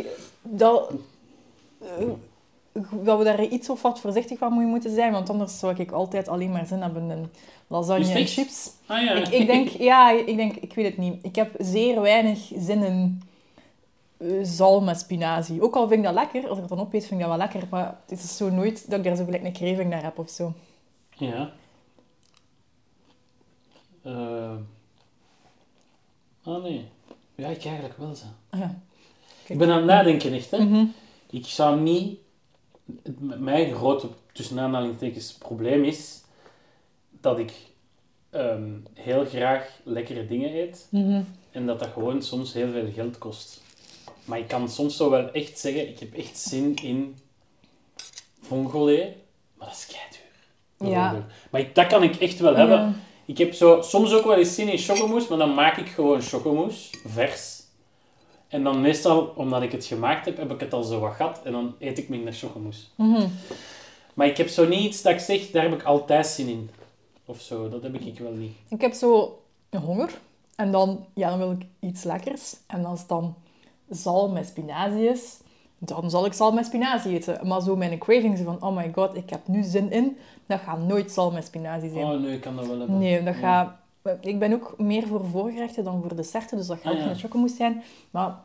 [0.41, 0.91] dat,
[1.81, 2.05] eh,
[2.91, 6.27] dat we daar iets of wat voorzichtig van moeten zijn, want anders zou ik altijd
[6.27, 7.29] alleen maar zin hebben in
[7.67, 8.71] lasagne en chips.
[8.85, 9.13] Ah ja.
[9.13, 11.25] Ik, ik denk, ja, ik denk, ik weet het niet.
[11.25, 13.21] Ik heb zeer weinig zin in
[14.17, 15.61] eh, zalm met spinazie.
[15.61, 17.47] Ook al vind ik dat lekker, als ik het dan opeet, vind ik dat wel
[17.47, 20.19] lekker, maar het is zo nooit dat ik daar zo gelijk een craving naar heb
[20.19, 20.53] of zo.
[21.17, 21.51] Ja.
[24.01, 24.55] Eh.
[26.43, 26.85] Ah nee.
[27.35, 28.25] Ja, ik eigenlijk wel zo.
[28.49, 28.79] Ah, ja.
[29.45, 30.57] Ik ben aan het nadenken echt, hè.
[30.63, 30.85] Mhm.
[31.29, 32.19] Ik zou niet...
[33.19, 36.21] Mijn grote, tussen aanhalingstekens, probleem is
[37.21, 37.51] dat ik
[38.29, 41.21] ehm, heel graag lekkere dingen eet Mhm.
[41.51, 43.61] en dat dat gewoon soms heel veel geld kost.
[44.25, 47.17] Maar ik kan soms zo wel echt zeggen, ik heb echt zin in
[48.41, 49.15] vongolé,
[49.57, 50.93] maar dat is keiduur.
[50.97, 51.25] Ja.
[51.51, 53.01] Maar ik, dat kan ik echt wel hebben.
[53.29, 56.21] Ik heb zo, soms ook wel eens zin in chocomousse, maar dan maak ik gewoon
[56.21, 57.63] chocomousse, vers.
[58.47, 61.41] En dan meestal, omdat ik het gemaakt heb, heb ik het al zo wat gehad
[61.43, 62.85] en dan eet ik minder chocomousse.
[62.95, 63.27] Mhm.
[64.13, 66.69] Maar ik heb zo niet iets dat ik zeg, daar heb ik altijd zin in.
[67.25, 68.53] Of zo, dat heb ik wel niet.
[68.69, 70.11] Ik heb zo een honger
[70.55, 72.55] en dan, ja, dan wil ik iets lekkers.
[72.67, 73.35] En als het dan
[73.89, 75.37] zalm met spinazie is,
[75.79, 77.47] dan zal ik zalm met spinazie eten.
[77.47, 80.79] Maar zo mijn cravings van, oh my god, ik heb nu zin in, dat gaat
[80.79, 82.05] nooit zalm met spinazie zijn.
[82.05, 82.97] Oh nee, ik kan dat wel hebben.
[82.99, 83.39] Nee, dat Ja.
[83.39, 83.77] gaat...
[84.21, 87.05] Ik ben ook meer voor voorgerechten dan voor desserten, dus dat gaat Ah, ook ja.
[87.05, 87.83] geen chocomousse zijn.
[88.11, 88.35] Maar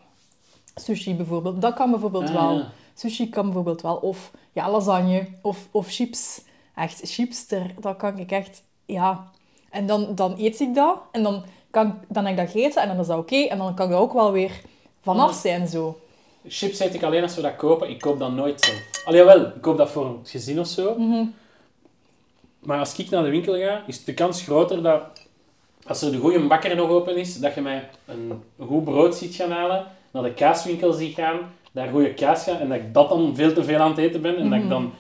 [0.74, 2.52] sushi bijvoorbeeld, dat kan bijvoorbeeld Ah, wel.
[2.58, 2.68] ja.
[2.94, 3.96] Sushi kan bijvoorbeeld wel.
[3.96, 5.26] Of ja, lasagne.
[5.42, 6.42] Of, of chips.
[6.74, 8.62] Echt, chips, daar, dat kan ik echt...
[8.84, 9.30] Ja.
[9.70, 10.98] En dan, dan eet ik dat.
[11.12, 12.82] En dan, kan, dan heb ik dat gegeten.
[12.82, 13.36] En dan is dat oké.
[13.36, 14.60] En dan kan ik er ook wel weer
[15.00, 15.36] vanaf Ja.
[15.36, 15.98] zijn, zo.
[16.48, 17.90] Chips eet ik alleen als we dat kopen.
[17.90, 19.04] Ik koop dat nooit zelf.
[19.04, 20.94] Allee, wel, ik koop dat voor een gezin of zo.
[20.98, 21.24] Mhm.
[22.58, 25.02] Maar als ik naar de winkel ga, is de kans groter dat
[25.86, 29.34] als er de goede bakker nog open is, dat je mij een goed brood ziet
[29.34, 31.38] gaan halen, naar de kaaswinkel ziet gaan,
[31.72, 34.22] daar goede kaas gaan en dat ik dat dan veel te veel aan het eten
[34.22, 34.36] ben.
[34.36, 34.92] En dat ik dan...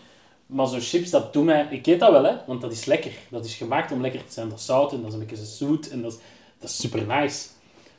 [0.46, 1.66] Maar zo'n chips, dat doet mij...
[1.70, 3.12] Ik eet dat wel, hè, want dat is lekker.
[3.28, 4.48] Dat is gemaakt om lekker te zijn.
[4.48, 6.18] Dat is zout en dat is een beetje zoet en dat is,
[6.58, 7.46] dat is super nice.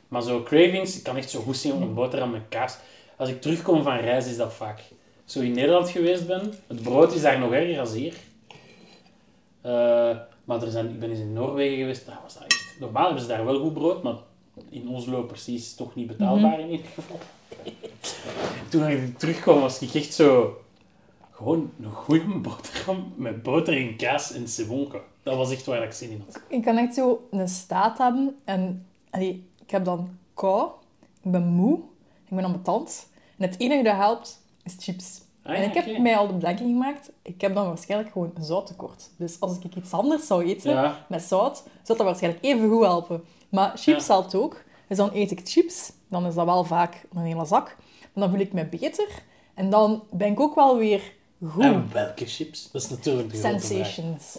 [0.08, 2.76] Maar zo cravings, ik kan echt zo goed zien op een boterham met kaas.
[3.16, 4.80] Als ik terugkom van reis, is dat vaak.
[5.24, 8.14] Zo in Nederland geweest ben, het brood is daar nog erger dan hier.
[9.60, 12.76] Eh, maar er zijn, ik ben eens in Noorwegen geweest, daar was dat echt...
[12.80, 14.14] Normaal hebben ze daar wel goed brood, maar
[14.68, 17.18] in Oslo precies toch niet betaalbaar in ieder geval.
[18.70, 20.60] Toen ik terugkwam, was ik echt zo...
[21.30, 25.00] Gewoon een goede boterham met boter en kaas en cebonke.
[25.22, 26.40] Dat was echt waar ik zin in had.
[26.48, 28.36] Ik kan echt zo een staat hebben.
[28.44, 30.70] En allee, ik heb dan kou.
[31.22, 31.80] Ik ben moe.
[32.28, 33.06] Ik ben ambetant.
[33.38, 35.20] En het enige dat helpt, is chips.
[35.42, 37.10] Ah, en ik heb mij al de bedenking gemaakt.
[37.22, 39.10] Ik heb dan waarschijnlijk gewoon een zouttekort.
[39.16, 41.04] Dus als ik iets anders zou eten Ja.
[41.08, 43.24] met zout, zou dat waarschijnlijk even goed helpen.
[43.48, 44.12] Maar chips Ja.
[44.12, 44.64] helpt ook.
[44.88, 45.92] Dus dan eet ik chips.
[46.08, 47.76] Dan is dat wel vaak een hele zak.
[48.14, 49.08] Dan voel ik me beter.
[49.54, 51.12] En dan ben ik ook wel weer
[51.48, 51.62] goed.
[51.62, 52.68] En welke chips?
[52.72, 53.36] Dat is natuurlijk de.
[53.36, 54.38] Sensations.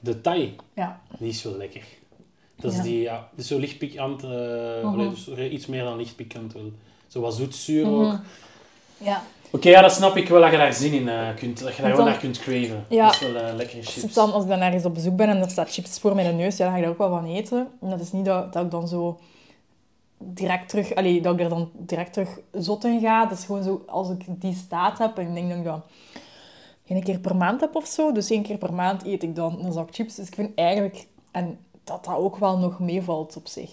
[0.00, 1.00] De Thai, Ja.
[1.18, 1.82] die is wel lekker.
[2.56, 4.30] Dat is die, ja, die is zo licht pikant, eh,
[4.82, 4.98] Mhm.
[4.98, 6.72] dus iets meer dan licht pikant wel.
[7.06, 7.94] Zo wat zoetzuur Mhm.
[8.04, 8.18] ook.
[8.98, 9.22] Ja.
[9.50, 11.82] Oké, ja, dat snap ik wel dat je daar zin in eh, kunt, dat je
[11.82, 12.84] daar wel naar kunt craven.
[12.88, 13.04] Ja.
[13.04, 14.14] Dat is wel eh, lekkere Soms chips.
[14.14, 16.56] dan, als ik dan ergens op bezoek ben en er staat chips voor mijn neus,
[16.56, 17.68] ja, dan ga ik daar ook wel van eten.
[17.80, 19.18] En dat is niet dat, dat ik dan zo
[20.18, 23.26] direct terug, allee, dat ik er dan direct terug zot in ga.
[23.26, 25.80] Dat is gewoon zo, als ik die staat heb en ik denk dat ik dat
[26.86, 28.12] één keer per maand heb of zo.
[28.12, 30.14] Dus één keer per maand eet ik dan een zak chips.
[30.14, 33.70] Dus ik vind eigenlijk, en dat dat ook wel nog meevalt op zich.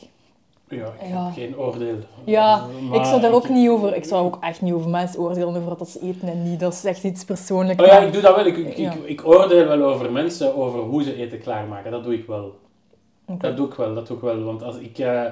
[0.74, 1.26] Ja, ik Ja.
[1.26, 1.96] heb geen oordeel.
[2.26, 4.90] Ja, Maar ik zou daar ook ik- niet over, ik zou ook echt niet over
[4.90, 6.60] mensen oordelen over wat ze eten en niet.
[6.60, 7.82] Dat is echt iets persoonlijks.
[7.84, 8.46] Oh ja, ik doe dat wel.
[8.46, 8.94] Ik, ik, Ja.
[9.06, 11.92] ik, oordeel wel over mensen, over hoe ze eten klaarmaken.
[11.92, 12.56] Dat doe ik wel.
[13.26, 14.44] Dat doe ik wel, dat doe ik wel.
[14.44, 15.00] Want als ik...
[15.00, 15.24] eh,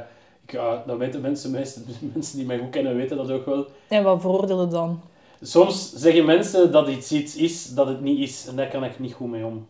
[0.46, 1.80] ik dat weten mensen, meeste
[2.14, 3.66] mensen die mij goed kennen, weten dat ook wel.
[3.88, 5.02] En wat veroordelen dan?
[5.42, 8.48] Soms zeggen mensen dat iets iets is dat het niet is.
[8.48, 9.68] En daar kan ik niet goed mee om.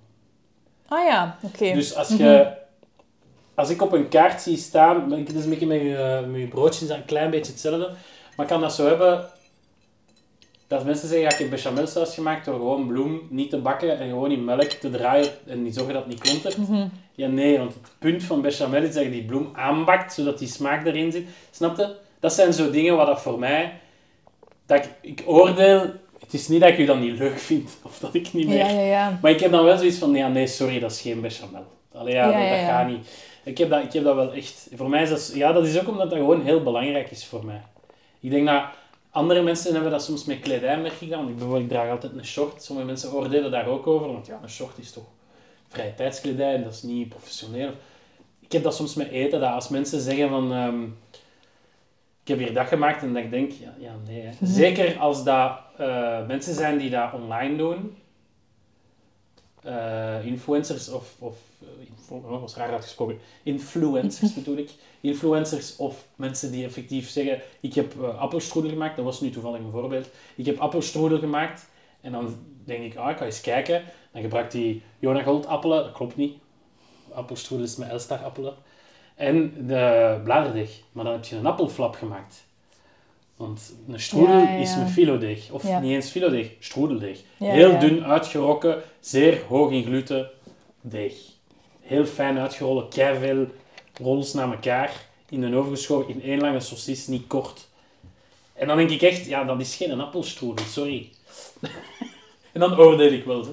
[0.87, 1.73] Ah ja, oké.
[1.73, 2.59] Dus als je...
[3.55, 5.11] Als ik op een kaart zie staan...
[5.11, 7.89] Het is een beetje met je, met je broodjes een klein beetje hetzelfde.
[8.35, 9.25] Maar ik kan dat zo hebben...
[10.67, 14.09] Dat mensen zeggen, ja, ik heb bechamelsaus gemaakt door gewoon bloem niet te bakken en
[14.09, 16.57] gewoon in melk te draaien en niet zorgen dat het niet klontert.
[16.57, 16.87] Mhm.
[17.15, 20.47] Ja, nee, want het punt van bechamel is dat je die bloem aanbakt, zodat die
[20.47, 21.27] smaak erin zit.
[21.51, 21.95] Snap je?
[22.19, 23.79] Dat zijn zo dingen wat dat voor mij...
[24.65, 25.79] Dat ik, ik oordeel...
[26.19, 28.57] Het is niet dat ik u dan niet leuk vind, of dat ik niet meer...
[28.57, 29.19] Ja, ja, ja.
[29.21, 31.65] Maar ik heb dan wel zoiets van, ja, nee, sorry, dat is geen bechamel.
[31.93, 33.07] Allee, ja, dat, gaat niet.
[33.43, 34.67] Ik heb, dat, ik heb dat wel echt...
[34.73, 35.31] Voor mij is dat...
[35.35, 37.61] Ja, dat is ook omdat dat gewoon heel belangrijk is voor mij.
[38.19, 38.63] Ik denk dat
[39.11, 41.27] andere mensen hebben dat soms met kledij, merk ik dan.
[41.27, 42.63] Ik, bijvoorbeeld, ik draag altijd een short.
[42.63, 45.03] Sommige mensen oordelen daar ook over, want ja, een short is toch
[45.67, 47.71] vrije tijdskledij en dat is niet professioneel.
[48.39, 50.53] Ik heb dat soms met eten, dat als mensen zeggen van...
[50.53, 50.83] ehm,
[52.21, 54.21] ik heb hier dat gemaakt en dat ik denk, ja, ja nee.
[54.21, 54.45] hè.
[54.45, 57.97] Zeker als dat eh, mensen zijn die dat online doen,
[59.63, 61.37] eh, influencers of, of
[62.07, 64.69] dat was raar uitgesproken, influencers bedoel ik,
[65.01, 69.71] influencers of mensen die effectief zeggen, ik heb uh, gemaakt, dat was nu toevallig een
[69.71, 71.69] voorbeeld, ik heb appelstroedel gemaakt
[72.01, 72.35] en dan
[72.65, 76.15] denk ik, ah, ik ga eens kijken, dan gebruikt hij Jona Gold appelen, dat klopt
[76.15, 76.37] niet,
[77.13, 78.53] appelstroedel is met Elstar appelen,
[79.15, 82.43] en de bladerdeeg, maar dan heb je een appelflap gemaakt.
[83.41, 84.49] Want een Ja, ja.
[84.49, 85.51] is met filodeeg.
[85.51, 85.79] Of Ja.
[85.79, 87.19] niet eens filodeeg, stroedeldeeg.
[87.37, 90.29] Heel dun uitgerokken, zeer hoog in gluten
[90.81, 91.13] deeg.
[91.79, 93.47] Heel fijn uitgerollen, veel
[93.93, 97.67] rolls naar elkaar, in de oven geschoven, in één lange saucis, niet kort.
[98.53, 101.09] En dan denk ik echt, ja, dat is geen appelstroedel, sorry.
[102.53, 103.45] en dan oordeel ik wel.
[103.45, 103.51] Hè.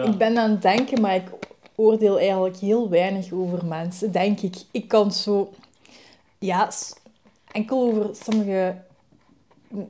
[0.00, 0.04] Ja.
[0.04, 1.28] Ik ben aan het denken, maar ik
[1.74, 4.54] oordeel eigenlijk heel weinig over mensen, denk ik.
[4.70, 5.52] Ik kan zo...
[6.38, 6.70] Ja,
[7.52, 8.76] enkel over sommige...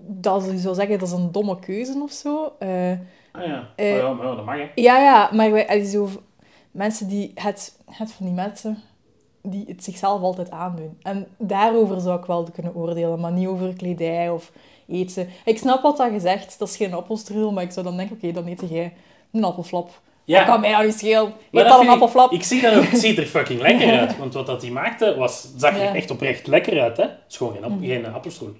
[0.06, 2.52] Dat je zou zeggen, dat is een domme keuze of zo.
[2.58, 2.92] Eh,
[3.32, 4.70] Ah ja, Oh ja, maar ja, dat mag hè.
[4.74, 6.08] ja, ja, maar wij- zo,
[6.70, 8.78] mensen die het, het van die mensen
[9.42, 10.98] die het zichzelf altijd aandoen.
[11.02, 14.52] En daarover zou ik wel kunnen oordelen, maar niet over kledij of
[14.88, 15.28] eten.
[15.44, 18.32] Ik snap wat dat gezegd, dat is geen appelstrudel, maar ik zou dan denken, oké,
[18.32, 18.94] dan eet jij
[19.32, 20.00] een appelflap.
[20.28, 21.24] Ja, Kan mij nou niet schelen.
[21.26, 22.32] Eet dat al een ik- appelflap.
[22.32, 22.84] Ik zie dat ook.
[22.84, 24.16] Het ziet er fucking lekker uit.
[24.18, 25.94] Want wat dat hij maakte, was, zag er Ja.
[25.94, 26.96] echt oprecht lekker uit.
[26.96, 27.02] Hè?
[27.02, 28.54] Het is gewoon geen, app- geen appelstroel.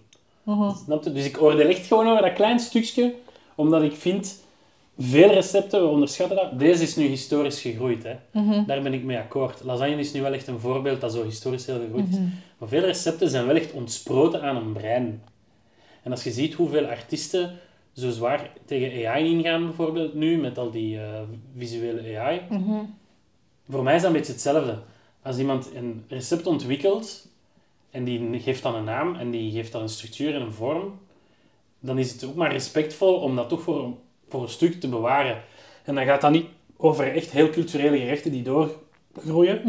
[0.85, 1.13] Snap je?
[1.13, 3.15] Dus ik oordeel echt gewoon over dat klein stukje.
[3.55, 4.45] Omdat ik vind,
[4.99, 6.59] veel recepten, we onderschatten dat.
[6.59, 8.03] Deze is nu historisch gegroeid.
[8.05, 8.15] Hè?
[8.67, 9.61] Daar ben ik mee akkoord.
[9.65, 12.17] Lasagne is nu wel echt een voorbeeld dat zo historisch heel gegroeid is.
[12.59, 15.23] Maar veel recepten zijn wel echt ontsproten aan een brein.
[16.03, 17.51] En als je ziet hoeveel artiesten
[17.99, 21.21] zo zwaar tegen AI ingaan, bijvoorbeeld nu, met al die eh,
[21.57, 22.41] visuele AI.
[23.71, 24.79] Voor mij is dat een beetje hetzelfde.
[25.23, 27.29] Als iemand een recept ontwikkelt
[27.91, 30.99] en die geeft dan een naam en die geeft dan een structuur en een vorm,
[31.81, 33.97] dan is het ook maar respectvol om dat toch voor, een-
[34.29, 35.43] voor een stuk te bewaren.
[35.85, 36.47] En dan gaat dat niet
[36.77, 39.61] over echt heel culturele gerechten die doorgroeien.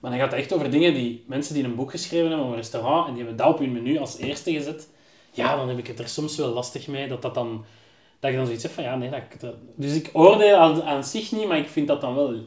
[0.00, 2.52] Maar dan gaat het echt over dingen die mensen die een boek geschreven hebben over
[2.56, 4.88] een restaurant en die hebben dat op hun menu als eerste gezet.
[5.34, 7.64] Ja, dan heb ik het er soms wel lastig mee dat dat dan...
[8.20, 11.04] Dat je dan zoiets hebt van, ja, nee, dat, dat- Dus ik oordeel aan, aan
[11.04, 12.34] zich niet, maar ik vind dat dan wel...
[12.34, 12.42] Ik,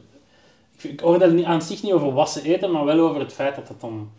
[0.76, 3.32] vind- ik oordeel niet, aan zich niet over wat ze eten, maar wel over het
[3.32, 4.10] feit dat dat dan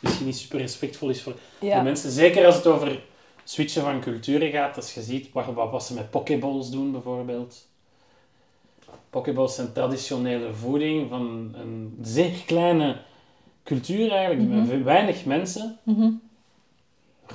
[0.00, 1.74] misschien niet super respectvol is voor, Ja.
[1.74, 2.10] voor mensen.
[2.10, 3.00] Zeker als het over
[3.44, 4.76] switchen van culturen gaat.
[4.76, 7.66] Als je ziet wat, wat, wat ze met pokeballs doen, bijvoorbeeld.
[9.10, 12.96] Pokeballs zijn traditionele voeding van een zeer kleine
[13.64, 15.78] cultuur eigenlijk, met weinig mensen.
[15.82, 16.10] Mhm.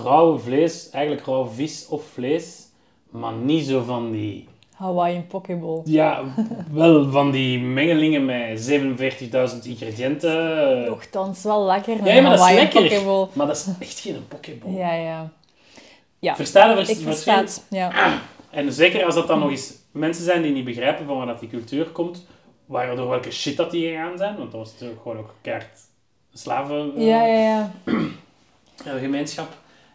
[0.04, 2.68] Rauw vlees, eigenlijk rauw vis of vlees,
[3.10, 4.48] maar niet zo van die...
[4.76, 5.82] Hawaiian Pokeball.
[5.86, 6.24] Ja,
[6.72, 10.86] wel van die mengelingen met 47.000 ingrediënten.
[10.86, 12.82] Nochtans wel lekker, Ja, maar dat is lekker.
[12.82, 13.28] Pokeball.
[13.34, 14.72] Maar dat is echt geen pokeball.
[14.72, 15.32] Ja, ja.
[16.20, 17.44] ja, Verstaan we ik versta.
[17.70, 18.20] Ja.
[18.50, 21.40] En zeker als dat dan nog eens mensen zijn die niet begrijpen van waar dat
[21.40, 22.26] die cultuur komt,
[22.66, 25.80] waardoor welke shit dat die gegaan zijn, want dat was natuurlijk gewoon ook keihard
[26.34, 26.96] slaven...
[26.96, 27.72] eh, ja, ja, ja.
[28.86, 29.48] eh, gemeenschap.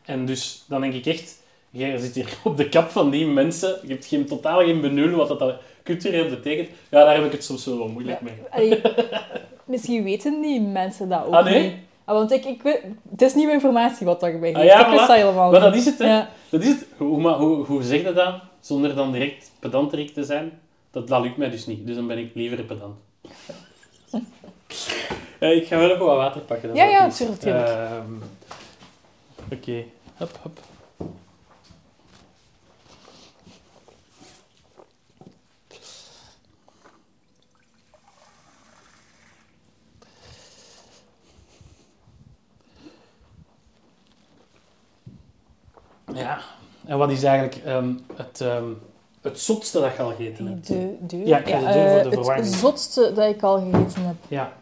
[0.05, 3.79] En dus dan denk ik echt, jij zit hier op de kap van die mensen,
[3.83, 5.53] je hebt geen, totaal geen benul wat dat dan
[5.85, 6.69] cultureel betekent.
[6.89, 8.35] Ja, daar heb ik het soms wel moeilijk mee.
[8.51, 8.81] Allee,
[9.65, 11.63] misschien weten die mensen dat ook Ah, nee?
[11.63, 11.73] niet.
[12.05, 14.93] Ah, want ik, ik weet, het is nieuwe informatie wat dat bij Ah, ja, ik
[14.93, 16.07] wist dat helemaal Maar dat is het, hè.
[16.07, 16.31] Ja.
[16.49, 16.87] Dat is het.
[16.97, 20.61] Hoe, maar hoe, hoe zeg je dat, zonder dan direct pedanterik te zijn?
[20.91, 22.95] Dat, dat lukt mij dus niet, dus dan ben ik liever pedant.
[25.39, 26.69] Eh, ik ga wel even wat water pakken.
[26.69, 27.17] dat Ja, ja, ook iets.
[27.17, 27.65] tuurlijk, tuurlijk.
[30.17, 30.59] Hop, hop.
[46.15, 46.39] Ja,
[46.85, 48.65] en wat is eigenlijk ehm, het, ehm,
[49.21, 50.67] het zotste dat je al gegeten hebt?
[50.67, 51.27] De deur.
[51.27, 52.47] Ja, ik ga de deur voor de eh, verwarming.
[52.47, 54.17] Het zotste dat ik al gegeten heb.
[54.29, 54.53] Ja.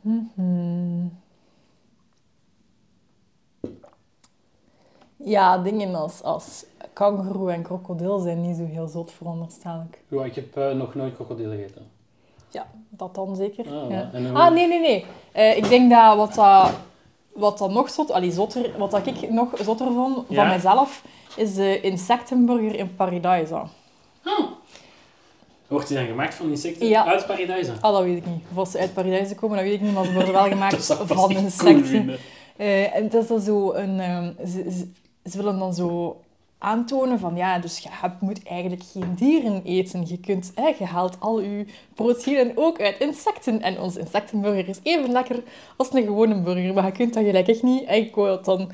[0.00, 1.19] Mhm.
[5.24, 9.98] Ja, dingen als, als kangoeroe en krokodil zijn niet zo heel zot, veronderstel ik.
[10.08, 11.82] Ja, ik heb eh, nog nooit krokodil gegeten.
[12.48, 13.64] Ja, dat dan zeker.
[13.66, 14.10] Ah, ja.
[14.12, 15.04] en hoe- ah nee, nee, nee.
[15.32, 16.70] Eh, ik denk dat wat dat,
[17.32, 18.10] wat dat nog zot...
[18.10, 20.34] Allee, zotter, wat dat ik nog zotter vond Ja?
[20.36, 21.04] van mijzelf,
[21.36, 23.62] is de insectenburger in Paradise.
[25.68, 27.06] Wordt die dan gemaakt van insecten Ja.
[27.06, 27.76] uit paradijzen?
[27.80, 28.42] Ah, dat weet ik niet.
[28.52, 30.86] Of als ze uit Paradise komen, dat weet ik niet, maar ze worden wel gemaakt
[30.86, 32.16] van cool insecten.
[32.56, 34.00] Eh, en dat is dan zo een...
[34.00, 34.32] ehm,
[35.24, 36.20] ze, willen dan zo
[36.58, 40.04] aantonen van ja, dus je hebt, moet eigenlijk geen dieren eten.
[40.06, 43.62] Je, kunt, hè, je haalt al je proteïnen ook uit insecten.
[43.62, 45.42] En onze insectenburger is even lekker
[45.76, 46.74] als een gewone burger.
[46.74, 47.84] Maar je kunt dat gelijk echt niet.
[47.84, 48.70] En ik wou dat dan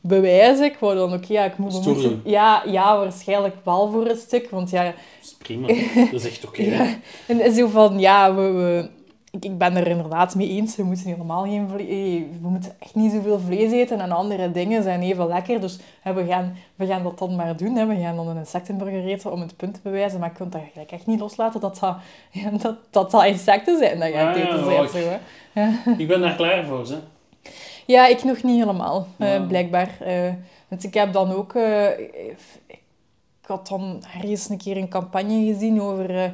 [0.00, 0.64] bewijzen.
[0.64, 2.20] Ik wou dan ook, ja, ik moet...
[2.24, 4.50] ja, ja, waarschijnlijk wel voor een stuk.
[4.50, 5.66] Want ja, Dat is prima.
[5.66, 6.62] Dat is echt oké.
[6.62, 6.84] hè.
[6.84, 6.98] ja.
[7.26, 8.90] En zo van, ja, we, we,
[9.32, 10.76] ik, ik ben er inderdaad mee eens.
[10.76, 12.22] We moeten helemaal geen vlees...
[12.42, 14.00] We moeten echt niet zoveel vlees eten.
[14.00, 15.60] En andere dingen zijn even lekker.
[15.60, 17.74] Dus hè, we, gaan, we gaan dat dan maar doen.
[17.76, 17.86] Hè.
[17.86, 20.20] We gaan dan een insectenburger eten om het punt te bewijzen.
[20.20, 21.96] Maar je kunt dat gelijk echt niet loslaten dat dat,
[22.30, 23.98] ja, dat, dat, dat insecten zijn.
[23.98, 24.88] Dat je aan het Ah, eten ja, bent, ook.
[24.88, 24.98] zo,
[25.52, 25.68] hè.
[26.02, 26.96] Ik ben daar klaar voor, hè.
[27.86, 29.90] Ja, ik nog niet helemaal, eh, blijkbaar.
[30.00, 30.32] Eh,
[30.68, 31.54] want ik heb dan ook...
[31.54, 31.88] eh,
[33.42, 36.30] ik had dan ergens een keer een campagne gezien over eh,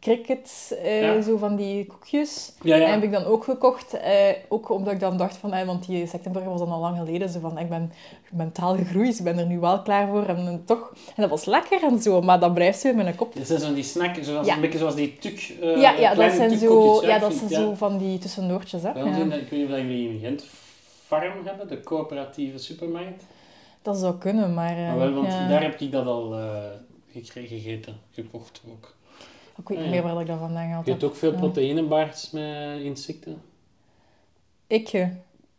[0.00, 1.20] cricket, eh, Ja.
[1.20, 2.52] zo van die koekjes.
[2.62, 2.84] Ja, ja.
[2.86, 4.12] En heb ik dan ook gekocht, eh,
[4.48, 7.28] ook omdat ik dan dacht van, eh, want die insectenburger was dan al lang geleden,
[7.28, 7.92] zo van, ik ben
[8.30, 10.92] mentaal gegroeid, ik ben er nu wel klaar voor en, toch...
[11.06, 13.34] En dat was lekker en zo, maar dat blijft zo in mijn kop.
[13.34, 16.32] Dit zijn zo die snack, zoals, een beetje zoals die tuk, eh, ja, ja, dat
[16.32, 18.88] zijn zo, ja, dat zijn zo van die tussendoortjes, hè.
[18.88, 20.44] Ik weet niet of jullie in Gent
[21.06, 23.24] Farm hebben, de coöperatieve supermarkt.
[23.82, 24.76] Dat zou kunnen, maar...
[24.76, 25.48] eh, Maar wel, want ja.
[25.48, 26.48] daar heb ik dat al eh,
[27.12, 28.94] gekregen, gegeten, gekocht ook.
[29.58, 31.00] Ik weet Ah, niet meer waar ik dat vandaan gehaald Je heb.
[31.00, 31.38] hebt ook veel Ja.
[31.38, 33.42] proteïnebars met insecten.
[34.66, 35.06] Ik, eh,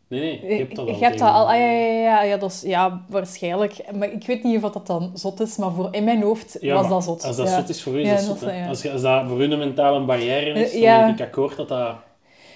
[0.08, 1.00] Nee, nee, je Ik, hebt dat ik al.
[1.00, 3.92] heb dat al, ah, ja, ja, ja, ja, dat is, ja, waarschijnlijk.
[3.94, 6.74] Maar ik weet niet of dat dan zot is, maar voor, in mijn hoofd Ja,
[6.74, 7.24] was dat zot.
[7.24, 7.58] Als dat ja.
[7.58, 8.48] zot is voor u, is dat dat zot.
[8.50, 8.66] is-.
[8.68, 11.68] Als, als dat voor u een mentale barrière is, Eh, dan denk ik akkoord dat
[11.68, 11.96] dat...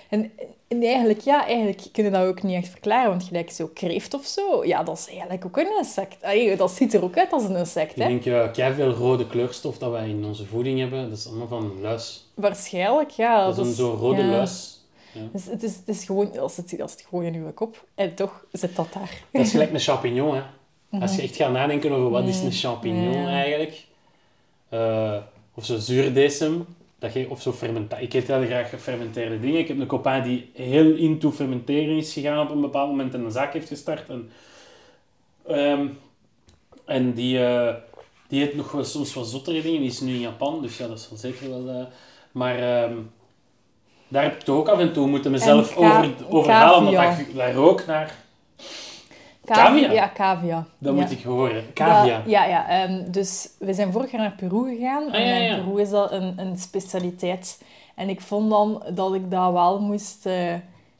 [0.08, 0.30] En,
[0.68, 4.26] en eigenlijk, ja, eigenlijk kunnen dat ook niet echt verklaren, want gelijk zo kreeft of
[4.26, 6.22] zo, ja, dat is eigenlijk ook een insect.
[6.22, 8.08] Allee, dat ziet er ook uit als een insect, Ik hè.
[8.08, 8.24] denk,
[8.56, 12.26] uh, veel rode kleurstof dat wij in onze voeding hebben, dat is allemaal van luis.
[12.34, 13.44] Waarschijnlijk, ja.
[13.44, 14.28] Dat is een zo'n rode ja.
[14.30, 14.76] luis.
[15.32, 18.14] Dus het, is, het is gewoon, als het, als het gewoon in uw kop, en
[18.14, 19.22] toch zit dat daar.
[19.30, 20.42] Dat is gelijk een champignon, hè.
[21.00, 23.18] Als je echt gaat nadenken over wat is een champignon Mhm.
[23.18, 23.28] Ja.
[23.28, 23.84] eigenlijk,
[24.68, 25.16] eh,
[25.54, 26.66] of zo zuurdesem,
[26.98, 29.60] dat je, of zo fermenta Ik eet heel graag gefermenteerde dingen.
[29.60, 33.24] Ik heb een copain die heel into fermenteren is gegaan op een bepaald moment en
[33.24, 34.08] een zaak heeft gestart.
[34.08, 34.30] En,
[35.46, 35.86] ehm,
[36.84, 37.74] en die, eh,
[38.28, 39.80] die eet nog wel soms wat zottere dingen.
[39.80, 41.68] Die is nu in Japan, dus ja, dat is wel zeker wel...
[41.68, 41.86] eh,
[42.32, 42.96] maar ehm,
[44.08, 47.24] daar heb ik toch ook af en toe moeten mezelf over, overhalen, omdat cavia.
[47.24, 48.26] dat, dat rook naar...
[49.56, 49.92] Cavia?
[49.92, 50.66] Ja, cavia.
[50.78, 51.00] Dat ja.
[51.00, 51.64] moet ik horen.
[51.74, 52.16] Cavia.
[52.16, 52.68] Dat- ja, ja.
[52.68, 55.06] ehm, dus we zijn vorig jaar naar Peru gegaan.
[55.06, 55.62] Ah, ja, en in ja.
[55.62, 57.62] Peru is dat een, een specialiteit.
[57.94, 60.54] En ik vond dan dat ik dat wel moest eh,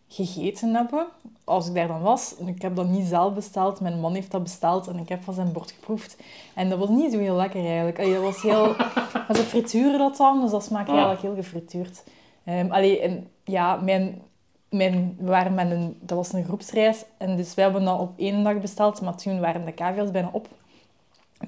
[0.09, 1.07] gegeten hebben.
[1.45, 2.35] Als ik daar dan was.
[2.47, 3.81] Ik heb dat niet zelf besteld.
[3.81, 4.87] Mijn man heeft dat besteld.
[4.87, 6.17] En ik heb van zijn bord geproefd.
[6.55, 7.99] En dat was niet zo heel lekker eigenlijk.
[7.99, 8.67] Allee, dat was heel...
[9.27, 10.41] Maar ze frituren dat dan.
[10.41, 10.95] Dus dat smaakt Ah.
[10.95, 12.05] eigenlijk heel gefrituurd.
[12.45, 14.23] Ehm allee, en ja, mijn...
[14.69, 18.19] Mijn, we waren met een, dat was een groepsreis en dus wij hebben dat op
[18.19, 20.49] één dag besteld, maar toen waren de cavia's bijna op.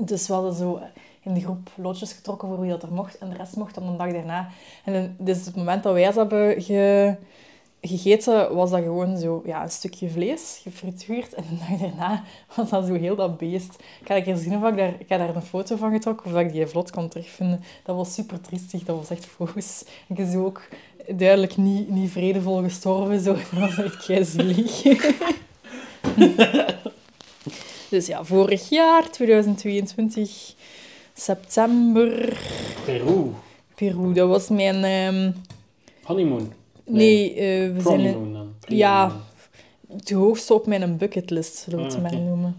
[0.00, 0.80] Dus we hadden zo
[1.20, 3.18] in de groep loodjes getrokken voor wie dat er mocht.
[3.18, 4.48] En de rest mocht dan een dag daarna.
[4.84, 7.16] En dus het moment dat wij ze hebben ge,
[7.80, 11.34] gegeten was dat gewoon zo, ja, een stukje vlees, gefrituurd.
[11.34, 12.24] En de dag daarna
[12.54, 13.74] was dat zo heel dat beest.
[14.00, 16.40] Ik ga keer zien of ik daar, ik heb daar een foto van getrokken, of
[16.40, 17.62] ik die vlot kan terugvinden.
[17.84, 19.84] Dat was super triestig, dat was echt foos.
[20.08, 20.62] Ik is ook
[21.08, 23.32] duidelijk niet, niet vredevol gestorven, zo.
[23.52, 24.82] Dat was echt keizielig.
[27.90, 30.54] dus ja, vorig jaar, 2022,
[31.14, 32.38] september,
[32.84, 33.30] Peru.
[33.74, 34.12] Peru.
[34.12, 34.84] Dat was mijn...
[34.84, 35.32] ehm,
[36.02, 36.52] Honeymoon.
[36.92, 38.32] Nee, eh, we zijn...
[38.32, 38.54] dan.
[38.66, 39.12] Ja.
[39.96, 42.56] Het hoogste op mijn bucketlist, zullen we het Ah, maar noemen.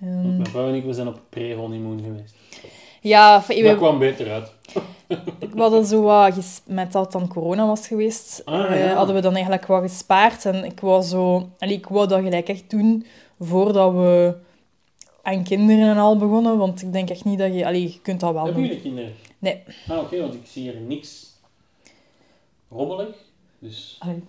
[0.00, 2.34] Ehm, Mijn vrouw en ik we zijn op pre-honeymoon geweest.
[3.00, 4.52] ja, Dat we, kwam beter uit.
[5.54, 9.32] we hadden zo wat, met dat dan corona was geweest, Ah, eh, hadden we dan
[9.34, 10.44] eigenlijk wat gespaard.
[10.44, 13.06] En ik wou zo, allee, ik wou dat gelijk echt doen
[13.40, 14.34] voordat we
[15.22, 16.58] aan kinderen en al begonnen.
[16.58, 18.70] Want ik denk echt niet dat je, allee, je kunt dat wel Hebben doen.
[18.70, 19.12] jullie kinderen?
[19.38, 19.62] Nee.
[19.88, 21.26] Ah, oké, want ik zie hier niks
[22.70, 23.08] rommelig.
[23.58, 23.96] Dus...
[23.98, 24.22] Allee,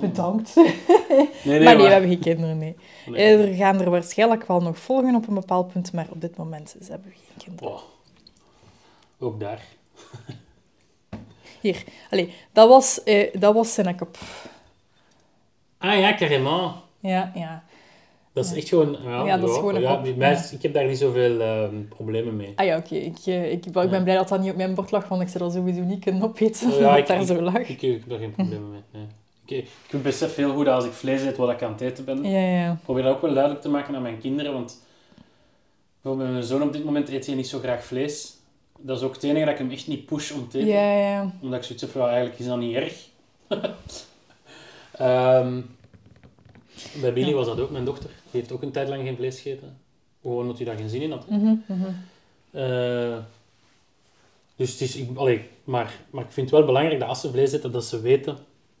[0.00, 0.54] bedankt.
[0.56, 2.76] Nee, nee, maar nee, maar- we hebben geen kinderen, nee.
[3.06, 3.36] Nee.
[3.36, 6.74] Er gaan er waarschijnlijk wel nog volgen op een bepaald punt, maar op dit moment
[6.78, 7.80] dus hebben we geen kinderen.
[9.18, 9.62] Ook daar.
[11.60, 13.78] Hier, allee, dat was, eh, dat was.
[15.78, 16.74] Ah ja, carrément.
[17.00, 17.64] Ja, ja.
[18.34, 18.96] Dat is echt gewoon...
[19.04, 20.44] Ja, Ja, dat is gewoon een ja, mij ja.
[20.50, 22.52] Ik heb daar niet zoveel ehm, problemen mee.
[22.56, 22.94] Ah ja, oké.
[22.94, 24.02] Ik, eh, ik, ik ben Ja.
[24.02, 26.22] blij dat dat niet op mijn bord lag, want ik zou dat sowieso niet kunnen
[26.22, 27.54] opeten, Oh, ja, het daar ik, zo lag.
[27.56, 28.80] ik, ik, ik heb daar geen problemen mee.
[28.90, 29.06] Nee.
[29.46, 32.04] Ik, ik besef heel goed dat als ik vlees eet, wat ik aan het eten
[32.04, 32.24] ben.
[32.30, 32.72] Ja, ja.
[32.72, 34.82] Ik probeer dat ook wel duidelijk te maken aan mijn kinderen, want
[36.02, 38.32] bijvoorbeeld mijn zoon op dit moment eet hij niet zo graag vlees.
[38.78, 40.70] Dat is ook het enige dat ik hem echt niet push om te eten.
[40.70, 41.30] Ja, ja.
[41.42, 42.94] Omdat ik zoiets heb van, eigenlijk is dat niet erg.
[44.92, 45.60] Ehm,
[47.00, 47.34] bij Billy Ja.
[47.34, 48.10] was dat ook, mijn dochter.
[48.34, 49.76] Die heeft ook een tijd lang geen vlees gegeten.
[50.22, 51.28] Gewoon omdat hij daar geen zin in had.
[51.30, 51.90] Mhm, mhm.
[52.50, 53.16] Eh,
[54.56, 57.30] dus het is, ik, allee, maar, maar ik vind het wel belangrijk dat als ze
[57.30, 58.36] vlees eten, dat ze weten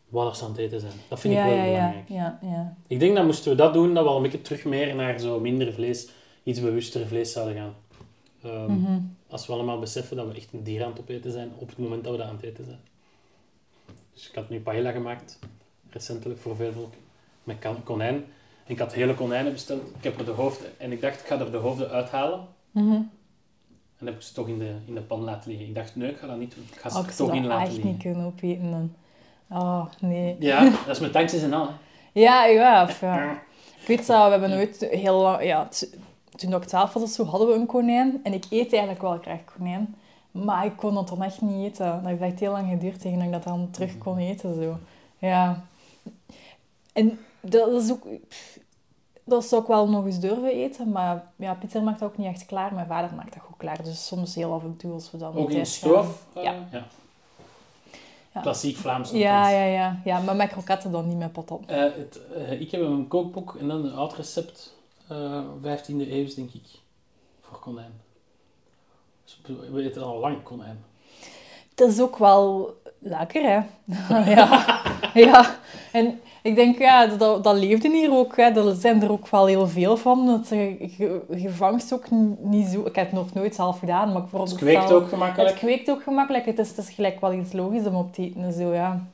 [0.08, 0.92] wat ze aan het eten zijn.
[1.08, 2.08] Dat vind ja, ik wel ja, belangrijk.
[2.08, 2.76] ja, ja.
[2.86, 5.18] Ik denk dat moesten we dat doen, dat we al een beetje terug meer naar
[5.20, 6.08] zo minder vlees,
[6.42, 7.74] iets bewuster vlees zouden gaan.
[8.42, 9.00] Ehm, Mhm.
[9.28, 11.78] Als we allemaal beseffen dat we echt een dier aan het opeten zijn op het
[11.78, 12.80] moment dat we dat aan het eten zijn.
[14.14, 15.38] Dus ik had nu paella gemaakt,
[15.90, 16.92] recentelijk voor veel volk,
[17.44, 18.24] met konijn.
[18.66, 19.82] En ik had hele konijnen besteld.
[19.98, 22.46] Ik heb er de hoofden, en ik dacht, ik ga er de hoofden uithalen.
[22.70, 23.00] Mhm.
[23.98, 25.68] En heb ik ze toch in de, in de pan laten liggen.
[25.68, 26.64] Ik dacht, nee, ik ga dat niet doen.
[26.72, 27.90] Ik ga ze Oh, ik er zou toch in laten echt liggen.
[27.90, 28.94] niet kunnen opeten dan.
[29.48, 30.36] Oh, nee.
[30.38, 31.66] Ja, dat is met dankzij en al.
[31.66, 31.72] Hè.
[32.20, 33.32] Ja, ja, ja.
[33.80, 35.44] Ik weet dat, we hebben nooit heel lang...
[35.44, 35.68] Ja,
[36.36, 38.20] toen ik twaalf was of zo, hadden we een konijn.
[38.22, 39.94] En ik eet eigenlijk wel graag konijn.
[40.30, 41.86] Maar ik kon dat dan echt niet eten.
[41.86, 44.54] Dat heeft echt heel lang geduurd tegen dat ik dat dan terug kon eten.
[44.54, 44.78] Zo.
[45.18, 45.64] Ja.
[46.92, 48.06] En dat is ook...
[48.28, 48.53] pff,
[49.24, 50.90] Dat zou ik wel nog eens durven eten.
[50.90, 52.74] Maar ja, Pieter maakt dat ook niet echt klaar.
[52.74, 53.82] Mijn vader maakt dat goed klaar.
[53.82, 56.54] Dus soms heel af en toe als we dan Ook in eh, Ja.
[56.70, 56.86] ja.
[58.34, 58.40] Ja.
[58.40, 59.10] Klassiek Vlaams.
[59.10, 60.00] Ja, ja, ja.
[60.04, 61.60] ja, maar met kroketten dan niet met patat.
[61.66, 64.74] Eh, het, eh, ik heb een kookboek en dan een oud recept,
[65.08, 66.66] eh 15e eeuw denk ik,
[67.40, 68.00] voor konijn.
[69.24, 69.40] Dus
[69.72, 70.84] we eten al lang konijn.
[71.74, 73.60] Het is ook wel lekker, hè?
[74.34, 74.80] ja.
[75.14, 75.58] ja.
[75.92, 78.36] En ik denk, ja, dat, dat leefde hier ook.
[78.36, 78.42] Hè.
[78.42, 80.26] Er zijn er ook wel heel veel van.
[80.26, 80.90] Dat je,
[81.36, 82.04] je, vangt ook
[82.38, 82.80] niet zo...
[82.80, 84.68] Ik heb het nog nooit zelf gedaan, maar ik Het veronderstel...
[84.68, 85.50] kweekt ook gemakkelijk.
[85.50, 86.46] Het kweekt ook gemakkelijk.
[86.46, 88.42] Het is, het is gelijk wel iets logisch om op te eten.
[88.42, 89.06] en Zo, ja.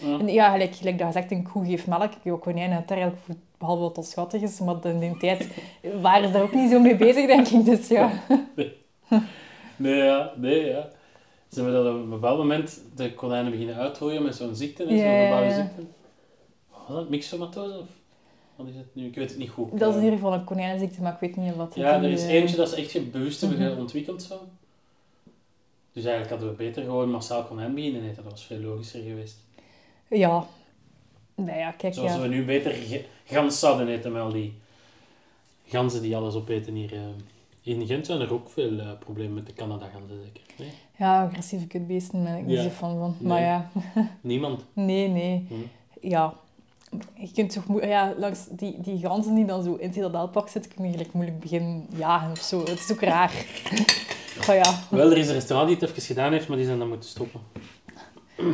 [0.00, 0.18] Ja.
[0.18, 2.12] En ja, gelijk, gelijk dat je zegt, een koe geeft melk.
[2.22, 3.16] Je konijn eigenlijk,
[3.58, 4.60] behalve wat dat schattig is.
[4.60, 5.48] Maar in die tijd
[6.02, 7.64] waren ze daar ook niet zo mee bezig, denk ik.
[7.64, 8.10] Dus ja.
[9.76, 10.88] Nee, ja, nee, ja.
[11.48, 14.88] Ze hebben dat op een bepaald moment de konijnen beginnen uitrooien met zo'n ziekte, Ja,
[14.88, 15.54] zo'n ja, ja.
[15.54, 15.82] ziekte.
[16.88, 17.08] Was dat?
[17.08, 17.78] Myxomatose?
[17.78, 17.86] Of
[18.56, 19.06] wat is het nu?
[19.06, 19.78] Ik weet het niet goed.
[19.78, 22.22] Dat is in ieder geval een konijnenziekte, maar ik weet niet wat Ja, er is
[22.22, 23.78] eh, eentje dat ze echt bewust hebben Mhm.
[23.80, 24.40] ontwikkeld zo.
[25.92, 28.22] Dus eigenlijk hadden we beter gewoon massaal konijn beginnen eten.
[28.22, 29.36] Dat was veel logischer geweest.
[30.08, 30.46] Ja.
[31.34, 32.20] Nee, ja, kijk, Zoals ja.
[32.20, 32.74] we nu beter
[33.24, 34.54] gans zouden eten met al die
[35.66, 36.92] ganzen die alles opeten hier.
[36.92, 37.00] eh.
[37.62, 40.42] In Gent zijn er ook veel eh, problemen met de Canada-ganzen, zeker.
[40.58, 40.68] Nee?
[40.98, 42.62] Ja, agressieve kutbeesten ben ik niet Ja.
[42.62, 43.16] zo fan van.
[43.20, 43.48] Maar Nee.
[43.48, 43.70] ja,
[44.20, 44.64] Niemand.
[44.72, 45.46] nee, nee.
[45.48, 45.54] Hm.
[46.08, 46.34] Ja.
[47.14, 50.48] Je kunt toch moe- ja, langs die, die ganzen die dan zo in het citadelpak
[50.48, 52.60] zitten, kun je gelijk moeilijk beginnen jagen of zo.
[52.60, 53.32] Het is ook raar.
[54.44, 54.74] Goh, ja.
[54.90, 57.08] Wel, er is een restaurant die het even gedaan heeft, maar die zijn dan moeten
[57.10, 57.40] stoppen.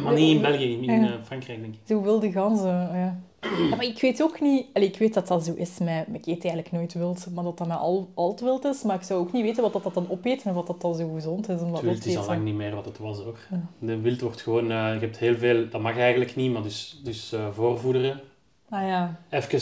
[0.02, 1.06] Maar niet in België, in Ja.
[1.06, 1.80] eh, Frankrijk, denk ik.
[1.86, 3.20] Zo wilde ganzen, ja.
[3.44, 3.76] Ja.
[3.76, 4.66] Maar ik weet ook niet...
[4.72, 6.06] Allee, ik weet dat dat zo is met...
[6.12, 8.82] Ik eet eigenlijk nooit wild, maar dat dat met al, al wild is.
[8.82, 10.94] Maar ik zou ook niet weten wat dat, dat dan opeet en wat dat dan
[10.94, 13.38] zo gezond is om dat wild is al lang niet meer wat het was, hoor.
[13.50, 13.60] Ja.
[13.78, 14.70] De wild wordt gewoon...
[14.70, 15.68] eh, je hebt heel veel...
[15.68, 18.20] Dat mag eigenlijk niet, maar dus, dus eh, voorvoederen.
[18.68, 19.20] Ah ja.
[19.30, 19.60] Even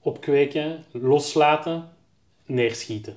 [0.00, 1.88] opkweken, loslaten,
[2.46, 3.16] neerschieten.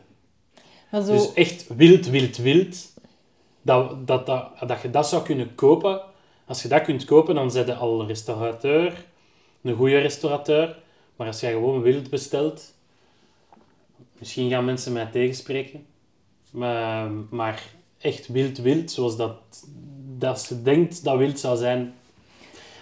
[0.92, 1.06] Zo...
[1.06, 2.94] Dus echt wild, wild, wild.
[3.62, 6.02] Dat, dat, dat, dat je dat zou kunnen kopen.
[6.46, 9.06] Als je dat kunt kopen, dan zet je al restaurateur.
[9.66, 10.76] Een goede restaurateur.
[11.16, 12.74] Maar als jij gewoon wild bestelt,
[14.18, 15.86] misschien gaan mensen mij tegenspreken.
[16.52, 17.64] Maar, maar
[18.00, 19.36] echt wild wild, zoals dat,
[20.18, 21.94] dat ze denkt dat wild zou zijn,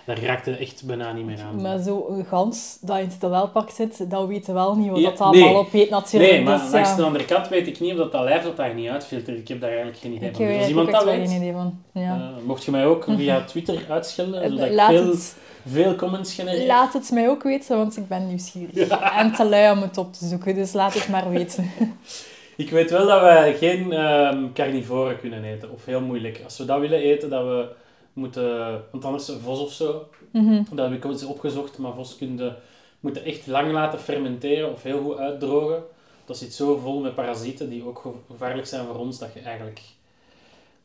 [0.06, 1.62] daar raakt er echt bijna niet meer aan.
[1.62, 5.22] Maar zo'n gans dat in het Citadelpark zit, dat weten wel niet wat Ja, dat
[5.22, 5.56] allemaal nee.
[5.56, 6.32] opeet natuurlijk.
[6.32, 6.96] Nee, maar dus, langs ja.
[6.96, 9.38] de andere kant weet ik niet of dat, dat lijf dat daar niet uitfiltert.
[9.38, 10.46] Ik heb daar eigenlijk geen idee Ik van.
[10.46, 11.82] Dus Als iemand dat weet, geen idee van.
[11.92, 12.16] Ja.
[12.16, 16.66] eh, mocht je mij ook via Twitter uitschelden, zodat ik veel, het, veel comments genereer.
[16.68, 18.88] laat het mij ook weten, want ik ben nieuwsgierig.
[19.18, 21.70] En te lui om het op te zoeken, dus laat het maar weten.
[22.56, 26.42] Ik weet wel dat wij geen ehm carnivoren kunnen eten, of heel moeilijk.
[26.44, 27.68] Als we dat willen eten, dat we
[28.14, 28.82] moeten...
[28.92, 30.64] Want anders een vos of zo, Mhm.
[30.72, 32.52] dat heb ik eens opgezocht, maar vos kun je,
[33.00, 35.84] moeten echt lang laten fermenteren of heel goed uitdrogen.
[36.26, 39.40] Dat zit zo vol met parasieten die ook ge- gevaarlijk zijn voor ons, dat je
[39.40, 39.82] eigenlijk...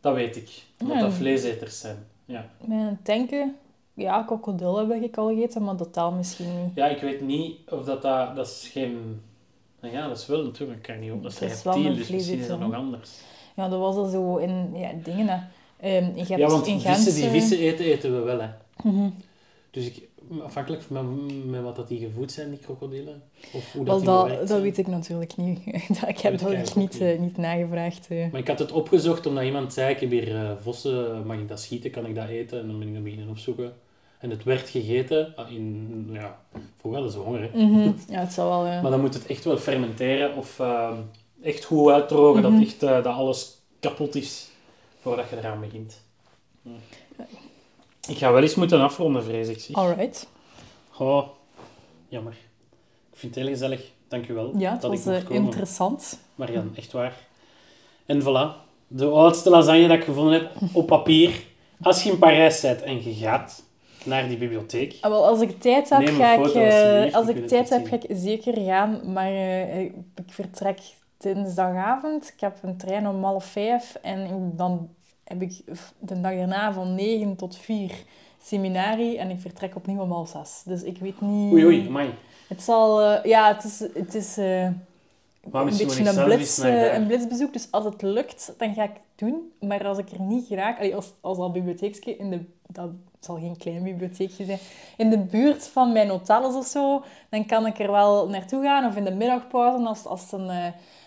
[0.01, 0.51] Dat weet ik,
[0.81, 1.03] omdat Ja.
[1.03, 2.07] dat vleeseters zijn.
[2.25, 2.47] Ja.
[2.65, 3.57] Mijn tanken,
[3.99, 6.75] ja, krokodil heb ik al gegeten, maar dat taal misschien niet.
[6.75, 8.03] ja, ik weet niet of dat...
[8.03, 9.21] Dat, dat is geen...
[9.81, 12.39] Nou ja, dat is wel natuurlijk carnivore, dat is Dat is wel reptiel, dus misschien
[12.39, 13.11] is dat nog anders.
[13.57, 15.29] Ja, dat was al zo in ja, dingen.
[15.29, 15.97] Hè.
[15.99, 18.49] Je hebt Ja, want in vissen, die eh, vissen eten, eten we wel, hè.
[18.83, 19.09] mhm.
[19.71, 20.09] Dus ik,
[20.43, 23.23] afhankelijk van met wat dat die gevoed zijn, die krokodillen,
[23.53, 25.59] of hoe dat dat, dat weet ik natuurlijk niet.
[26.13, 27.01] ik heb ik dat echt eigenlijk niet, niet.
[27.01, 28.07] eh, niet nagevraagd.
[28.09, 28.31] eh.
[28.31, 31.49] Maar ik had het opgezocht omdat iemand zei, ik heb hier eh, vossen, mag ik
[31.49, 32.61] dat schieten, kan ik dat eten?
[32.61, 33.73] En dan ben ik dat beginnen opzoeken.
[34.19, 36.39] En het werd gegeten, ah, in, ja,
[36.81, 37.51] vroeger hadden ze honger.
[37.55, 37.91] Mhm.
[38.09, 38.67] Ja, het zal wel...
[38.73, 38.81] ja.
[38.83, 40.97] Maar dan moet het echt wel fermenteren of ehm,
[41.43, 42.53] echt goed uitdrogen, Mhm.
[42.53, 44.49] dat, echt, eh, dat alles kapot is
[45.01, 46.03] voordat je eraan begint.
[46.63, 46.69] Hm.
[48.09, 49.61] Ik ga wel eens moeten afronden, vrees ik.
[49.61, 49.77] Zeg.
[49.77, 50.29] Alright.
[50.99, 51.29] Oh,
[52.09, 52.33] jammer.
[53.13, 53.91] Ik vind het heel gezellig.
[54.09, 56.19] Dank u wel Ja, het dat was ik eh, interessant.
[56.35, 57.17] Marian, echt waar.
[58.07, 58.67] En voilà.
[58.87, 61.43] De oudste lasagne dat ik gevonden heb op papier.
[61.83, 63.63] Als je in Parijs bent en je gaat
[64.05, 64.97] naar die bibliotheek.
[65.01, 68.05] Ah, wel, als ik tijd heb, ga ik, eh, als ik tijd heb, ga ik
[68.09, 69.13] zeker gaan.
[69.13, 69.93] Maar eh, ik
[70.27, 70.79] vertrek
[71.17, 72.29] dinsdagavond.
[72.35, 73.99] Ik heb een trein om half vijf.
[74.03, 74.89] En ik- dan
[75.25, 75.63] heb ik
[75.99, 77.93] de dag daarna van negen tot vier
[78.43, 79.19] seminarie.
[79.19, 80.63] En ik vertrek opnieuw om half zes.
[80.65, 81.53] Dus ik weet niet...
[81.53, 82.11] Oei, oei, amai.
[82.49, 83.03] Het zal...
[83.03, 83.79] eh, ja, het is...
[83.95, 87.53] Het is Maar een beetje een, blitz, een blitzbezoek.
[87.53, 89.53] Dus als het lukt, dan ga ik het doen.
[89.61, 92.41] Maar als ik er niet allee, als, als al bibliotheekje in de...
[92.67, 92.91] Dat
[93.21, 94.59] zal geen klein bibliotheekje zijn.
[94.97, 98.63] In de buurt van mijn hotel is of zo, dan kan ik er wel naartoe
[98.63, 98.87] gaan.
[98.87, 100.65] Of in de middagpauze, als, als, het een, eh,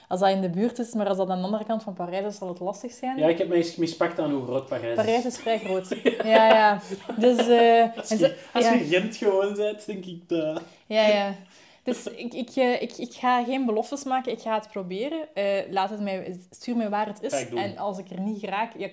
[0.08, 0.94] als dat in de buurt is.
[0.94, 3.18] Maar als dat aan de andere kant van Parijs is, zal het lastig zijn.
[3.18, 4.96] Ja, ik heb mij eens mispakt aan hoe groot Parijs is.
[4.96, 5.88] Parijs is vrij groot.
[6.24, 6.80] Ja, ja.
[7.18, 7.38] Dus...
[7.48, 8.74] eh, Als je, ze- als ja.
[8.74, 10.62] je Gent gewoon bent, denk ik dat...
[10.86, 11.36] Ja, ja.
[11.84, 15.28] Dus ik, ik, eh, ik, ik ga geen beloftes maken, ik ga het proberen.
[15.70, 17.48] Laat het mij, stuur mij waar het is.
[17.50, 18.88] En als ik er niet geraak, ja,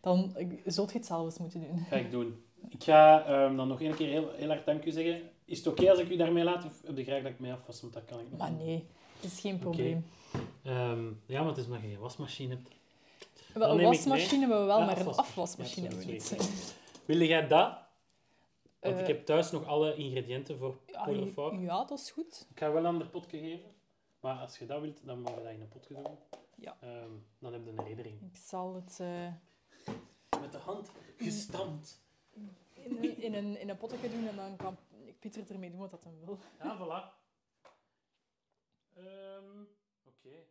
[0.00, 1.86] dan zult je het zelf eens moeten doen.
[1.90, 2.42] Ga ik doen.
[2.68, 5.30] Ik ga ehm, dan nog één keer heel, heel hard dank u zeggen.
[5.44, 6.64] Is het oké als ik u daarmee laat?
[6.64, 7.80] Of heb je graag dat ik mee afwas?
[7.80, 8.66] Want dat kan ik nog Maar niet.
[8.66, 8.86] nee,
[9.20, 10.06] dat is geen probleem.
[10.62, 12.68] Ehm, ja, maar het is maar geen wasmachine hebt.
[13.54, 16.74] Wel, een wasmachine hebben we wel, Ja, maar een afwas- afwasmachine Ja, hebben we niet.
[17.04, 17.78] Wil jij dat?
[18.80, 21.60] Want Eh, ik heb thuis nog alle ingrediënten voor Ja, Poeder Fort.
[21.60, 22.46] ja, dat is goed.
[22.50, 23.70] Ik ga wel een ander potje geven.
[24.20, 26.04] Maar als je dat wilt, dan mogen we dat in een potje doen.
[26.56, 26.76] Ja.
[26.80, 28.20] Ehm, dan heb je een reddering.
[28.32, 29.26] Ik zal het eh,
[30.40, 32.00] Met de hand gestampt
[32.88, 34.76] in een, in een, in een potje doen en dan kan
[35.18, 36.38] Pieter ermee doen wat dat hem wil.
[36.58, 37.00] Ja, voilà.
[38.96, 39.68] Um,
[40.04, 40.46] Oké.